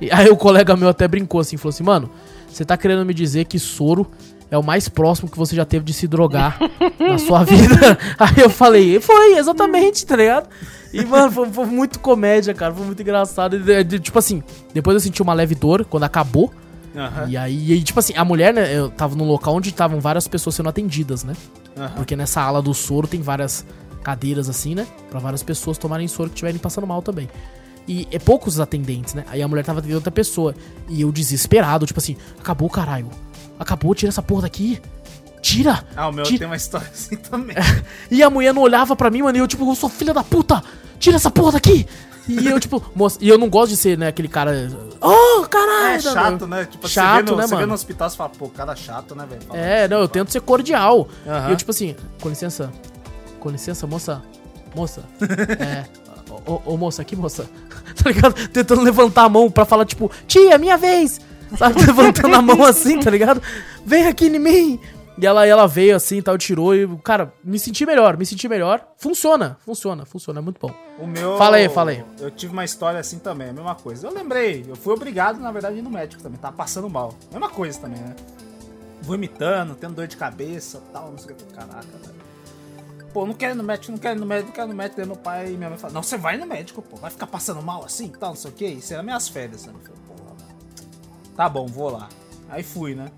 [0.00, 2.10] E aí o colega meu até brincou assim, falou assim, mano,
[2.48, 4.06] você tá querendo me dizer que soro
[4.50, 6.58] é o mais próximo que você já teve de se drogar
[6.98, 7.96] na sua vida?
[8.18, 10.48] Aí eu falei, foi, exatamente, tá ligado?
[11.02, 13.56] E, mano, foi, foi muito comédia, cara, foi muito engraçado.
[13.56, 14.42] E, de- Tipo assim,
[14.72, 16.52] depois eu senti uma leve dor quando acabou.
[16.96, 17.26] Aham.
[17.28, 20.28] E aí, e tipo assim, a mulher, né, eu tava num local onde estavam várias
[20.28, 21.34] pessoas sendo atendidas, né?
[21.76, 21.90] Aham.
[21.96, 23.66] Porque nessa ala do soro tem várias
[24.04, 24.86] cadeiras assim, né?
[25.10, 27.28] Pra várias pessoas tomarem soro que estiverem passando mal também.
[27.88, 29.24] E é poucos atendentes, né?
[29.28, 30.54] Aí a mulher tava atendendo outra pessoa.
[30.88, 33.10] E eu desesperado, tipo assim, acabou, caralho.
[33.58, 34.80] Acabou, tira essa porra daqui.
[35.44, 35.84] Tira!
[35.94, 37.54] Ah, o meu Tira- tem uma história assim também.
[38.10, 40.24] E a mulher não olhava pra mim, mano, e eu tipo, eu sou filha da
[40.24, 40.64] puta!
[40.98, 41.86] Tira essa porra daqui!
[42.26, 44.72] E eu, tipo, moça, e eu não gosto de ser, né, aquele cara.
[45.02, 45.96] Oh, caralho!
[45.96, 46.64] É chato, né?
[46.64, 49.14] Tipo, Chato, você vê no, né, você vê no hospital e fala, pô, cara chato,
[49.14, 49.42] né, velho?
[49.52, 51.06] É, não, eu tento ser cordial.
[51.26, 51.48] Aham.
[51.48, 52.72] E eu, tipo assim, com licença.
[53.38, 54.22] Com licença, moça.
[54.74, 55.04] Moça.
[55.60, 55.84] é.
[56.46, 57.44] Ô, ô, ô, moça, aqui, moça.
[58.02, 58.48] tá ligado?
[58.48, 61.20] Tentando levantar a mão pra falar, tipo, tia, minha vez.
[61.58, 61.84] Sabe?
[61.84, 63.42] Levantando a mão assim, tá ligado?
[63.84, 64.80] Vem aqui em mim.
[65.16, 68.48] E ela, ela veio assim e tal, tirou e, cara, me senti melhor, me senti
[68.48, 68.84] melhor.
[68.96, 70.74] Funciona, funciona, funciona, é muito bom.
[70.98, 71.38] O meu.
[71.38, 72.04] Fala aí, fala aí.
[72.18, 74.08] Eu tive uma história assim também, a mesma coisa.
[74.08, 76.38] Eu lembrei, eu fui obrigado, na verdade, a ir no médico também.
[76.38, 77.14] Tava passando mal.
[77.30, 78.16] Mesma coisa também, né?
[79.02, 81.44] Vomitando, tendo dor de cabeça tal, não sei o que.
[81.44, 82.14] Caraca, velho.
[83.12, 84.76] Pô, não quero ir no médico, não quero ir no médico, não quero ir no
[84.76, 84.96] médico.
[84.96, 86.96] Daí meu pai e minha mãe falaram, não, você vai no médico, pô.
[86.96, 88.66] Vai ficar passando mal assim tal, não sei o que.
[88.66, 89.72] Isso era minhas férias, né?
[89.72, 90.36] Eu falei, mano.
[91.36, 92.08] Tá bom, vou lá.
[92.48, 93.12] Aí fui, né?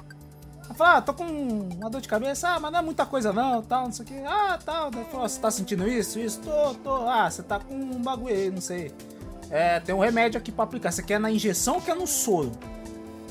[0.67, 3.33] Ela falou, ah, tô com uma dor de cabeça, ah, mas não é muita coisa
[3.33, 4.15] não, tal, não sei o que.
[4.27, 4.91] Ah, tal.
[4.91, 6.41] Daí falou, você tá sentindo isso, isso?
[6.41, 7.09] Tô, tô.
[7.09, 8.93] Ah, você tá com um bagulho aí, não sei.
[9.51, 10.91] É, tem um remédio aqui pra aplicar.
[10.91, 12.51] Você quer na injeção ou quer no soro?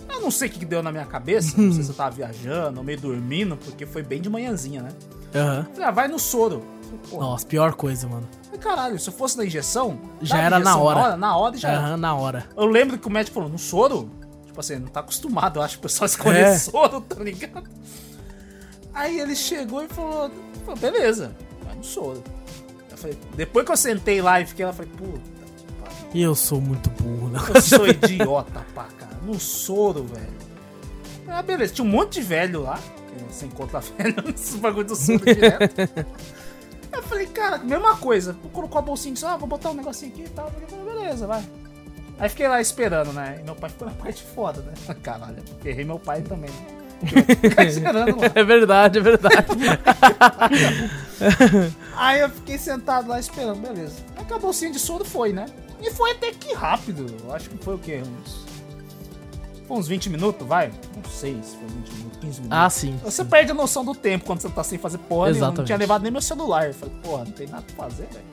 [0.09, 2.81] Eu não sei o que deu na minha cabeça, não sei se eu tava viajando
[2.81, 4.89] meio dormindo, porque foi bem de manhãzinha, né?
[5.35, 5.67] Aham.
[5.73, 6.63] Falei, ah, vai no soro.
[7.09, 8.25] Pô, Nossa, pior coisa, mano.
[8.61, 11.17] Caralho, se eu fosse na injeção, Já era na injeção hora.
[11.17, 11.79] Na hora e já era.
[11.79, 12.45] Aham, na hora.
[12.55, 14.09] Eu lembro que o médico falou, no soro?
[14.55, 16.57] Tipo assim, não tá acostumado, eu acho, que o pessoal escolher É.
[16.57, 17.67] soro, tá ligado?
[18.93, 20.31] Aí ele chegou e falou,
[20.65, 22.23] "Pô, beleza, vai no soro.
[22.89, 25.19] Eu falei, depois que eu sentei lá e fiquei lá, eu falei, puta,
[26.13, 27.39] E eu sou muito burro, né?
[27.53, 30.33] eu sou idiota pra cara, no soro, velho.
[31.27, 32.79] Ah, beleza, tinha um monte de velho lá,
[33.29, 35.81] você encontra velho nesses bagulho do soro direto.
[36.93, 38.37] Eu falei, cara, mesma coisa.
[38.53, 40.45] Colocou a bolsinha e disse, ah, vou botar um negocinho aqui e tal.
[40.61, 41.43] Eu falei, beleza, vai.
[42.17, 43.39] Aí fiquei lá esperando, né?
[43.41, 44.73] E meu pai ficou na parte foda, né?
[45.03, 46.49] Caralho, errei meu pai também.
[48.33, 49.45] É verdade, é verdade.
[51.95, 53.95] Aí eu fiquei sentado lá esperando, beleza.
[54.15, 55.45] Aí que a bolsinha de soro foi, né?
[55.81, 57.05] E foi até que rápido.
[57.25, 58.01] Eu acho que foi o quê?
[58.01, 58.45] Uns.
[59.67, 60.71] Foi uns 20 minutos, vai?
[60.95, 62.57] Não sei se foi 20 minutos, 15 minutos.
[62.57, 62.99] ah, sim.
[63.03, 65.41] Você perde a noção do tempo quando você tá sem fazer porra nenhuma.
[65.41, 65.65] Não Exatamente.
[65.67, 66.67] tinha levado nem meu celular.
[66.67, 68.25] Eu falei, porra, não tem nada pra fazer, velho.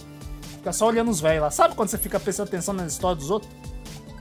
[0.58, 1.50] Fica só olhando os velhos lá.
[1.50, 3.50] Sabe quando você fica prestando atenção na história dos outros?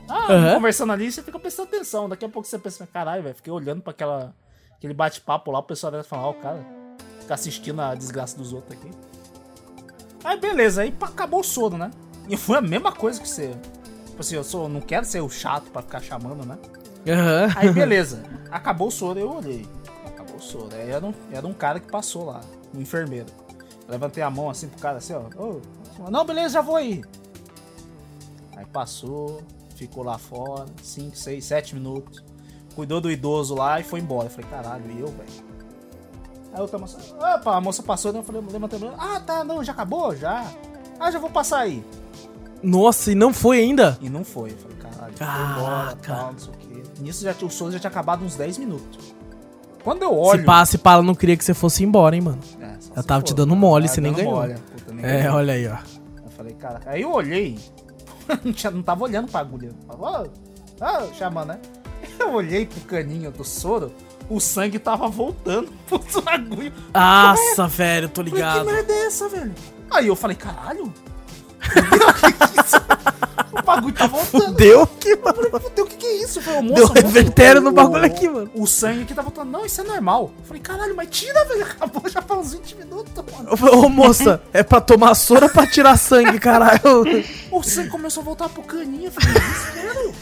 [0.08, 0.54] Ah, Aham.
[0.54, 2.08] conversando ali, você fica prestando atenção.
[2.08, 4.34] Daqui a pouco você pensa, caralho, velho, fiquei olhando pra aquela,
[4.76, 6.64] aquele bate-papo lá, o pessoal deve falar, ó, o cara
[7.20, 8.90] fica assistindo a desgraça dos outros aqui.
[10.24, 11.90] Aí beleza, aí acabou o sono, né?
[12.28, 13.54] E foi a mesma coisa que você.
[14.06, 16.58] Tipo assim, eu sou, não quero ser o chato pra ficar chamando, né?
[17.08, 17.48] Aham.
[17.56, 19.66] Aí beleza, acabou o soro, eu olhei.
[20.06, 20.68] Acabou o soro.
[20.74, 22.40] Aí era um, era um cara que passou lá,
[22.74, 23.26] um enfermeiro.
[23.86, 25.22] Eu levantei a mão assim pro cara assim, ó.
[25.36, 25.60] "Ô,
[26.10, 27.02] não, beleza, já vou aí.
[28.56, 29.42] Aí passou,
[29.86, 32.22] ficou lá fora, 5, 6, 7 minutos.
[32.74, 34.26] Cuidou do idoso lá e foi embora.
[34.26, 35.52] Eu falei, caralho, e eu, velho?
[36.54, 38.18] Aí outra moça, opa, a moça passou, né?
[38.18, 38.78] Eu falei, levantei.
[38.98, 40.14] Ah, tá, não, já acabou?
[40.16, 40.44] Já.
[41.00, 41.84] Ah, já vou passar aí.
[42.62, 43.98] Nossa, e não foi ainda?
[44.00, 44.50] E não foi.
[44.52, 46.82] Eu falei, caralho, foi embora, tal, não sei o quê.
[47.00, 49.12] Nisso já, o sono já tinha acabado uns 10 minutos.
[49.82, 50.40] Quando eu olho.
[50.40, 52.38] Se pá, se pá, ela não queria que você fosse embora, hein, mano.
[52.60, 53.26] É, Ela tava for.
[53.26, 54.32] te dando mole, Tava você nem ganhou.
[54.34, 55.36] mole, puta, nem É, ganhou.
[55.36, 55.76] olha aí, ó.
[56.24, 56.80] Eu falei, cara.
[56.86, 57.58] Aí eu olhei.
[58.44, 59.70] não, tinha, não tava olhando pra agulha.
[59.86, 60.26] Falei, ó,
[60.80, 61.60] ó, chamando, né?
[62.18, 63.92] Eu olhei pro caninho do soro,
[64.28, 66.72] o sangue tava voltando pro agulha.
[66.94, 68.66] Nossa, velho, tô Falei, ligado.
[68.66, 69.54] que merda é essa, velho?
[69.90, 70.92] Aí eu falei, caralho.
[71.62, 72.76] Fudeu, que é isso?
[73.52, 74.54] O bagulho tá voltando.
[74.54, 75.60] Deu que, mano.
[75.60, 76.38] Fudeu, o que que é isso?
[76.38, 78.50] Eu falei, ô, Deu moça, revertério no bagulho aqui, mano.
[78.54, 79.50] O sangue aqui tá voltando.
[79.50, 80.32] Não, isso é normal.
[80.38, 81.62] Eu falei, caralho, mas tira, velho.
[81.62, 83.50] Acabou já faz uns 20 minutos, mano.
[83.50, 86.80] Eu falei, Ô, moça, é pra tomar soro ou pra tirar sangue, caralho?
[87.50, 89.06] O sangue começou a voltar pro caninho.
[89.06, 90.14] Eu falei, desespero.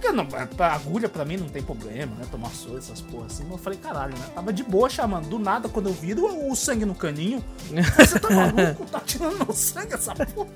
[0.00, 0.26] Porque não,
[0.58, 2.26] a agulha pra mim não tem problema, né?
[2.30, 3.46] Tomar soro, essas porra assim.
[3.50, 4.24] Eu falei, caralho, né?
[4.34, 5.28] Tava de boa chamando.
[5.28, 8.86] Do nada, quando eu viro o, o sangue no caninho, eu você tá maluco?
[8.86, 10.48] Tá tirando meu sangue essa porra?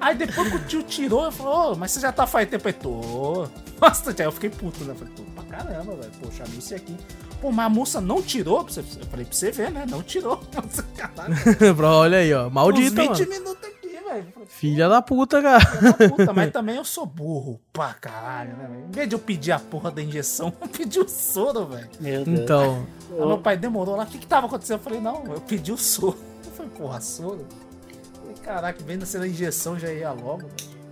[0.00, 2.66] Aí depois que o tio tirou, eu falei, ô, mas você já tá faz tempo?
[2.66, 3.48] Aí, tô.
[3.80, 4.92] Nossa, aí eu fiquei puto, né?
[4.92, 6.12] Eu falei, tô pra caramba, velho.
[6.20, 6.96] Poxa, isso aqui.
[7.40, 8.66] Pô, mas a moça não tirou?
[8.76, 9.86] Eu falei, pra você ver, né?
[9.88, 10.36] Não tirou.
[10.96, 11.34] Caralho.
[11.76, 12.48] Bro, olha aí, ó.
[12.48, 13.28] Uns Maldita, 20 mano.
[13.28, 13.77] minutos
[14.14, 14.26] velho.
[14.48, 15.58] Filha da puta, cara.
[15.58, 18.84] da puta, mas também eu sou burro pra caralho, né, velho?
[18.88, 21.88] Em vez de eu pedir a porra da injeção, eu pedi o soro, velho.
[22.00, 22.40] Meu Deus.
[22.40, 24.78] Então, Aí meu pai demorou lá, o que que tava acontecendo?
[24.78, 26.16] Eu falei, não, eu pedi o soro.
[26.44, 27.46] Eu falei, porra, soro?
[27.88, 30.42] Eu falei, caraca, vendo se a injeção já ia logo,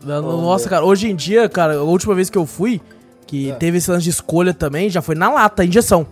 [0.02, 0.22] velho.
[0.22, 2.80] nossa, cara, hoje em dia, cara, a última vez que eu fui,
[3.26, 3.54] que É.
[3.54, 6.06] teve esse lance de escolha também, já foi na lata, injeção.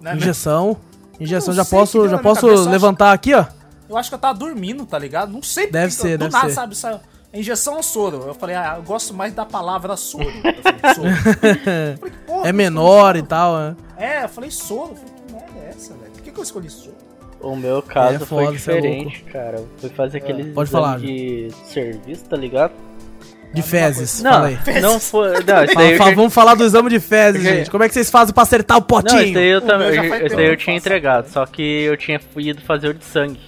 [0.00, 0.14] Né?
[0.14, 0.76] Injeção.
[1.18, 3.44] Injeção, já posso, já posso cabeça, eu acho- levantar aqui, ó.
[3.88, 5.32] Eu acho que eu tava dormindo, tá ligado?
[5.32, 6.54] Não sei Deve porque ser, eu, do deve nada, ser.
[6.54, 6.76] sabe?
[6.76, 7.00] Saiu,
[7.32, 8.24] injeção ou soro?
[8.26, 10.24] Eu falei, ah, eu gosto mais da palavra soro.
[10.24, 11.08] Eu falei, soro.
[11.08, 13.76] Eu falei, porra, É menor e escolhi tal, né?
[13.78, 14.02] soro.
[14.04, 14.90] É, eu falei soro.
[14.92, 16.10] Eu falei, que merda é essa, velho?
[16.12, 16.96] Por que, que eu escolhi soro?
[17.40, 19.58] O meu caso É foda, foi cê é diferente, cara.
[19.58, 22.72] Eu fui fazer aquele Pode exame falar, de serviço, tá ligado?
[23.54, 24.22] De fezes.
[24.22, 24.80] Não, Fala aí.
[24.82, 25.28] não foi.
[25.32, 27.70] Não, Fala- fala- já- vamos falar do exame de fezes, gente.
[27.70, 29.20] Como é que vocês fazem pra acertar o Não, potinho?
[29.22, 29.88] esse daí eu O também.
[30.24, 33.40] Esse daí eu tinha entregado, só que eu tinha ido fazer o de sangue.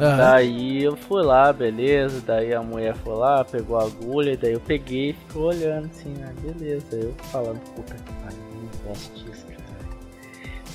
[0.00, 0.16] Aham.
[0.16, 2.22] Daí eu fui lá, beleza.
[2.26, 6.14] Daí a mulher foi lá, pegou a agulha, daí eu peguei e ficou olhando assim,
[6.22, 6.96] ah, beleza.
[6.96, 9.62] Eu falando, puta que pariu, não gosto disso, cara.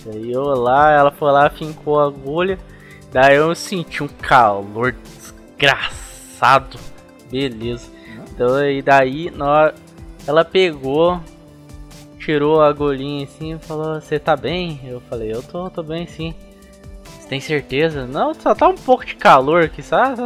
[0.05, 2.59] Daí eu lá, ela foi lá, fincou a agulha.
[3.11, 6.77] Daí eu senti um calor desgraçado.
[7.31, 7.89] Beleza.
[8.31, 9.73] Então e daí na
[10.27, 11.19] ela pegou,
[12.19, 14.79] tirou a agulhinha assim e falou, você tá bem?
[14.83, 16.35] Eu falei, eu tô, tô bem sim.
[17.29, 18.05] Tem certeza?
[18.05, 20.21] Não, só tá um pouco de calor aqui, sabe?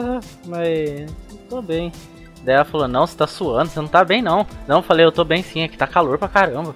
[0.45, 1.09] Mas
[1.49, 1.91] tô bem.
[2.43, 4.45] Daí ela falou, não, você tá suando, você não tá bem não.
[4.67, 6.73] Não, eu falei, eu tô bem sim, aqui tá calor pra caramba.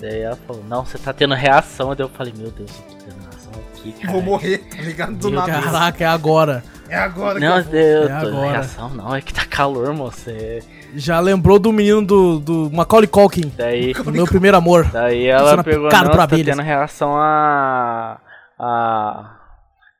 [0.00, 1.94] Daí ela falou, não, você tá tendo reação.
[1.94, 4.12] Daí eu falei, meu Deus, eu tô tendo reação aqui, cara.
[4.12, 5.14] Vou morrer, tá ligado?
[5.16, 5.62] Do Meu, nada.
[5.62, 6.62] Caraca, é agora.
[6.88, 7.80] É agora Não, que eu vou.
[7.80, 8.50] eu É tô tendo agora.
[8.52, 10.30] reação, não, é que tá calor, moço.
[10.30, 10.60] é-
[10.94, 14.86] Já lembrou do menino do, do Macaulay Culkin, Daí, do meu primeiro amor.
[14.90, 18.18] daí ela pegou, não, você tá tendo reação a...
[18.58, 19.36] a...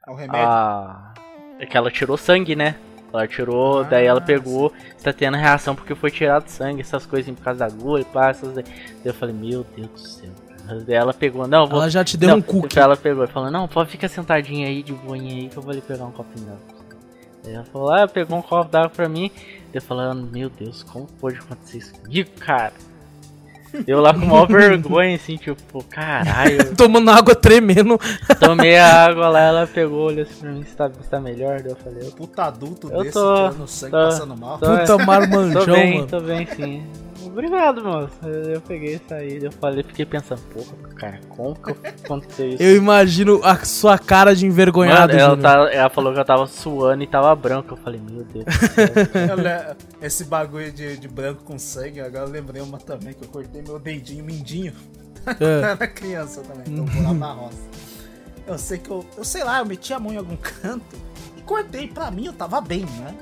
[0.06, 0.46] É o remédio.
[0.46, 1.14] a...
[1.60, 2.76] É que ela tirou sangue, né?
[3.12, 4.72] Ela tirou, daí ela Ah, pegou,
[5.02, 8.52] tá tendo reação porque foi tirado sangue, essas coisas por causa da agulha, pá, essas
[8.52, 8.64] daí.
[8.64, 10.30] Daí eu falei, meu Deus do céu.
[10.66, 10.80] cara.
[10.80, 11.80] Daí ela pegou, não, vou.
[11.80, 12.78] Ela já te deu não, um cookie.
[12.78, 15.72] Ela pegou e falou, não, pode ficar sentadinha aí, de boinha aí, que eu vou
[15.72, 16.78] ali pegar um copinho d'água.
[17.42, 19.30] Daí ela falou, ah, pegou um copo d'água pra mim.
[19.34, 22.74] Daí eu falei, meu Deus, como pode acontecer isso comigo, cara?
[23.86, 26.74] Eu lá com maior vergonha, assim, tipo, caralho.
[26.76, 27.98] Tomando água tremendo.
[28.40, 31.60] Tomei a água lá, ela pegou, olhou assim pra mim, você tá, você tá melhor?
[31.60, 34.58] Daí eu falei, Puta adulto Eu desse, tô- tirando sangue, tô- passando mal.
[34.58, 36.06] tô- Puta Tô marmanjão, bem, mano.
[36.06, 36.82] tô bem sim.
[37.38, 38.14] Obrigado, moço.
[38.26, 39.44] Eu peguei e saí.
[39.44, 41.70] Eu falei, fiquei pensando, porra, cara, como que
[42.04, 42.60] aconteceu isso?
[42.60, 46.48] Eu imagino a sua cara de envergonhado, Mano, ela, tá- ela falou que eu tava
[46.48, 47.74] suando e tava branco.
[47.74, 48.44] Eu falei, meu Deus
[50.02, 53.62] Esse bagulho de, de branco com sangue, agora eu lembrei uma também, que eu cortei
[53.62, 54.72] meu dedinho mindinho.
[55.28, 55.44] É.
[55.44, 57.58] Eu era criança também, então eu morava na roça.
[58.46, 60.96] Eu sei que eu, eu sei lá, eu meti a mão em algum canto
[61.36, 61.86] e cortei.
[61.86, 63.14] Pra mim eu tava bem, né?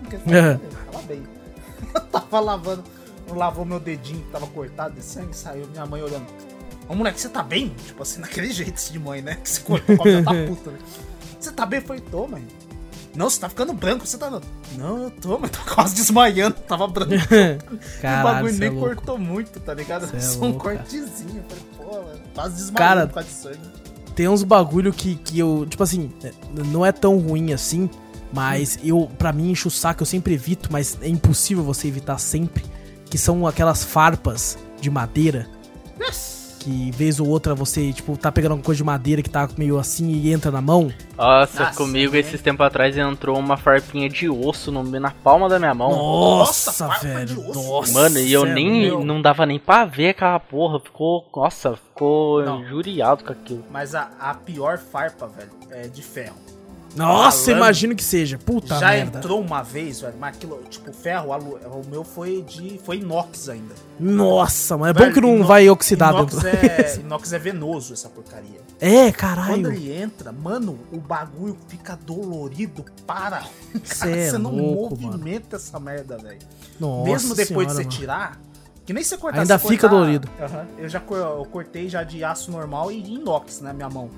[0.00, 0.54] Porque É.
[0.54, 1.22] eu tava bem.
[1.94, 2.82] Eu tava lavando,
[3.28, 6.26] lavou meu dedinho que tava cortado de sangue, saiu minha mãe olhando.
[6.88, 7.68] Ô moleque, você tá bem?
[7.86, 9.36] Tipo assim, naquele jeito de mãe, né?
[9.36, 10.78] Que você cortou com a da puta, né?
[11.38, 11.80] Você tá bem?
[11.80, 12.46] Falei, tô, mãe.
[13.14, 14.40] Não, você tá ficando branco, você tá.
[14.76, 17.12] Não, eu tô, mas tô quase desmaiando, tava branco.
[17.14, 18.94] o Caralho, bagulho cê é nem louco.
[18.96, 20.08] cortou muito, tá ligado?
[20.08, 20.76] Cê é Só um louco, cara.
[20.78, 21.36] cortezinho.
[21.36, 23.82] Eu falei, pô, mano, quase desmaiando Cara, por causa de sangue.
[24.14, 26.32] Tem uns bagulho que, que eu, tipo assim, é,
[26.66, 27.88] não é tão ruim assim,
[28.32, 32.18] mas eu, pra mim, enche o saco, eu sempre evito, mas é impossível você evitar
[32.18, 32.64] sempre,
[33.12, 35.46] que são aquelas farpas de madeira,
[36.58, 39.78] que vez ou outra você, tipo, tá pegando alguma coisa de madeira que tá meio
[39.78, 40.90] assim e entra na mão.
[41.14, 42.20] Nossa, Nossa, comigo né?
[42.20, 45.90] esses tempos atrás entrou uma farpinha de osso no, na palma da minha mão.
[45.90, 47.92] Nossa, Nossa, velho, nossa.
[47.92, 48.88] Mano, e eu é nem.
[48.90, 49.04] louco.
[49.04, 50.80] Não dava nem pra ver aquela porra.
[50.80, 51.28] Ficou.
[51.36, 52.62] Nossa, ficou Não.
[52.62, 53.62] injuriado com aquilo.
[53.70, 56.36] Mas a, a pior farpa, velho, é de ferro.
[56.94, 58.38] Nossa, Falando- imagino que seja.
[58.38, 59.18] Puta Já merda.
[59.18, 62.78] entrou uma vez, velho, mas aquilo, tipo, ferro, alu- o meu foi de.
[62.84, 63.74] foi inox ainda.
[63.98, 68.08] Nossa, mas é bom Velho, que não vai oxidar inox é, inox é venoso essa
[68.08, 68.60] porcaria.
[68.80, 69.72] É, Quando caralho.
[69.72, 73.44] ele entra, mano, o bagulho fica dolorido para.
[73.84, 76.40] Cê é você não louco, movimenta essa merda, velho.
[76.80, 77.90] Nossa Mesmo depois de senhora, você mano.
[77.90, 78.40] tirar,
[78.84, 80.28] que nem você cortar Ainda você fica cortar- dolorido.
[80.40, 80.66] Aham.
[80.78, 84.10] Eu já eu cortei já de aço normal e de inox, né, minha mão.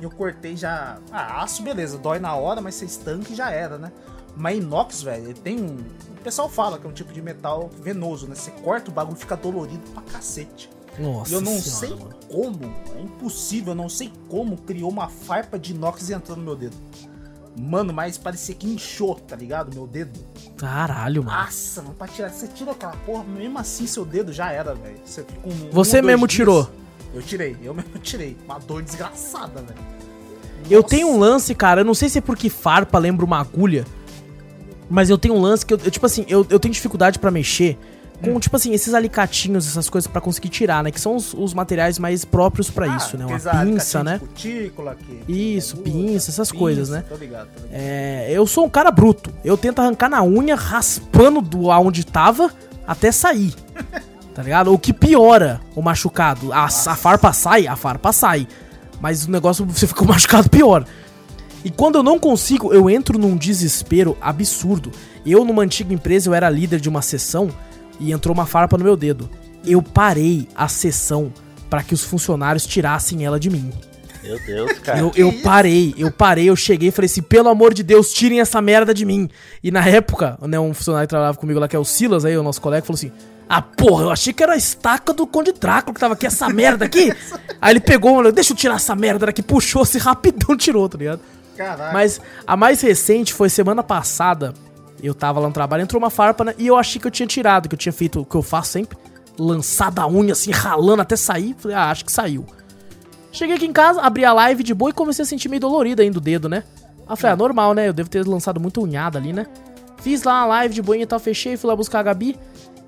[0.00, 0.98] Eu cortei já.
[1.10, 3.90] Ah, aço, beleza, dói na hora, mas você estanca e já era, né?
[4.36, 5.76] Mas inox, velho, tem um.
[6.18, 8.34] O pessoal fala que é um tipo de metal venoso, né?
[8.34, 10.68] Você corta o bagulho fica dolorido pra cacete.
[10.98, 12.14] Nossa E eu não senhora, sei mano.
[12.30, 16.42] como, é impossível, eu não sei como criou uma farpa de inox e entrou no
[16.42, 16.76] meu dedo.
[17.58, 19.74] Mano, mas parecia que inchou, tá ligado?
[19.74, 20.20] Meu dedo.
[20.58, 21.38] Caralho, mano.
[21.38, 22.28] Nossa, mano, pra tirar.
[22.30, 24.98] Você tira aquela porra, mesmo assim seu dedo já era, velho.
[25.04, 26.70] Você fica com um Você dois mesmo dias- tirou?
[27.14, 28.36] Eu tirei, eu mesmo tirei.
[28.44, 29.96] Uma dor desgraçada, velho.
[30.70, 33.84] Eu tenho um lance, cara, eu não sei se é porque farpa lembra uma agulha,
[34.90, 37.30] mas eu tenho um lance que eu, eu, tipo assim, eu, eu tenho dificuldade pra
[37.30, 37.78] mexer
[38.22, 38.32] Hum.
[38.32, 40.90] com, tipo assim, esses alicatinhos, essas coisas pra conseguir tirar, né?
[40.90, 43.26] Que são os, os materiais mais próprios pra Ah, isso, né?
[43.26, 44.18] Uma pinça, né?
[44.18, 47.04] Cutícula, que, Isso, bagulho, pinça, essas coisas, né?
[47.08, 47.70] Tô ligado, tô ligado.
[47.72, 49.30] É, eu sou um cara bruto.
[49.44, 52.50] Eu tento arrancar na unha, raspando do aonde tava
[52.86, 53.54] até sair.
[54.36, 54.70] Tá ligado?
[54.70, 56.52] O que piora o machucado.
[56.52, 58.46] A, a farpa sai, a farpa sai.
[59.00, 60.84] Mas o negócio, você fica machucado pior.
[61.64, 64.92] E quando eu não consigo, eu entro num desespero absurdo.
[65.24, 67.48] Eu, numa antiga empresa, eu era líder de uma sessão
[67.98, 69.30] e entrou uma farpa no meu dedo.
[69.64, 71.32] Eu parei a sessão
[71.70, 73.72] para que os funcionários tirassem ela de mim.
[74.22, 74.98] Meu Deus, cara.
[74.98, 78.38] Eu, eu parei, eu parei, eu cheguei e falei assim, pelo amor de Deus, tirem
[78.40, 79.30] essa merda de mim.
[79.64, 82.36] E na época, né, um funcionário que trabalhava comigo lá, que é o Silas, aí,
[82.36, 83.10] o nosso colega, falou assim,
[83.48, 86.48] ah, porra, eu achei que era a estaca do Conde Drácula que tava aqui, essa
[86.48, 87.12] merda aqui.
[87.60, 91.20] aí ele pegou, deixa eu tirar essa merda daqui, puxou-se rapidão, tirou, tá ligado?
[91.56, 91.92] Caraca.
[91.92, 94.52] Mas a mais recente foi semana passada,
[95.02, 97.26] eu tava lá no trabalho, entrou uma farpa, né, e eu achei que eu tinha
[97.26, 98.98] tirado, que eu tinha feito o que eu faço sempre,
[99.38, 101.54] lançado a unha, assim, ralando até sair.
[101.58, 102.44] Falei, ah, acho que saiu.
[103.30, 106.00] Cheguei aqui em casa, abri a live de boa e comecei a sentir meio dolorido
[106.02, 106.64] ainda o dedo, né?
[107.06, 107.88] Aí falei, ah, normal, né?
[107.88, 109.46] Eu devo ter lançado muito unhada ali, né?
[109.98, 112.36] Fiz lá a live de boinha e tal, fechei, fui lá buscar a Gabi.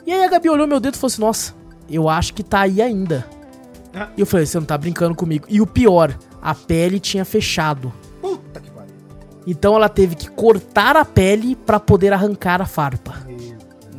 [0.09, 1.55] E aí a Gabi olhou meu dedo e falou assim, nossa,
[1.87, 3.27] eu acho que tá aí ainda.
[3.95, 4.09] Ah.
[4.17, 5.45] E eu falei, você não tá brincando comigo.
[5.51, 7.93] E o pior, a pele tinha fechado.
[8.23, 8.95] Puta que pariu.
[9.47, 13.17] Então ela teve que cortar a pele pra poder arrancar a farpa.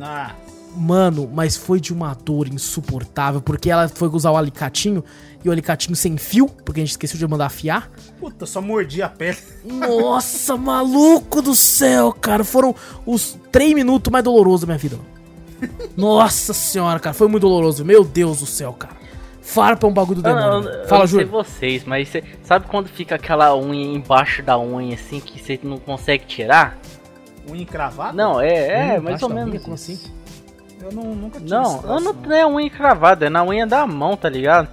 [0.00, 0.32] Ah,
[0.76, 5.04] Mano, mas foi de uma dor insuportável, porque ela foi usar o alicatinho
[5.44, 7.88] e o alicatinho sem fio, porque a gente esqueceu de mandar afiar.
[8.18, 9.38] puta, só mordi a pele.
[9.64, 12.42] Nossa, maluco do céu, cara.
[12.42, 12.74] Foram
[13.06, 14.96] os três minutos mais dolorosos da minha vida.
[14.96, 15.19] mano.
[15.96, 17.14] Nossa senhora, cara.
[17.14, 17.84] Foi muito doloroso.
[17.84, 18.94] Meu Deus do céu, cara.
[19.42, 20.56] Farpa é um bagulho do Eu, demônio.
[20.58, 20.74] eu, velho.
[20.82, 21.30] eu Fala, não sei Júlio.
[21.32, 25.78] vocês, mas cê- sabe quando fica aquela unha embaixo da unha assim que você não
[25.78, 26.78] consegue tirar?
[27.50, 28.12] Unha encravada?
[28.12, 29.50] Não, é, é, Hum, mais ou menos.
[29.50, 29.98] unha, como assim?
[30.80, 33.86] Eu não, nunca tive Não, eu não, não é unha encravada, é na unha da
[33.86, 34.68] mão, tá ligado?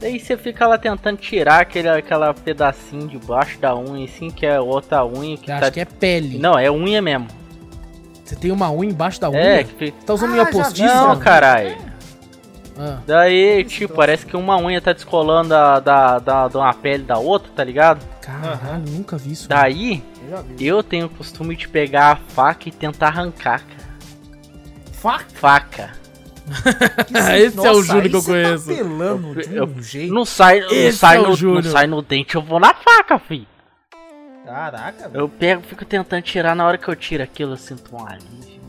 [0.00, 4.44] Daí você fica lá tentando tirar aquele aquela pedacinho de baixo da unha, assim, que
[4.46, 5.60] é outra unha que Eu tá.
[5.66, 6.38] acho que é pele.
[6.38, 7.28] Não, é unha mesmo.
[8.30, 9.40] Você tem uma unha embaixo da unha?
[9.40, 9.96] É, que fica.
[10.06, 10.94] Tá usando Ah, unha postiça?
[10.94, 11.76] Não, caralho.
[12.78, 12.98] Ah.
[13.04, 17.18] Daí, tipo, parece que uma unha tá descolando da, da, da, de uma pele da
[17.18, 18.06] outra, tá ligado?
[18.22, 19.48] Caralho, nunca vi isso.
[19.48, 20.00] Daí,
[20.60, 23.90] Eu eu tenho o costume de pegar a faca e tentar arrancar, cara.
[24.92, 25.24] Faca?
[25.34, 25.90] Faca.
[27.36, 28.66] Esse é o Júlio que eu cê conheço.
[28.68, 30.14] Tá de Eu- um jeito.
[30.14, 31.62] Não sai, não sai, é no, Júlio.
[31.64, 33.46] não sai no dente, eu vou na faca, fi.
[34.44, 35.22] Caraca, velho.
[35.24, 38.60] Eu pego, fico tentando tirar, na hora que eu tiro aquilo, eu sinto um alívio.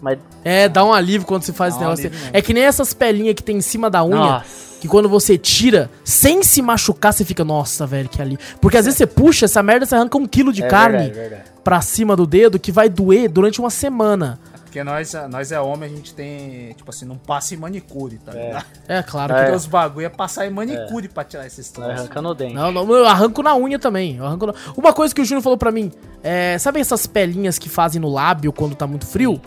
[0.00, 2.06] Mas, É, dá um alívio quando você faz Dá esse um negócio.
[2.08, 2.30] alívio.
[2.32, 4.16] É que nem essas pelinhas que tem em cima da unha.
[4.16, 4.70] nossa.
[4.80, 8.38] Que quando você tira, sem se machucar, você fica, nossa, velho, que ali.
[8.62, 11.18] Porque às vezes você puxa, essa merda, você arranca um quilo de É carne verdade,
[11.28, 11.42] verdade.
[11.62, 14.40] pra cima do dedo que vai doer durante uma semana.
[14.70, 18.30] Porque nós, nós é homem, a gente tem, tipo assim, não passa em manicure, tá
[18.30, 18.64] ligado?
[18.86, 19.32] É, claro.
[19.34, 19.42] É.
[19.42, 21.92] Porque os bagulho é passar em manicure pra tirar esses troços.
[21.92, 22.54] arrancando o dente.
[22.54, 24.16] Não, não, eu arranco na unha também.
[24.18, 25.90] Eu arranco na- Uma coisa que o Júnior falou pra mim,
[26.22, 29.40] é, sabe essas pelinhas que fazem no lábio quando tá muito frio?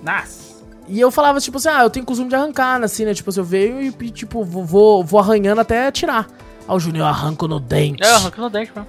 [0.00, 0.62] Nossa.
[0.86, 3.12] E eu falava, tipo assim, ah, eu tenho costume de arrancar, assim, né?
[3.14, 6.28] Tipo, assim, eu venho e, tipo, vou, vou, arranhando até tirar.
[6.68, 8.04] Aí o Júnior, eu arranco no dente.
[8.04, 8.86] É, arrancando o dente, mano.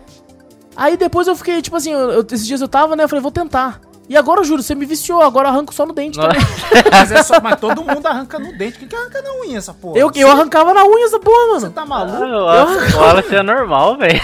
[0.76, 3.03] Aí depois eu fiquei, tipo assim, eu- eu- esses dias eu tava, né?
[3.06, 3.82] Eu falei, vou tentar.
[4.10, 6.40] E agora, eu juro, você me viciou, agora eu arranco só no dente também.
[6.91, 8.80] Mas, é só, mas todo mundo arranca no dente.
[8.80, 9.99] Quem que arranca na unha essa porra?
[9.99, 11.72] Eu, eu arrancava na unha essa porra, Você mano.
[11.73, 12.23] tá Ah, maluco?
[12.23, 14.22] eu acho- o Wallace é normal, velho.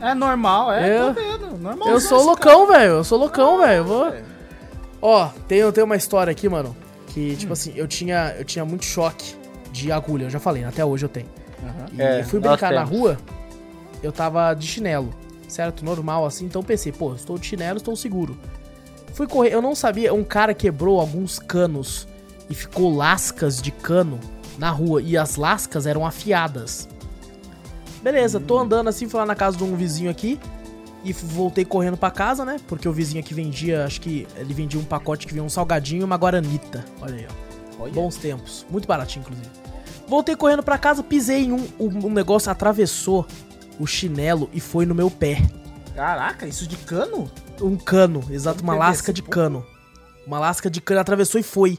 [0.00, 0.98] É normal, é.
[1.00, 1.58] Eu- Tô vendo.
[1.58, 1.88] Normal.
[1.88, 2.92] Eu sou loucão, velho.
[2.92, 3.78] Eu sou loucão, velho.
[3.78, 4.12] Eu Vou...
[5.00, 6.76] Ó, tem, tem uma história aqui, mano.
[7.08, 9.34] Que, tipo assim, eu tinha, eu tinha muito choque
[9.72, 10.24] de agulha.
[10.26, 11.28] Eu já falei, até hoje eu tenho.
[11.92, 13.18] E É, eu fui brincar na rua,
[14.02, 15.12] eu tava de chinelo,
[15.48, 15.84] certo?
[15.84, 18.36] Normal assim, então eu pensei, pô, estou de chinelo, estou seguro.
[19.12, 22.08] Fui correr, eu não sabia, um cara quebrou alguns canos
[22.48, 24.18] e ficou lascas de cano
[24.58, 26.88] na rua e as lascas eram afiadas.
[28.02, 30.40] Beleza, tô andando assim, fui lá na casa de um vizinho aqui
[31.04, 32.56] e voltei correndo pra casa, né?
[32.66, 36.00] Porque o vizinho aqui vendia, acho que ele vendia um pacote que vinha um salgadinho
[36.00, 36.84] e uma guaranita.
[37.00, 37.82] Olha aí, ó.
[37.82, 37.92] Olha.
[37.92, 38.66] Bons tempos.
[38.70, 39.48] Muito baratinho, inclusive.
[40.06, 43.26] Voltei correndo pra casa, pisei em um, um, um negócio, atravessou
[43.78, 45.42] o chinelo e foi no meu pé.
[45.94, 47.30] Caraca, isso de cano?
[47.60, 49.64] Um cano, exato, uma lasca de cano.
[50.26, 51.78] Uma lasca de cano atravessou e foi.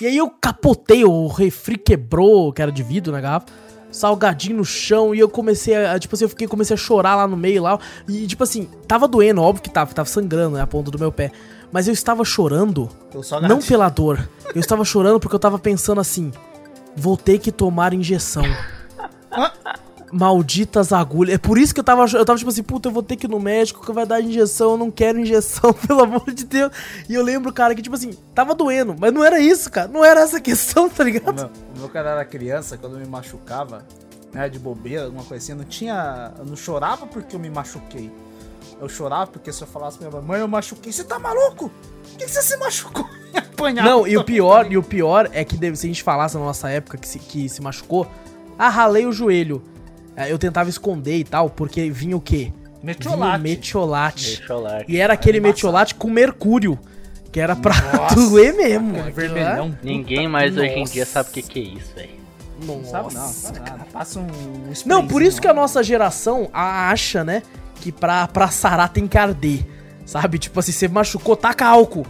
[0.00, 3.46] E aí eu capotei, o refri quebrou, que era de vidro na garrafa.
[3.90, 5.98] Salgadinho no chão, e eu comecei a.
[5.98, 7.78] Tipo assim, eu fiquei, comecei a chorar lá no meio lá.
[8.08, 11.12] E, tipo assim, tava doendo, óbvio que tava, tava sangrando, né, a ponta do meu
[11.12, 11.30] pé.
[11.70, 12.88] Mas eu estava chorando
[13.46, 14.28] não pela dor.
[14.54, 16.32] Eu estava chorando porque eu tava pensando assim:
[16.96, 18.44] vou ter que tomar injeção.
[20.12, 21.34] Malditas agulhas.
[21.34, 23.26] É por isso que eu tava, eu tava tipo assim, puta, eu vou ter que
[23.26, 26.70] ir no médico que vai dar injeção, eu não quero injeção, pelo amor de Deus.
[27.08, 29.88] E eu lembro, cara, que tipo assim, tava doendo, mas não era isso, cara.
[29.88, 31.34] Não era essa questão, tá O ligado?
[31.34, 33.86] meu, o meu cara era criança, quando eu me machucava,
[34.32, 36.32] né, de bobeira, alguma coisa assim, eu não tinha.
[36.38, 38.12] Eu não chorava porque eu me machuquei.
[38.80, 41.70] Eu chorava porque se eu falasse pra minha mãe, mãe, eu machuquei, você tá maluco?
[41.70, 43.08] Por que, que você se machucou?
[43.34, 46.44] Apanhava Não, e o pior, e o pior é que se a gente falasse na
[46.44, 48.06] nossa época que se, que se machucou,
[48.58, 49.62] ah, ralei o joelho.
[50.16, 52.52] É, Eu tentava esconder e tal, porque vinha o quê?
[52.82, 53.42] Metiolate.
[53.42, 54.42] metiolate.
[54.48, 54.82] Lá.
[54.88, 56.78] E era aquele metiolate com mercúrio.
[57.30, 58.90] Que era pra Nossa, doer mesmo.
[58.90, 59.44] Aquele Aquilo lá.
[59.44, 59.78] vermelhão.
[59.82, 60.92] Ninguém mais hoje em Nossa.
[60.92, 62.10] dia sabe o que, que é isso, velho.
[62.64, 63.84] Não sabe não, sabe nada.
[63.92, 64.26] Passa um
[64.84, 65.60] Não, por isso que a lá.
[65.62, 67.42] nossa geração acha, né,
[67.80, 69.64] que pra, pra sarar tem que arder.
[70.04, 70.38] Sabe?
[70.38, 72.06] Tipo assim, você machucou, taca álcool.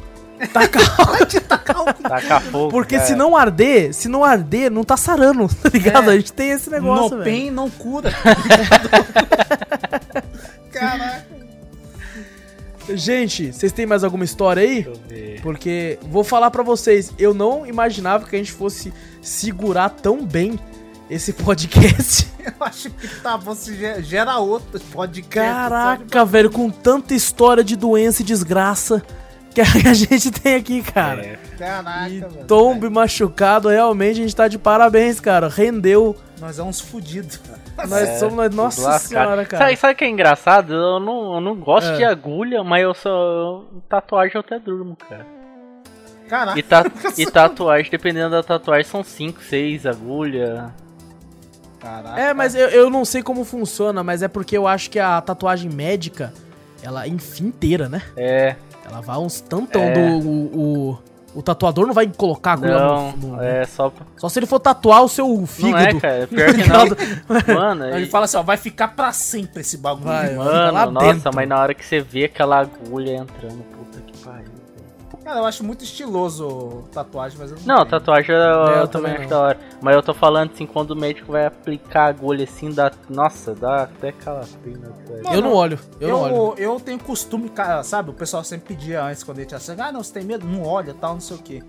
[0.49, 0.79] Taca
[1.75, 2.03] álcool.
[2.09, 2.71] Taca fogo.
[2.71, 3.01] Porque é.
[3.01, 6.11] se não arder, se não arder, não tá sarando, tá ligado?
[6.11, 6.15] É.
[6.15, 7.37] A gente tem esse negócio, No velho.
[7.37, 8.13] pain não cura.
[10.73, 11.27] Caraca.
[12.95, 14.83] Gente, vocês têm mais alguma história aí?
[14.83, 15.41] Deixa eu ver.
[15.43, 20.59] Porque vou falar pra vocês, eu não imaginava que a gente fosse segurar tão bem
[21.09, 22.27] esse podcast.
[22.45, 25.31] Eu acho que tá, você ge- gera outro podcast.
[25.53, 29.01] Caraca, velho, com tanta história de doença e desgraça
[29.83, 31.23] que a gente tem aqui, cara.
[31.25, 32.45] É, Caraca, E velho.
[32.47, 35.49] tombe machucado, realmente a gente tá de parabéns, cara.
[35.49, 36.17] Rendeu.
[36.41, 37.41] Nós é uns fudidos.
[37.77, 38.35] Nós É, somos.
[38.37, 39.09] nós- Nossa lascado.
[39.25, 39.65] senhora, cara.
[39.65, 40.73] Sabe, sabe o que é engraçado?
[40.75, 41.97] Eu não, eu não gosto É.
[41.97, 43.65] de agulha, mas eu só.
[43.89, 45.25] Tatuagem eu até durmo, cara.
[46.29, 46.59] Caraca.
[46.59, 46.85] E, ta-
[47.19, 50.73] e tatuagem, dependendo da tatuagem, são 5, 6 agulha.
[51.81, 52.21] Caraca.
[52.21, 55.21] É, mas eu, eu não sei como funciona, mas é porque eu acho que a
[55.21, 56.33] tatuagem médica,
[56.83, 58.03] ela enfim inteira, né?
[58.17, 58.55] É,
[58.85, 59.93] Ela vai uns tantão É.
[59.93, 60.01] do.
[60.29, 60.99] O, o,
[61.35, 63.91] o tatuador não vai colocar a agulha não, no, no- é só.
[64.19, 65.73] Só se ele for tatuar o seu fígado.
[65.73, 66.69] Não é, cara, pior que
[67.49, 67.55] não.
[67.55, 70.05] Mano, Ele e- fala assim, ó, vai ficar pra sempre esse bagulho.
[70.05, 70.91] Vai, mano.
[70.93, 71.31] Nossa, dentro.
[71.35, 73.82] mas na hora que você vê aquela agulha entrando, velho.
[75.23, 77.91] Cara, eu acho muito estiloso tatuagem, mas eu não Não, tenho.
[77.91, 79.29] tatuagem eu, É, eu eu também acho não.
[79.29, 79.61] da hora.
[79.81, 82.91] Mas eu tô falando assim, quando o médico vai aplicar a agulha assim, dá.
[83.09, 84.81] Nossa, dá até calafrio?
[85.33, 85.79] Eu não olho.
[86.01, 86.59] Eu, Eu, não olho.
[86.59, 88.11] eu tenho costume, cara, sabe?
[88.11, 90.47] O pessoal sempre pedia antes, quando ele tinha sangue, ah, não, você tem medo?
[90.47, 91.63] Não olha, tal, não sei o quê.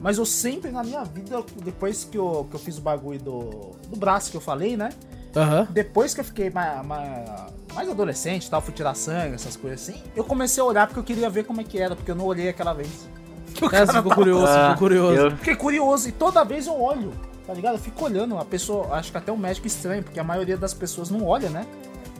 [0.00, 3.50] Mas eu sempre, na minha vida, depois que eu, que eu fiz o bagulho do,
[3.88, 4.90] do braço que eu falei, né?
[5.36, 5.66] Aham.
[5.70, 7.30] Depois que eu fiquei mais, mais,
[7.74, 11.04] mais adolescente tal, fui tirar sangue, essas coisas assim, eu comecei a olhar porque eu
[11.04, 13.08] queria ver como é que era, porque eu não olhei aquela vez.
[13.54, 15.14] Que o É, cara ficou curioso, Ah, ficou curioso.
[15.14, 17.12] eu- Fiquei curioso e toda vez eu olho,
[17.46, 17.74] tá ligado?
[17.74, 20.72] Eu fico olhando, a pessoa, acho que até o médico estranho, porque a maioria das
[20.74, 21.66] pessoas não olha, né?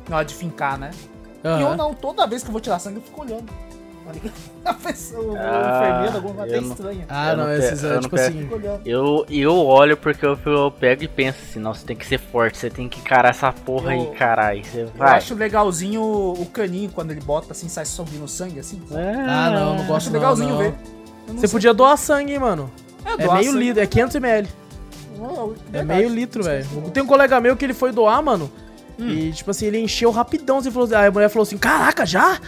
[0.08, 0.90] Na hora de fincar, né?
[1.44, 3.44] E eu não, toda vez que eu vou tirar sangue eu fico olhando.
[4.06, 4.32] Tá ligado?
[4.66, 7.04] A pessoa, o Ah, enfermeiro, alguma até eu não- estranha.
[7.08, 8.48] Ah, Eu não, não esses é eu não tipo assim.
[8.84, 12.58] Eu, eu olho porque eu, eu pego e penso assim, nossa, tem que ser forte,
[12.58, 14.64] você tem que encarar essa porra Eu- aí, caralho.
[14.64, 15.16] Você Eu vai.
[15.18, 18.80] acho legalzinho o, o caninho quando ele bota assim, sai subindo sangue assim.
[18.92, 20.58] Ah, não, não Eu gosto acho não, legalzinho não.
[20.58, 20.66] ver.
[21.28, 22.70] Eu não Você sei- podia doar sangue, hein, mano.
[23.04, 24.48] É doar meio litro, é 500ml.
[25.18, 26.00] Oh, É verdade.
[26.00, 26.66] meio litro, velho.
[26.92, 28.50] Tem um colega meu que ele foi doar, mano.
[28.98, 29.08] Hum.
[29.08, 30.58] E, tipo assim, ele encheu rapidão.
[30.58, 32.38] Assim, falou, aí a mulher falou assim: Caraca, já?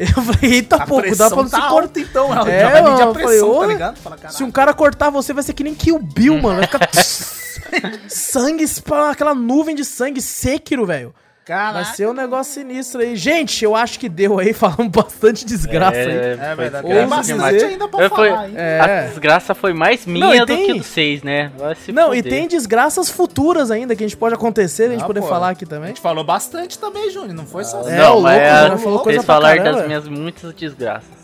[0.00, 2.00] Eu falei: Eita, A pressão cuidado pra não tá se cortar.
[2.00, 2.32] então.
[2.32, 3.96] Ela É, vai medir a pressão, falei, tá ligado?
[3.98, 6.56] Fala, Se um cara cortar você, vai ser que nem Kill Bill, mano.
[6.60, 6.88] Vai ficar.
[8.08, 8.64] sangue,
[9.10, 11.14] aquela nuvem de sangue Sekiro, velho.
[11.50, 11.94] Vai Caraca.
[11.96, 13.16] ser um negócio sinistro aí.
[13.16, 14.52] Gente, eu acho que deu aí.
[14.54, 16.08] Falamos bastante desgraça aí.
[16.08, 16.86] É foi verdade.
[16.86, 18.54] Tem bastante dizer- ainda pra Eu falar, hein?
[18.56, 18.80] É.
[18.80, 21.50] A desgraça foi mais Não, minha e do tem- que do 6, né?
[21.58, 22.32] Vai se Não, e fuder.
[22.32, 25.26] tem desgraças futuras ainda que a gente pode acontecer, a gente Ah, poder pô.
[25.26, 25.88] falar aqui A também.
[25.88, 27.34] gente falou bastante também, Júnior.
[27.34, 28.78] Não foi só É, não, o mas louco, é-?
[28.78, 29.78] Falou coisa vocês pra falaram caramba.
[29.78, 31.19] das minhas muitas desgraças.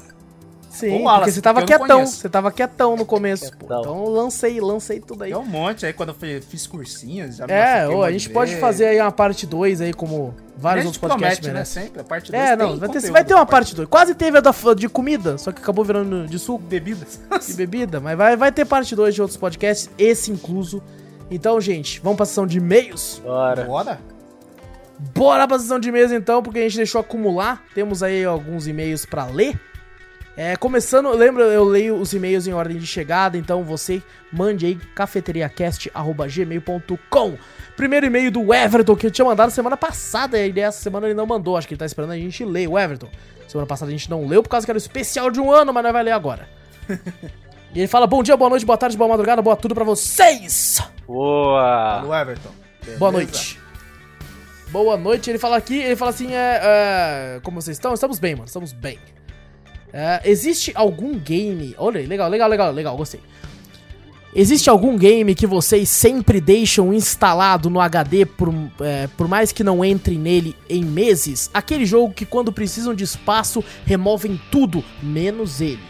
[0.77, 2.07] Sim, Ô, Wallace, porque você tava porque quietão.
[2.07, 3.67] Você tava quietão no começo, pô.
[3.67, 3.81] Quietão.
[3.81, 5.33] Então lancei, lancei tudo aí.
[5.33, 7.37] Tem um monte aí quando eu fiz cursinhos.
[7.37, 8.29] Já É, a gente vez.
[8.29, 11.53] pode fazer aí uma parte 2 aí, como vários outros podcasts promete, né?
[11.55, 11.83] merecem.
[11.85, 12.01] Sempre.
[12.01, 13.89] A parte 2 É, não, vai ter, vai ter uma parte 2.
[13.89, 17.21] Quase teve a da, de comida, só que acabou virando de suco Bebidas.
[17.49, 17.99] e bebida.
[17.99, 20.83] Mas vai, vai ter parte 2 de outros podcasts, esse incluso.
[21.31, 23.21] Então, gente, vamos pra sessão de e-mails?
[23.25, 23.65] Bora.
[23.65, 23.99] Bora.
[25.15, 27.63] Bora pra sessão de e-mails então, porque a gente deixou acumular.
[27.75, 29.59] Temos aí alguns e-mails pra ler.
[30.37, 34.75] É, começando, lembra, eu leio os e-mails em ordem de chegada, então você mande aí
[34.95, 37.39] cafeteriacast.gmail.com.
[37.75, 41.25] Primeiro e-mail do Everton, que eu tinha mandado semana passada, e dessa semana ele não
[41.25, 42.69] mandou, acho que ele tá esperando a gente ler.
[42.69, 43.09] O Everton,
[43.49, 45.73] semana passada a gente não leu por causa que era o especial de um ano,
[45.73, 46.47] mas nós vai ler agora.
[47.75, 50.83] e ele fala: Bom dia, boa noite, boa tarde, boa madrugada, boa tudo pra vocês!
[51.07, 52.01] Boa.
[52.01, 52.51] Alô, Everton.
[52.81, 52.99] Beleza?
[52.99, 53.59] Boa noite.
[54.69, 55.31] Boa noite.
[55.31, 57.95] Ele fala aqui, ele fala assim, é, é, como vocês estão?
[57.95, 58.99] Estamos bem, mano, estamos bem.
[59.99, 61.75] É, existe algum game...
[61.79, 63.19] Olha aí, legal, legal, legal, legal, gostei.
[64.35, 68.53] Existe algum game que vocês sempre deixam instalado no HD por,
[68.83, 71.51] é, por mais que não entrem nele em meses?
[71.55, 75.81] Aquele jogo que quando precisam de espaço removem tudo, menos ele.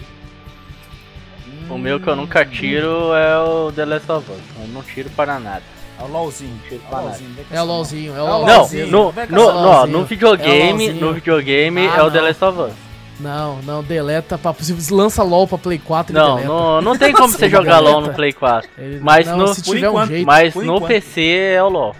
[1.69, 4.39] O meu que eu nunca tiro é o The Last of Us.
[4.63, 5.65] Eu não tiro para nada.
[5.99, 6.61] É o LOLzinho.
[6.71, 7.01] É o.
[7.03, 7.37] LOLzinho.
[7.39, 8.87] É o essa LOLzinho, é o É o LOLzinho.
[8.87, 12.21] Não, no, no, no, no videogame, É o no videogame Ah, é o The.
[12.21, 12.86] Last of Us.
[13.19, 16.49] Não, não, deleta, pra, se lança LOL pra Play 4 e Não, deleta.
[16.53, 18.69] não, não tem como você jogar LOL no Play 4.
[18.77, 20.27] Ele- Mas não, no- se tiver um jeito.
[20.27, 20.87] Mas no enquanto.
[20.87, 21.23] PC
[21.55, 21.97] é o LOL.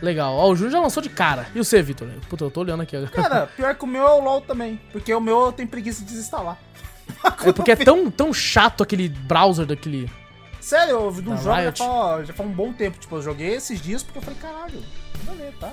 [0.00, 0.34] Legal.
[0.34, 1.46] Ó, o Júnior já lançou de cara.
[1.54, 2.08] E o C, Vitor?
[2.30, 3.10] Puta, eu tô olhando aqui agora.
[3.10, 4.80] Cara, pior que o meu é o LOL também.
[4.90, 6.56] Porque o meu eu tenho preguiça de desinstalar.
[7.44, 10.10] É porque é tão, tão chato aquele browser daquele.
[10.60, 12.98] Sério, eu vi de um jogo já faz, já faz um bom tempo.
[12.98, 14.82] Tipo, eu joguei esses dias porque eu falei, caralho,
[15.58, 15.70] tá.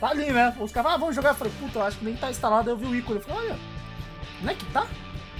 [0.00, 0.56] Tá ali, né?
[0.58, 1.30] Os caras, ah, vamos jogar.
[1.30, 2.70] Eu falei, puta, eu acho que nem tá instalado.
[2.70, 3.18] Eu vi o ícone.
[3.18, 3.58] Eu falei, olha,
[4.40, 4.86] não é que tá?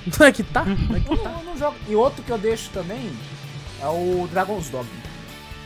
[0.18, 0.64] Não é que tá?
[0.64, 1.14] Não é que tá?
[1.14, 1.76] não, eu não jogo.
[1.86, 3.12] E outro que eu deixo também
[3.82, 4.90] é o Dragon's Dogma.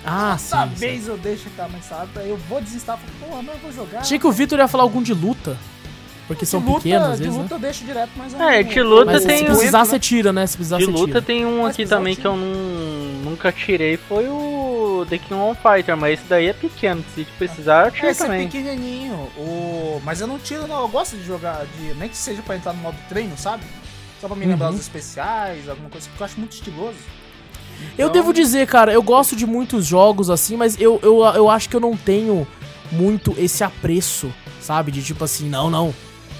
[0.04, 0.50] Ah, sim.
[0.50, 0.74] Toda sim.
[0.74, 3.00] vez eu deixo ficar mais instalado, aí eu vou desinstalar.
[3.20, 4.00] Porra, não, eu vou jogar.
[4.00, 5.56] Achei que o Vitor ia falar algum de luta.
[6.26, 7.56] Porque são de luta, pequenos, às de vezes, luta né?
[7.56, 10.32] eu deixo direto, mas eu É, não- de luta Mas tem se precisar, você tira,
[10.32, 10.46] né?
[10.46, 11.22] Se precisar, De luta tira.
[11.22, 15.60] tem um Mas aqui também que eu não, nunca tirei, foi o The King of
[15.60, 18.46] Fighter, mas esse daí é pequeno, se precisar eu tiro Esse é também.
[18.48, 20.00] pequenininho, o...
[20.02, 21.92] mas eu não tiro não, eu gosto de jogar, de...
[21.94, 23.64] nem que seja pra entrar no modo treino, sabe?
[24.18, 24.72] Só pra me lembrar Uhum.
[24.72, 26.96] dos especiais, alguma coisa que eu acho muito estiloso.
[27.98, 31.50] Eu Então, devo dizer, cara, eu gosto de muitos jogos assim, mas eu, eu, eu
[31.50, 32.46] acho que eu não tenho
[32.90, 34.90] muito esse apreço, sabe?
[34.90, 35.92] De tipo assim, não, não,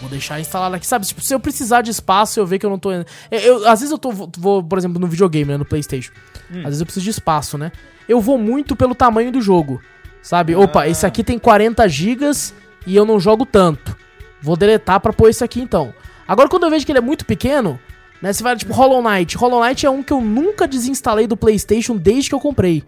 [0.05, 1.07] vou deixar instalado aqui, sabe?
[1.07, 2.93] Tipo, se eu precisar de espaço, eu ver que eu não tô.
[2.93, 5.57] Eu, eu- às vezes eu tô, vou, por exemplo, no videogame, né?
[5.57, 6.13] No PlayStation.
[6.51, 6.59] Hum.
[6.59, 7.73] Às vezes eu preciso de espaço, né?
[8.09, 9.81] Eu vou muito pelo tamanho do jogo,
[10.23, 10.55] sabe?
[10.55, 12.55] Opa, esse aqui tem 40 gigas
[12.87, 13.97] e eu não jogo tanto.
[14.43, 15.95] Vou deletar pra pôr esse aqui então.
[16.29, 17.79] Agora, quando eu vejo que ele é muito pequeno,
[18.21, 18.33] né?
[18.33, 19.37] Você vai, tipo, Hollow Knight.
[19.39, 22.85] Hollow Knight é um que eu nunca desinstalei do PlayStation desde que eu comprei.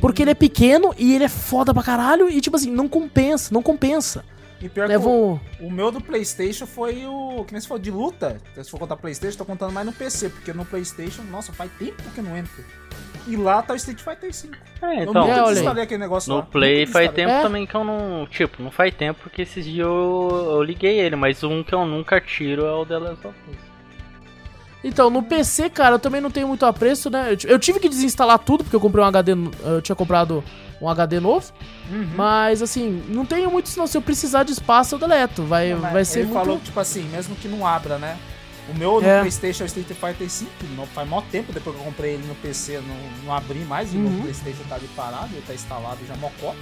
[0.00, 3.52] Porque ele é pequeno e ele é foda pra caralho e, tipo assim, não compensa,
[3.52, 4.24] não compensa.
[4.60, 5.40] E pior Né, que o, vou...
[5.60, 7.44] o meu do Playstation foi o...
[7.46, 10.28] que nem se for de luta, se for contar Playstation, tô contando mais no PC,
[10.28, 12.62] porque no Playstation, nossa, faz tempo que eu não entro.
[13.26, 14.56] E lá tá o Street Fighter V.
[14.82, 16.42] É, eu então, É, nunca desinstalei aquele negócio no lá.
[16.42, 17.42] Play faz tempo É.
[17.42, 18.26] também que eu não.
[18.26, 21.84] Tipo, não faz tempo porque esses dias eu, eu liguei ele, mas um que eu
[21.86, 23.56] nunca tiro é o The Last of Us.
[24.82, 27.32] Então, no PC, cara, eu também não tenho muito apreço, né?
[27.44, 29.32] Eu Eu tive que desinstalar tudo, porque eu comprei um HD.
[29.62, 30.42] Eu tinha comprado
[30.80, 31.52] um HD novo.
[31.90, 32.08] Uhum.
[32.16, 33.86] Mas, assim, não tenho muito, senão.
[33.86, 35.42] Se eu precisar de espaço, eu deleto.
[35.44, 36.38] Vai, Mas vai ser ele muito.
[36.42, 38.16] falou que, tipo assim, mesmo que não abra, né?
[38.68, 39.20] O meu no É.
[39.20, 40.46] Playstation Street Fighter V,
[40.76, 43.92] não, faz mó tempo depois que eu comprei ele no PC, não, não abri mais,
[43.92, 44.08] e Uhum.
[44.10, 46.54] no Playstation tá ali parado, ele tá instalado já mocó.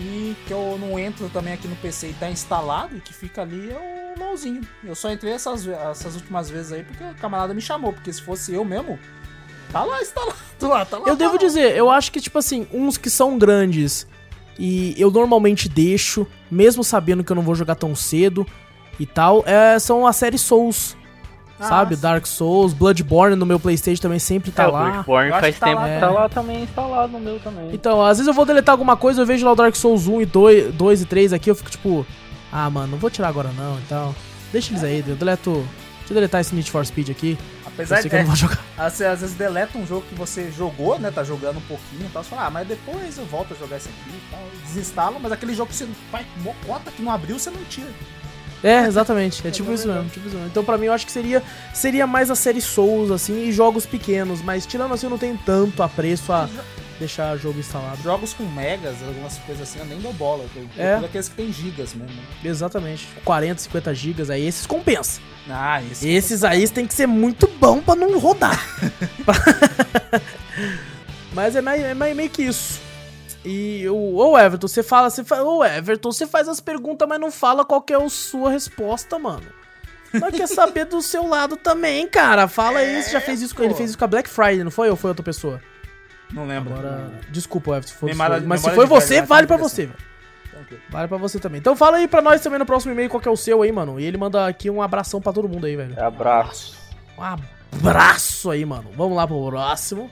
[0.00, 3.42] E que eu não entro também aqui no PC e tá instalado, e que fica
[3.42, 4.60] ali é o LOLzinho.
[4.84, 8.22] Eu só entrei essas, essas últimas vezes aí porque o camarada me chamou, porque se
[8.22, 8.96] fosse eu mesmo,
[9.72, 11.04] tá lá instalado lá, tá lá.
[11.06, 11.38] Eu tá devo lá.
[11.38, 14.06] dizer, eu acho que, tipo assim, uns que são grandes
[14.58, 18.46] e eu normalmente deixo, mesmo sabendo que eu não vou jogar tão cedo
[18.98, 20.96] e tal, é, são a série Souls.
[21.60, 21.96] Ah, sabe?
[21.96, 22.02] sim.
[22.02, 24.90] Dark Souls, Bloodborne no meu Playstation também sempre tá é, lá.
[24.90, 27.70] Bloodborne faz tá tempo lá que tá lá também instalado no meu também.
[27.72, 30.22] Então, às vezes eu vou deletar alguma coisa, eu vejo lá o Dark Souls 1
[30.22, 32.06] e 2, 2 e 3 aqui, eu fico tipo,
[32.52, 34.14] ah, mano, não vou tirar agora não, então.
[34.52, 35.50] Deixa eles aí, eu deleto.
[35.98, 37.36] Deixa eu deletar esse Need for Speed aqui.
[38.20, 38.64] Não vou jogar.
[38.76, 41.10] Às, às vezes deleta um jogo que você jogou, né?
[41.10, 42.22] Tá jogando um pouquinho e tal.
[42.22, 44.40] Você fala, ah, mas depois eu volto a jogar esse aqui e tal.
[44.64, 47.90] Desinstala, mas aquele jogo que você faz mocota que não abriu, você não tira.
[48.62, 49.46] É, exatamente.
[49.46, 50.50] É tipo isso mesmo, tipo isso mesmo.
[50.50, 51.42] Então, pra mim, eu acho que seria,
[51.72, 54.42] seria mais a série Souls, assim, e jogos pequenos.
[54.42, 56.48] Mas tirando assim, eu não tenho tanto apreço a
[56.98, 58.02] deixar jogo instalado.
[58.02, 60.44] Jogos com megas, algumas coisas assim, eu nem dou bola.
[60.54, 60.88] Eu É.
[60.90, 62.16] procuro aqueles que tem gigas mesmo.
[62.44, 63.06] Exatamente.
[63.24, 65.20] 40, 50 gigas, aí esses compensa.
[65.48, 66.08] Ah, esse.
[66.08, 68.58] Esses aí tem que ser muito bom pra não rodar.
[71.32, 72.80] Mas é meio, é meio que isso.
[73.44, 77.20] E o ô Everton, você fala, você fala, ô Everton, você faz as perguntas, mas
[77.20, 79.46] não fala qual que é a sua resposta, mano.
[80.12, 82.48] Nós quer saber do seu lado também, cara.
[82.48, 84.70] Fala aí, você já fez isso com ele, fez isso com a Black Friday, não
[84.70, 84.90] foi?
[84.90, 85.62] Ou foi outra pessoa?
[86.32, 86.72] Não lembro.
[86.74, 89.98] Agora, desculpa, Everton, se for, Memória- mas se foi você, vale pra mas você, velho.
[90.50, 90.82] Tranquilo.
[90.90, 91.58] Vale pra você também.
[91.58, 93.72] Então fala aí pra nós também no próximo e-mail qual que é o seu aí,
[93.72, 93.98] mano.
[93.98, 95.98] E ele manda aqui um abração pra todo mundo aí, velho.
[96.02, 96.76] Abraço.
[97.16, 97.22] Um
[97.78, 98.90] abraço aí, mano.
[98.96, 100.10] Vamos lá pro próximo.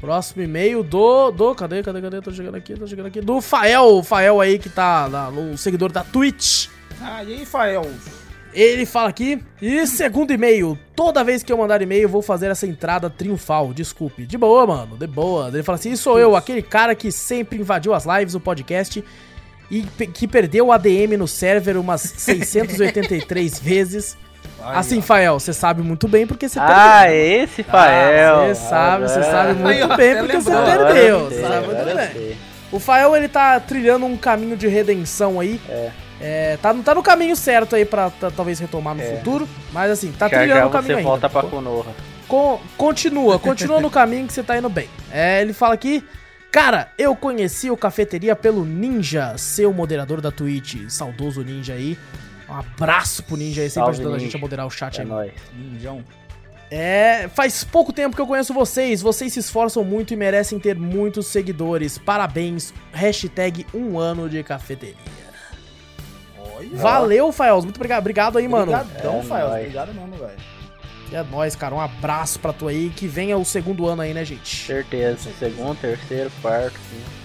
[0.00, 1.30] Próximo e-mail do.
[1.30, 1.54] Do.
[1.54, 2.20] Cadê, cadê, cadê?
[2.22, 3.20] Tô chegando aqui, tô chegando aqui.
[3.20, 3.96] Do Fael.
[3.98, 6.68] O Fael aí que tá lá, no seguidor da Twitch.
[7.02, 7.84] Ah, e aí, Fael?
[8.52, 9.42] Ele fala aqui.
[9.62, 10.78] E segundo e-mail.
[10.96, 13.72] Toda vez que eu mandar e-mail, eu vou fazer essa entrada triunfal.
[13.72, 14.26] Desculpe.
[14.26, 14.96] De boa, mano.
[14.96, 15.48] De boa.
[15.48, 19.04] Ele fala assim: sou eu, aquele cara que sempre invadiu as lives, o podcast.
[19.70, 24.16] E pe- que perdeu o ADM no server umas 683 vezes.
[24.62, 25.02] Aí, assim, ó.
[25.02, 27.44] Fael, você sabe muito bem porque você Ah, perdeu.
[27.44, 28.36] esse Fael.
[28.48, 31.24] Você sabe, você sabe muito ó, bem porque você perdeu.
[31.30, 32.36] Você sabe muito bem.
[32.72, 35.60] O Fael, ele tá trilhando um caminho de redenção aí.
[35.68, 35.90] É.
[36.20, 39.16] É, tá, tá no caminho certo aí pra tá, talvez retomar no É.
[39.16, 39.48] futuro.
[39.72, 41.08] Mas assim, tá trilhando o caminho você ainda.
[41.08, 41.94] volta pra Konoha.
[42.28, 44.88] Con- continua, continua no caminho que você tá indo bem.
[45.10, 46.04] É, ele fala aqui.
[46.52, 50.88] Cara, eu conheci o Cafeteria pelo Ninja, seu moderador da Twitch.
[50.88, 51.96] Saudoso Ninja aí.
[52.48, 54.24] Um abraço pro Ninja aí, sempre Salve, ajudando a Ninja.
[54.26, 55.08] gente a moderar o chat É aí.
[55.08, 55.32] nóis.
[55.56, 56.04] Ninjão.
[56.70, 59.00] É, faz pouco tempo que eu conheço vocês.
[59.00, 61.98] Vocês se esforçam muito e merecem ter muitos seguidores.
[61.98, 62.72] Parabéns.
[62.92, 64.94] Hashtag um ano de cafeteria.
[66.60, 66.76] Olha.
[66.76, 67.64] Valeu, Faels.
[67.64, 68.72] Muito obrigado, obrigado aí, mano.
[68.72, 69.48] Obrigadão, É Fael.
[69.48, 69.60] nóis.
[69.62, 70.38] Obrigado mesmo, velho.
[71.12, 71.74] É nóis, cara.
[71.74, 72.90] Um abraço pra tu aí.
[72.94, 74.64] Que venha o segundo ano aí, né, gente?
[74.66, 75.30] Certeza.
[75.38, 77.20] Segundo, terceiro, quarto, quinto.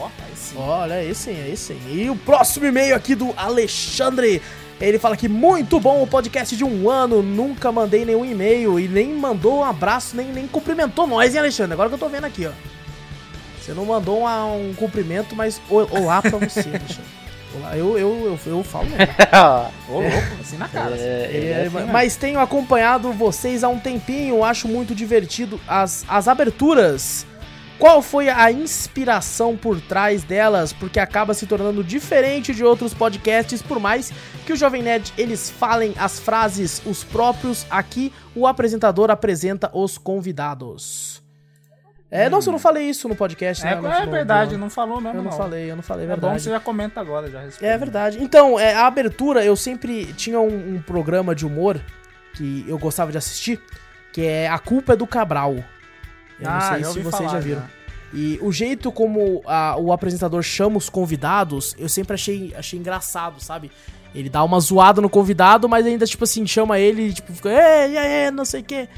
[0.00, 0.54] Ó, aí sim.
[0.58, 1.78] Olha, aí sim, aí sim.
[1.88, 4.42] E o próximo e-mail aqui do Alexandre.
[4.80, 8.88] Ele fala que muito bom o podcast de um ano, nunca mandei nenhum e-mail e
[8.88, 11.74] nem mandou um abraço, nem, nem cumprimentou nós, hein, Alexandre?
[11.74, 12.50] Agora que eu tô vendo aqui, ó.
[13.60, 17.19] Você não mandou um, um cumprimento, mas olá pra você, Alexandre.
[17.74, 19.06] Eu, eu, eu, eu falo mesmo.
[19.88, 20.96] Ô, louco, assim na cara.
[20.96, 25.60] É, Ele- é assim, mas- mas tenho acompanhado vocês há um tempinho, acho muito divertido
[25.66, 27.26] as, as aberturas.
[27.78, 30.70] Qual foi a inspiração por trás delas?
[30.70, 34.12] Porque acaba se tornando diferente de outros podcasts, por mais
[34.44, 39.96] que o Jovem Nerd eles falem as frases os próprios, aqui o apresentador apresenta os
[39.96, 41.22] convidados.
[42.10, 44.00] É, nossa, eu não falei isso no podcast, É, né?
[44.02, 45.18] é No- verdade, no- não falou mesmo.
[45.18, 46.36] Eu não falei, eu não falei, é É bom verdade.
[46.36, 47.64] que você já comenta agora, já responde.
[47.70, 48.18] É verdade.
[48.20, 51.80] Então, é, a abertura, eu sempre tinha um, um programa de humor
[52.34, 53.60] que eu gostava de assistir,
[54.12, 55.52] que é A Culpa é do Cabral.
[56.40, 57.60] Eu não Ah, sei já se vocês falar, já viram.
[57.60, 57.68] já.
[58.12, 63.40] E o jeito como a- o apresentador chama os convidados, eu sempre achei, achei engraçado,
[63.40, 63.70] sabe?
[64.12, 67.48] Ele dá uma zoada no convidado, mas ainda, tipo assim, chama ele e, tipo, fica,
[67.50, 68.88] e aí, não sei o quê.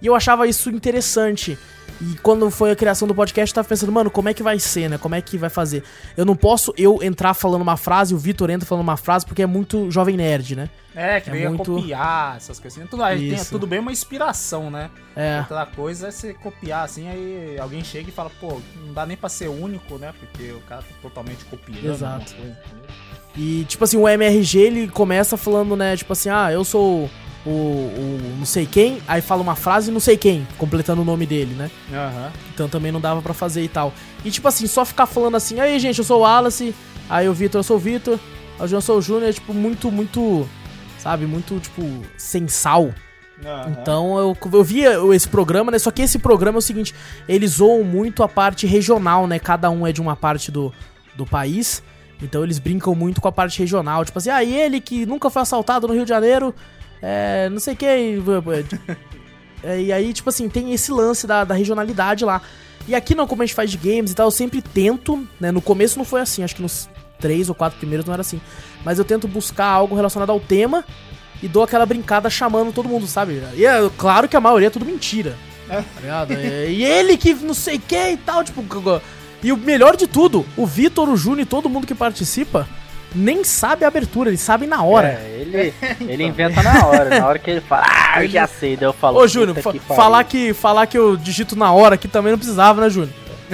[0.00, 1.58] E eu achava isso interessante.
[2.00, 4.58] E quando foi a criação do podcast, eu tava pensando, mano, como é que vai
[4.58, 4.98] ser, né?
[4.98, 5.84] Como é que vai fazer?
[6.16, 9.42] Eu não posso eu entrar falando uma frase, o Vitor entra falando uma frase, porque
[9.42, 10.68] é muito jovem nerd, né?
[10.94, 12.90] É, que É veio muito- copiar essas coisinhas.
[12.90, 14.90] Tudo, aí tem, tudo bem uma inspiração, né?
[15.16, 15.38] É.
[15.40, 19.16] Outra coisa é você copiar assim, aí alguém chega e fala, pô, não dá nem
[19.16, 20.12] pra ser único, né?
[20.18, 21.84] Porque o cara tá totalmente copiando.
[21.92, 22.34] Exato.
[23.36, 27.08] E, tipo assim, o MRG, ele começa falando, né, tipo assim, ah, eu sou
[27.44, 31.26] o, o não sei quem, aí fala uma frase não sei quem, completando o nome
[31.26, 31.70] dele, né?
[31.92, 32.32] Aham.
[32.54, 33.92] Então também não dava pra fazer e tal.
[34.24, 36.74] E, tipo assim, só ficar falando assim, aí, gente, eu sou o Wallace,
[37.08, 38.18] aí o Vitor, eu sou o Vitor,
[38.58, 40.48] aí o João, eu sou o Júnior, é, tipo, muito, muito,
[40.98, 41.82] sabe, muito, tipo,
[42.16, 42.90] sem sal.
[43.44, 43.70] Aham.
[43.70, 45.78] Então eu, eu via esse programa, né?
[45.78, 46.94] Só que esse programa é o seguinte:
[47.28, 49.40] eles zoam muito a parte regional, né?
[49.40, 50.72] Cada um é de uma parte do,
[51.16, 51.82] do país.
[52.22, 54.04] Então eles brincam muito com a parte regional.
[54.04, 56.54] Tipo assim, ah, ele que nunca foi assaltado no Rio de Janeiro,
[57.02, 57.86] é, não sei o que.
[59.64, 62.42] É, e aí, tipo assim, tem esse lance da, da regionalidade lá.
[62.88, 65.52] E aqui não, como a gente faz de games e tal, eu sempre tento, né?
[65.52, 66.88] No começo não foi assim, acho que nos
[67.20, 68.40] três ou quatro primeiros não era assim.
[68.84, 70.84] Mas eu tento buscar algo relacionado ao tema
[71.40, 73.40] e dou aquela brincada chamando todo mundo, sabe?
[73.54, 75.36] E é claro que a maioria é tudo mentira.
[75.68, 75.84] Tá?
[76.28, 78.64] É, e ele que não sei o que e tal, tipo.
[79.42, 82.68] E o melhor de tudo, o Vitor, o Júnior e todo mundo que participa
[83.14, 85.08] nem sabe a abertura, eles sabem na hora.
[85.08, 87.20] É, ele, ele inventa na hora.
[87.20, 88.76] Na hora que ele fala, ah, eu já sei.
[88.76, 91.54] Daí eu falo, Ô, Júnior, "Puta fa- que pariu." falar que, falar que eu digito
[91.56, 93.10] na hora aqui também não precisava, né, Júnior?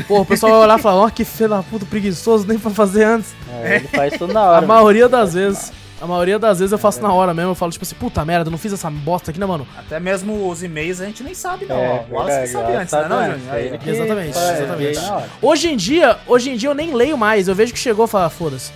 [0.06, 2.70] Pô, o pessoal vai olhar e falar, ó, que filho da puta preguiçoso, nem pra
[2.70, 3.34] fazer antes.
[3.64, 4.66] É, ele faz tudo na A hora.
[4.66, 5.72] maioria das vezes.
[6.00, 7.50] A maioria das vezes eu faço na hora mesmo.
[7.50, 9.66] Eu falo, tipo assim, puta merda, eu não fiz essa bosta aqui, né, mano?
[9.76, 11.74] Até mesmo os e-mails a gente nem sabe, não.
[11.76, 13.56] É, o Wallace que verdade, sabe antes, né, sabe não, Júnior?
[13.58, 14.96] Ele Exatamente, faz, exatamente.
[14.98, 15.28] ele na hora.
[15.42, 17.48] Hoje em dia, hoje em dia eu nem leio mais.
[17.48, 18.70] Eu vejo que chegou e falo, ah, foda-se.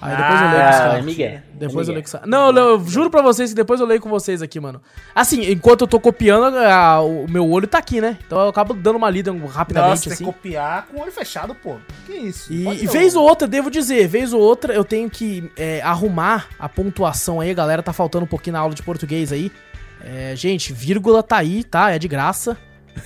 [0.00, 0.98] Aí depois eu leio com os Ah, caras.
[0.98, 1.40] é Miguel.
[1.54, 2.02] Depois é eu leio Miguel.
[2.02, 2.28] com os caras.
[2.28, 4.80] Não, eu, eu juro pra vocês que depois eu leio com vocês aqui, mano.
[5.14, 8.18] Assim, enquanto eu tô copiando, a- o meu olho tá aqui, né?
[8.26, 10.16] Então eu acabo dando uma lida rapidamente, Nossa, assim.
[10.18, 11.76] você copiar com o olho fechado, pô.
[12.04, 12.52] Que isso?
[12.52, 16.46] E, e vez ou outra, devo dizer, vez ou outra eu tenho que é, arrumar
[16.58, 19.50] a pontuação aí, a galera tá faltando um pouquinho na aula de português aí.
[20.04, 21.90] É, gente, vírgula tá aí, tá?
[21.90, 22.56] É de graça.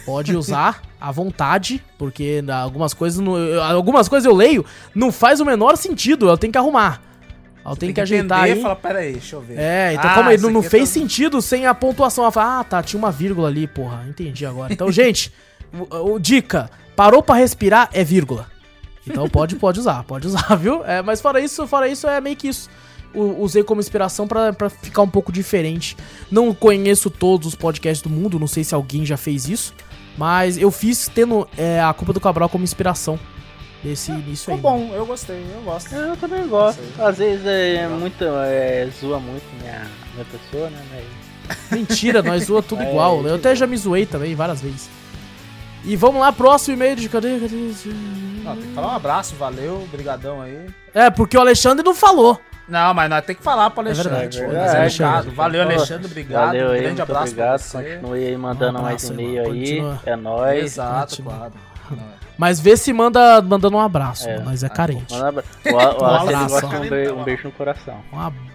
[0.04, 4.64] Pode usar à vontade, porque algumas coisas, não- algumas coisas eu leio,
[4.94, 7.00] não faz o menor sentido, eu tenho que arrumar.
[7.64, 8.60] Eu Você tenho tem que ajeitar aí.
[8.62, 9.58] falar, pera aí, deixa eu ver.
[9.58, 12.24] É, então Ah, isso não, não é fez todo- sentido sem a pontuação.
[12.24, 14.72] Ela fala, ah, tá, tinha uma vírgula ali, porra, entendi agora.
[14.72, 15.30] Então, gente,
[15.90, 18.46] o, o- dica, parou pra respirar é vírgula.
[19.06, 20.84] Então pode, pode usar, pode usar, viu?
[20.86, 22.68] É, mas fora isso, fora isso, é meio que isso.
[23.14, 25.96] Usei como inspiração pra, pra ficar um pouco diferente.
[26.30, 29.74] Não conheço todos os podcasts do mundo, não sei se alguém já fez isso.
[30.16, 33.18] Mas eu fiz tendo é, a culpa do Cabral como inspiração
[33.82, 34.78] desse início Ficou aí.
[34.80, 35.94] bom, eu gostei, eu gosto.
[35.94, 36.80] Eu também gosto.
[36.98, 38.24] Às vezes é muito.
[38.24, 40.82] É, zoa muito minha, minha pessoa, né?
[40.90, 41.70] Mas...
[41.70, 43.18] Mentira, nós zoa tudo É, igual.
[43.26, 44.88] Eu de até já me zoei também várias vezes.
[45.84, 47.40] E vamos lá, próximo e-mail de cadê?
[47.40, 47.56] cadê?
[47.56, 50.66] Não, tem que falar um abraço, valeu, brigadão aí.
[50.92, 52.38] É, porque o Alexandre não falou.
[52.70, 54.08] Não, mas nós temos que falar pro Alexandre.
[54.08, 54.76] é verdade, obrigado.
[54.76, 55.30] Alexandre.
[55.30, 56.46] Valeu, Pô, Alexandre, obrigado.
[56.46, 57.72] Valeu um aí, grande muito abraço obrigado.
[57.72, 59.52] Continue aí mandando Um mais abraço, e-mail irmão.
[59.52, 59.60] aí.
[59.60, 60.00] Continua.
[60.06, 60.64] É nóis.
[60.64, 61.34] Exato, continua.
[61.34, 61.52] claro.
[62.38, 64.26] Mas vê se manda mandando um abraço.
[64.28, 64.38] É.
[64.40, 65.12] Nós é carente.
[65.12, 67.96] Manda abra- O, o, abraço, de um, be- um beijo no coração.
[68.12, 68.49] Um abraço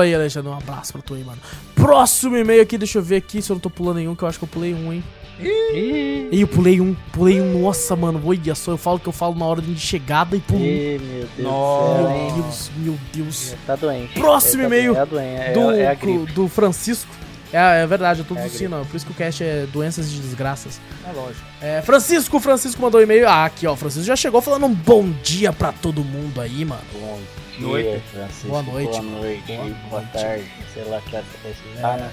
[0.00, 0.50] aí, Alexandre.
[0.50, 1.40] Um abraço pra tu aí, mano.
[1.74, 4.28] Próximo e-mail aqui, deixa eu ver aqui se eu não tô pulando nenhum, que eu
[4.28, 5.04] acho que eu pulei um, hein.
[5.40, 7.60] Ih, eu pulei um, pulei um.
[7.60, 10.64] Nossa, mano, olha só, eu falo que eu falo na hora de chegada e pulo
[10.64, 12.08] ih, meu Deus Nossa.
[12.08, 12.32] Meu?
[12.34, 13.54] Deus, meu Deus.
[13.66, 14.14] Tá doente.
[14.14, 15.52] Próximo tá e-mail É doença.
[15.52, 17.10] Do, É, é do Francisco.
[17.52, 20.20] É, é verdade, eu tô É, tossindo, por isso que o cast é doenças de
[20.20, 20.80] desgraças.
[21.06, 21.44] É lógico.
[21.60, 23.28] É, Francisco, Francisco mandou um e-mail.
[23.28, 26.82] Ah, aqui, ó, Francisco já chegou falando um bom dia pra todo mundo aí, mano.
[26.92, 27.20] Bom
[27.58, 28.02] dia, Noite.
[28.12, 28.48] Francisco.
[28.48, 28.90] Boa noite.
[28.90, 29.46] Boa noite.
[29.56, 30.12] Boa Boa, noite.
[30.12, 30.44] tarde.
[30.72, 31.96] Sei lá que hora você É.
[31.96, 32.10] né?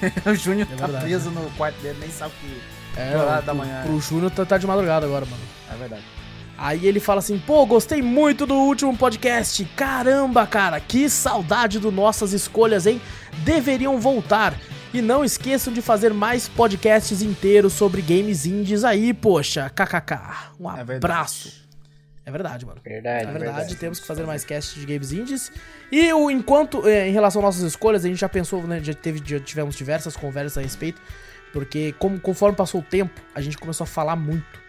[0.26, 2.60] o Júnior É tá preso no quarto dele, nem sabe o que.
[3.00, 5.42] É, horário o- da pro- manhã, Pro Júnior tá, tá de madrugada agora, mano.
[5.72, 6.02] É verdade.
[6.58, 9.64] Aí ele fala assim: pô, gostei muito do último podcast.
[9.76, 13.00] Caramba, cara, que saudade do nossas escolhas, hein?
[13.44, 14.54] Deveriam voltar.
[14.92, 19.70] E não esqueçam de fazer mais podcasts inteiros sobre games indies aí, poxa.
[19.70, 20.50] KKK.
[20.58, 21.48] Um É abraço.
[21.48, 21.69] É
[22.30, 22.80] verdade, mano.
[22.84, 23.76] Verdade, É verdade, verdade.
[23.76, 25.52] temos que fazer mais casts de games indies.
[25.90, 28.80] E o enquanto, é, em relação às nossas escolhas, a gente já pensou, né?
[28.82, 31.00] Já, teve, já tivemos diversas conversas a respeito.
[31.52, 34.60] Porque como, conforme passou o tempo, a gente começou a falar muito.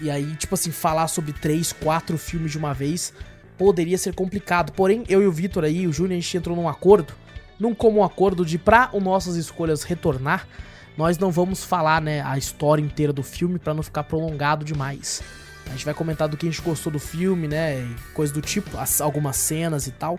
[0.00, 3.12] E, e aí, tipo assim, falar sobre três, quatro filmes de uma vez
[3.60, 4.72] poderia ser complicado.
[4.72, 7.12] Porém, eu e o Vitor aí, o Júnior, a gente entrou num acordo,
[7.58, 10.48] num comum acordo de pra o nossas escolhas retornar,
[10.96, 15.22] nós não vamos falar, né, a história inteira do filme pra não ficar prolongado demais.
[15.66, 18.40] A gente vai comentar do que a gente gostou do filme, né, e coisa do
[18.40, 20.18] tipo, as- algumas cenas e tal,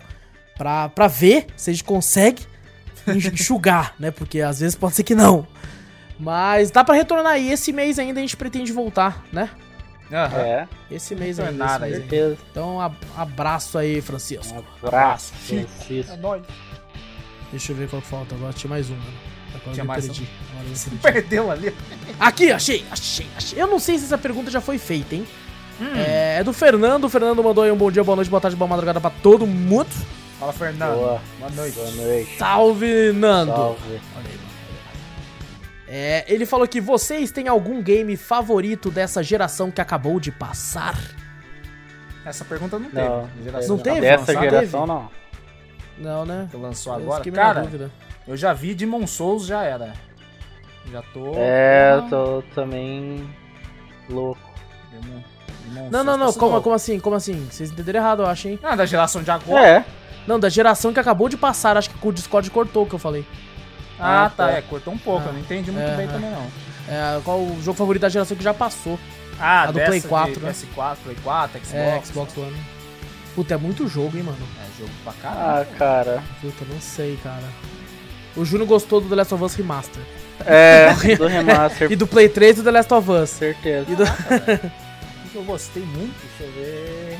[0.56, 2.46] pra, pra ver se a gente consegue
[3.06, 5.46] enxugar, né, porque às vezes pode ser que não.
[6.18, 9.50] Mas dá pra retornar aí, esse mês ainda a gente pretende voltar, né?
[10.12, 10.38] Aham.
[10.38, 11.64] É, Esse mês ainda.
[11.64, 11.90] Retornar esse aí.
[11.90, 12.10] mês ainda.
[12.10, 12.38] certeza.
[12.50, 14.54] Então, ab- abraço aí, Francisco.
[14.54, 15.32] Um abraço.
[15.32, 16.12] Francisco.
[16.12, 16.42] É nóis.
[17.50, 18.52] Deixa eu ver qual que falta agora.
[18.52, 19.12] Tinha mais um, mano.
[19.62, 20.28] Agora Tinha mais perdi.
[20.50, 20.96] Agora perdi.
[20.98, 21.74] Perdeu ali.
[22.18, 23.60] Aqui, achei, achei, achei.
[23.62, 25.26] Eu não sei se essa pergunta já foi feita, hein?
[25.96, 27.04] É, é do Fernando.
[27.04, 29.46] O Fernando mandou aí um bom dia, boa noite, boa tarde, boa madrugada pra todo
[29.46, 29.88] mundo.
[30.38, 30.94] Fala, Fernando.
[30.96, 31.20] Boa.
[31.38, 31.74] Boa noite.
[31.76, 32.36] Boa noite.
[32.38, 33.52] Salve, Nando.
[33.52, 33.80] Salve.
[33.86, 34.52] Olha aí, mano.
[35.88, 40.98] É, ele falou que vocês têm algum game favorito dessa geração que acabou de passar?
[42.24, 43.44] Essa pergunta não Não, teve.
[43.44, 44.00] Geração Não teve?
[44.00, 44.42] Dessa Lançado?
[44.42, 45.10] geração, não.
[45.98, 46.48] Não, né?
[46.50, 47.30] que lançou Eu agora.
[47.32, 47.90] Cara, dúvida.
[48.26, 49.92] Eu já vi Demon Souls, já era.
[50.90, 51.32] Já tô.
[51.36, 53.28] É, Ah, eu tô também
[54.10, 54.40] louco.
[54.90, 55.22] Demon-
[55.66, 56.40] Demon Não, não, Souls não.
[56.40, 56.98] Como, como assim?
[57.00, 57.46] Como assim?
[57.50, 58.58] Vocês entenderam errado, eu acho, hein?
[58.62, 59.66] Não, da geração de agora.
[59.66, 59.84] É,
[60.26, 61.76] Não, da geração que acabou de passar.
[61.76, 63.24] Acho que o Discord cortou o que eu falei.
[63.98, 64.46] Ah, Ah, tá.
[64.46, 64.52] tá.
[64.52, 65.22] É, cortou um pouco.
[65.24, 65.28] Ah.
[65.28, 66.08] Eu não entendi muito É, bem é.
[66.12, 66.46] também, não.
[66.88, 68.98] É, qual o jogo favorito da geração que já passou?
[69.40, 70.50] Ah, A do dessa Play de 4, né?
[70.52, 71.74] PS4, Play 4, Xbox.
[71.74, 72.56] É, Xbox One.
[73.34, 74.38] Puta, é muito jogo, hein, mano.
[74.60, 75.66] É, jogo pra caralho.
[75.72, 76.22] ah, cara.
[76.40, 77.42] Puta, não sei, cara.
[78.36, 80.02] O Júnior gostou do The Last of Us Remaster.
[80.46, 83.30] É, do remaster, E do Play 3 do The Last of Us.
[83.30, 83.86] certeza.
[83.90, 84.02] E do...
[85.24, 87.18] O que eu gostei muito, deixa eu ver.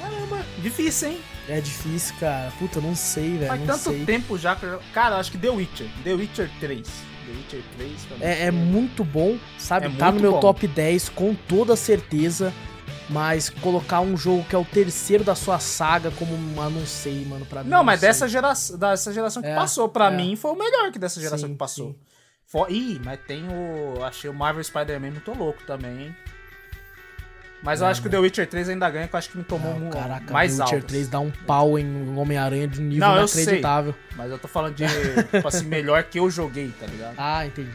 [0.00, 1.20] Caramba, difícil, hein?
[1.48, 2.50] É difícil, cara.
[2.58, 3.46] Puta, eu não sei, velho.
[3.48, 4.04] Faz Não tanto sei.
[4.06, 4.80] tempo já que eu...
[4.94, 5.86] Cara, eu acho que The Witcher.
[6.02, 6.80] The Witcher 3.
[6.86, 9.86] The Witcher 3 pra mim É, é muito bom, sabe?
[9.86, 10.40] É tá no meu bom.
[10.40, 12.52] top 10 com toda certeza.
[13.08, 17.24] Mas colocar um jogo que é o terceiro da sua saga como uma, não sei,
[17.24, 17.70] mano, pra mim.
[17.70, 18.08] Não, mas sei.
[18.08, 20.16] dessa geração, dessa geração que É, passou, pra é.
[20.16, 21.90] mim, foi o melhor que dessa geração Sim, que passou.
[21.92, 21.96] sim.
[22.46, 24.02] Fo- Ih, mas tem o.
[24.04, 26.16] Achei o Marvel Spider-Man muito louco também, hein?
[27.62, 29.42] Mas eu acho que o The Witcher 3 ainda ganha, que eu acho que me
[29.44, 30.74] tomou Não, um- caraca, mais The alto.
[30.74, 33.42] Witcher 3 dá um pau em Homem-Aranha de um nível Não, eu sei.
[33.42, 33.94] inacreditável.
[34.14, 34.84] Mas eu tô falando de,
[35.32, 37.14] tipo assim, melhor que eu joguei, tá ligado?
[37.18, 37.70] Ah, entendi.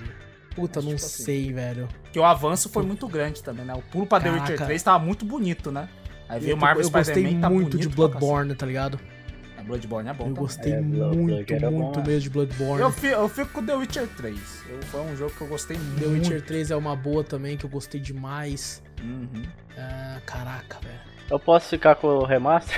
[0.56, 1.88] Puta, Mas, não tipo assim, sei, velho.
[2.04, 3.74] Porque o avanço foi muito grande também, né?
[3.74, 4.52] O pulo pra The Caraca.
[4.52, 5.88] Witcher 3 tava muito bonito, né?
[6.28, 8.98] Aí veio Eu, o Marvel eu gostei Spider-Man, tá muito de Bloodborne, tá ligado?
[8.98, 9.12] cacete.
[9.58, 10.42] É, Bloodborne é bom Eu também.
[10.42, 12.06] gostei É, Blood- muito, muito né?
[12.08, 12.82] mesmo de Bloodborne.
[12.82, 14.38] Eu, fi- eu fico com The Witcher 3.
[14.70, 16.00] Eu- foi um jogo que eu gostei muito.
[16.02, 18.82] The Witcher 3 é uma boa também, que eu gostei demais.
[19.02, 19.44] Uhum.
[19.78, 21.00] Ah, caraca, velho.
[21.30, 22.78] Eu posso ficar com o remaster?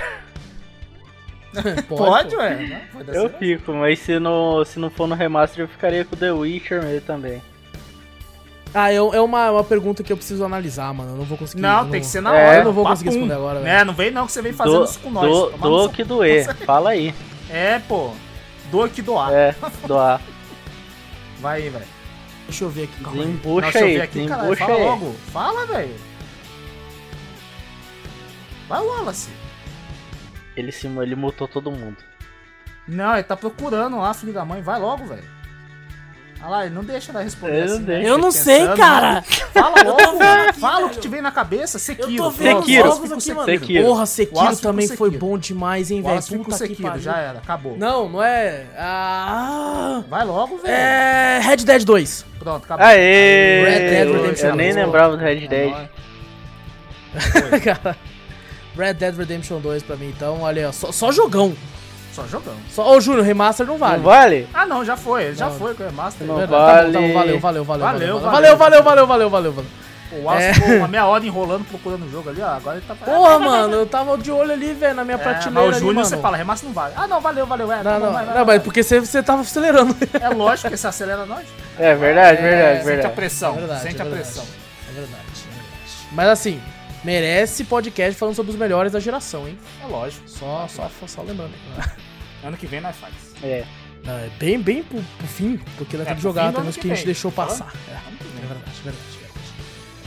[1.88, 2.56] Pode, ué.
[2.56, 2.88] né?
[3.08, 6.32] Eu fico, mas se não, se não for no remaster, eu ficaria com o The
[6.32, 7.40] Witcher mesmo também.
[8.74, 11.12] Ah, é, é uma, uma pergunta que eu preciso analisar, mano.
[11.12, 11.62] Eu não vou conseguir.
[11.62, 12.58] Não, eu tem que ser na É, hora.
[12.58, 13.70] eu não vou conseguir responder agora, velho.
[13.72, 15.30] É, não vem não que você vem fazendo Do, isso com nós.
[15.30, 17.14] do, no do que doer, fala aí.
[17.48, 18.10] É, pô.
[18.72, 19.32] Doa que doar.
[19.32, 19.54] É,
[19.86, 20.20] doar.
[21.40, 21.84] Vai aí, velho.
[22.48, 23.04] Deixa eu ver aqui.
[23.04, 23.28] Calma aí.
[23.28, 24.56] Não, Desembucha deixa eu ver aí, aqui, caralho.
[24.56, 24.84] Fala aí.
[24.84, 25.12] logo.
[25.32, 25.94] Fala, velho.
[28.68, 29.30] Vai, Wallace.
[30.56, 31.96] Ele, se, ele mutou todo mundo.
[32.88, 34.62] Não, ele tá procurando lá, filho da mãe.
[34.62, 35.24] Vai logo, velho.
[36.46, 37.84] Olha lá, ele não deixa ela responder Eu não assim.
[37.84, 38.02] deixo.
[38.02, 38.08] né?
[38.10, 39.22] Eu não Pensando, sei, cara.
[39.22, 40.18] Fala logo,
[40.60, 41.76] Fala o que te vem na cabeça.
[41.76, 42.16] Eu Sekiro.
[42.24, 42.88] tô vendo os Sekiro.
[42.88, 43.44] jogos aqui, mano.
[43.46, 43.84] Sekiro.
[43.84, 45.26] Porra, Sekiro também com foi Sekiro.
[45.26, 46.22] bom demais, hein, velho.
[46.22, 47.02] Puta que Sekiro, pariu.
[47.02, 47.38] já era.
[47.38, 47.78] Acabou.
[47.78, 48.66] Não, não é.
[48.78, 50.02] Ah.
[50.08, 50.74] Vai logo, velho.
[50.74, 51.40] É.
[51.42, 52.26] Red Dead 2.
[52.38, 52.84] Pronto, acabou.
[52.86, 53.64] Aê!
[53.64, 54.84] Red Dead eu- Redemption eu nem dois.
[54.84, 55.88] lembrava do Red É Dead.
[57.64, 57.96] Cara.
[58.76, 60.72] Red Dead Redemption 2 pra mim, então, olha.
[60.72, 61.54] Só, só jogão.
[62.14, 62.54] Só jogão.
[62.70, 63.96] Só, ô, Júnior, remaster não vale.
[63.96, 64.48] Não vale?
[64.54, 65.24] Ah, não, já foi.
[65.24, 65.58] Ele já Não.
[65.58, 66.26] foi com o remaster.
[66.26, 67.38] Não Verdade, tá bom, tá bom, vale.
[67.38, 68.56] valeu, valeu, valeu, valeu, Valeu, valeu, valeu.
[68.56, 69.70] valeu, valeu, valeu, valeu, valeu.
[70.12, 70.54] O Wallace É.
[70.54, 72.50] ficou uma meia hora enrolando, procurando o jogo ali, ó.
[72.50, 75.52] Agora ele tá Porra, mano, eu tava de olho ali, velho, na minha É, prateleira
[75.54, 76.06] mas o ali, Júnior mano.
[76.06, 76.94] você fala, remaster não vale.
[76.96, 77.72] Ah, não, valeu, valeu.
[77.72, 78.54] É, tá Não, bom, não, vai, vai, não, vai.
[78.56, 79.96] mas porque você, você tava acelerando.
[80.20, 81.44] É lógico que você acelera nós.
[81.76, 83.14] É verdade, verdade, Sente a verdade.
[83.16, 84.22] pressão, É verdade, sente é a verdade.
[84.24, 84.44] pressão.
[84.44, 86.08] É verdade, é verdade.
[86.12, 86.60] Mas assim,
[87.04, 89.58] merece podcast falando sobre os melhores da geração, hein?
[89.82, 90.28] É lógico.
[90.28, 91.52] Só, só, só lembrando.
[92.42, 93.14] Ano que vem nós faz.
[93.42, 93.64] É.
[94.04, 96.82] Não, é bem, bem pro, pro fim, porque nós É, temos que jogar, temos que,
[96.82, 97.72] que a gente deixou passar.
[97.88, 97.98] É, vem.
[98.42, 99.44] é verdade, verdade, verdade.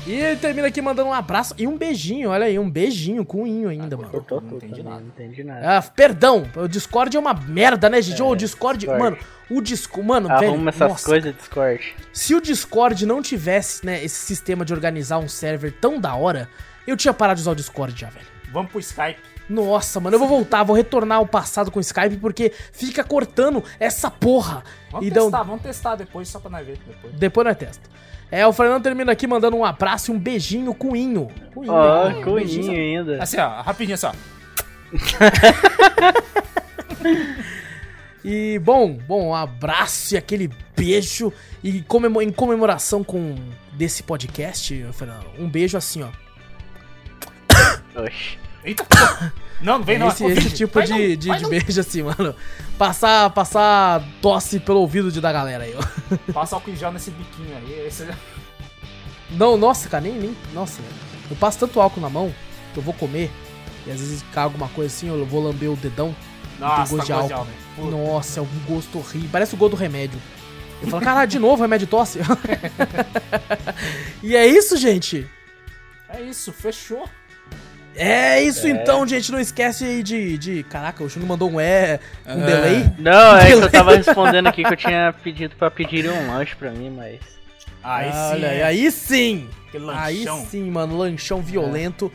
[0.05, 3.41] E ele termina aqui mandando um abraço e um beijinho, olha aí, um beijinho com
[3.41, 4.09] um inho ainda, mano.
[4.11, 4.99] Cortou Não entendi nada.
[4.99, 5.77] não entendi nada.
[5.77, 8.21] Ah, perdão, o Discord é uma merda, né, gente?
[8.21, 9.03] Ô, o Discord, Discord.
[9.03, 9.17] mano,
[9.49, 11.95] o Discord, mano, velho, Arruma essas nossa, coisas, Discord.
[12.13, 16.47] se o Discord não tivesse, né, esse sistema de organizar um server tão da hora,
[16.87, 18.25] eu tinha parado de usar o Discord já, velho.
[18.51, 19.19] Vamos pro Skype.
[19.49, 23.63] Nossa, mano, eu vou voltar, vou retornar ao passado com o Skype porque fica cortando
[23.79, 24.63] essa porra.
[24.91, 27.13] Vamos E dão- testar, vamos testar depois, só pra nós ver depois.
[27.13, 27.89] Depois nós testa.
[28.29, 31.29] É, o Fernando termina aqui mandando um abraço e um beijinho com o Inho.
[31.53, 33.23] Com o Inho, Ó, oh, Um beijinho, coninho ainda.
[33.23, 34.13] Assim, ó, rapidinho assim, ó.
[38.23, 41.31] E, bom, bom, um abraço e aquele beijo.
[41.63, 43.35] E comemo- em comemoração com
[43.73, 46.09] desse podcast, Fernando, um beijo assim, ó.
[47.95, 48.37] Oxi.
[48.63, 49.33] Eita, porra.
[49.61, 50.07] Não, não vem não.
[50.07, 50.39] é esse, Covid.
[50.39, 51.49] esse tipo Vai de, não, de, de não.
[51.49, 52.35] beijo assim, mano.
[52.77, 56.33] Passar, passar tosse pelo ouvido de, da galera aí, ó.
[56.33, 57.87] Passa álcool em gel nesse biquinho aí.
[57.87, 58.07] Esse...
[59.31, 60.37] Não, nossa, cara, nem, nem.
[60.53, 60.93] Nossa, velho.
[61.29, 62.33] Eu passo tanto álcool na mão
[62.73, 63.31] que eu vou comer.
[63.85, 66.15] E às vezes cai alguma coisa assim, eu vou lamber o dedão.
[66.59, 67.33] Nossa, gosto de tá gosto de álcool.
[67.33, 67.51] álcool.
[67.75, 67.97] Puta.
[67.97, 69.29] Nossa, é um gosto horrível.
[69.31, 70.19] Parece o gosto do remédio.
[70.81, 72.19] Eu falo, caralho, de novo remédio de tosse?
[74.21, 75.27] e é isso, gente.
[76.09, 77.07] É isso, fechou.
[77.97, 79.31] É isso então, gente.
[79.31, 80.37] Não esquece aí de.
[80.37, 80.63] de...
[80.63, 81.99] Caraca, o Chuno mandou um é.
[82.25, 82.45] Um É.
[82.45, 82.91] delay.
[82.99, 86.55] Não, é que eu tava respondendo aqui que eu tinha pedido pra pedirem um lanche
[86.55, 87.19] pra mim, mas.
[87.83, 88.17] Aí sim.
[88.17, 88.63] Olha, aí, é.
[88.63, 89.47] aí sim.
[89.95, 92.11] Aí sim, mano, lanchão violento.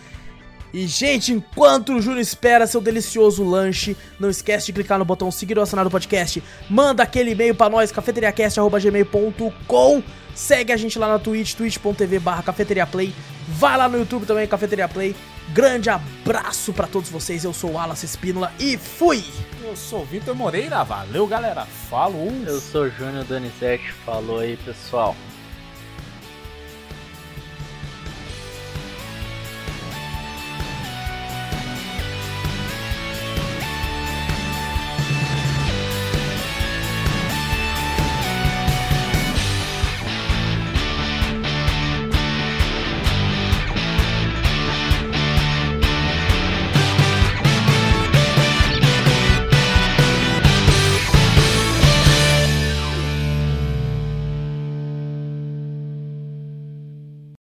[0.75, 5.31] E, gente, enquanto o Júnior espera seu delicioso lanche, não esquece de clicar no botão
[5.31, 6.43] seguir ou assinar o podcast.
[6.69, 10.03] Manda aquele e-mail pra nós, cafeteriacast.gmail.com.
[10.35, 13.13] Segue a gente lá na Twitch, twitch.tv barra cafeteriaplay.
[13.49, 15.15] Vai lá no YouTube também, Cafeteria Play.
[15.53, 17.45] Grande abraço pra todos vocês.
[17.45, 19.23] Eu sou o Wallace Espínola e fui!
[19.63, 20.83] Eu sou o Vitor Moreira.
[20.83, 21.67] Valeu, galera.
[21.91, 22.33] Falou.
[22.47, 25.15] Eu sou o Júnior Donizete, falou aí pessoal.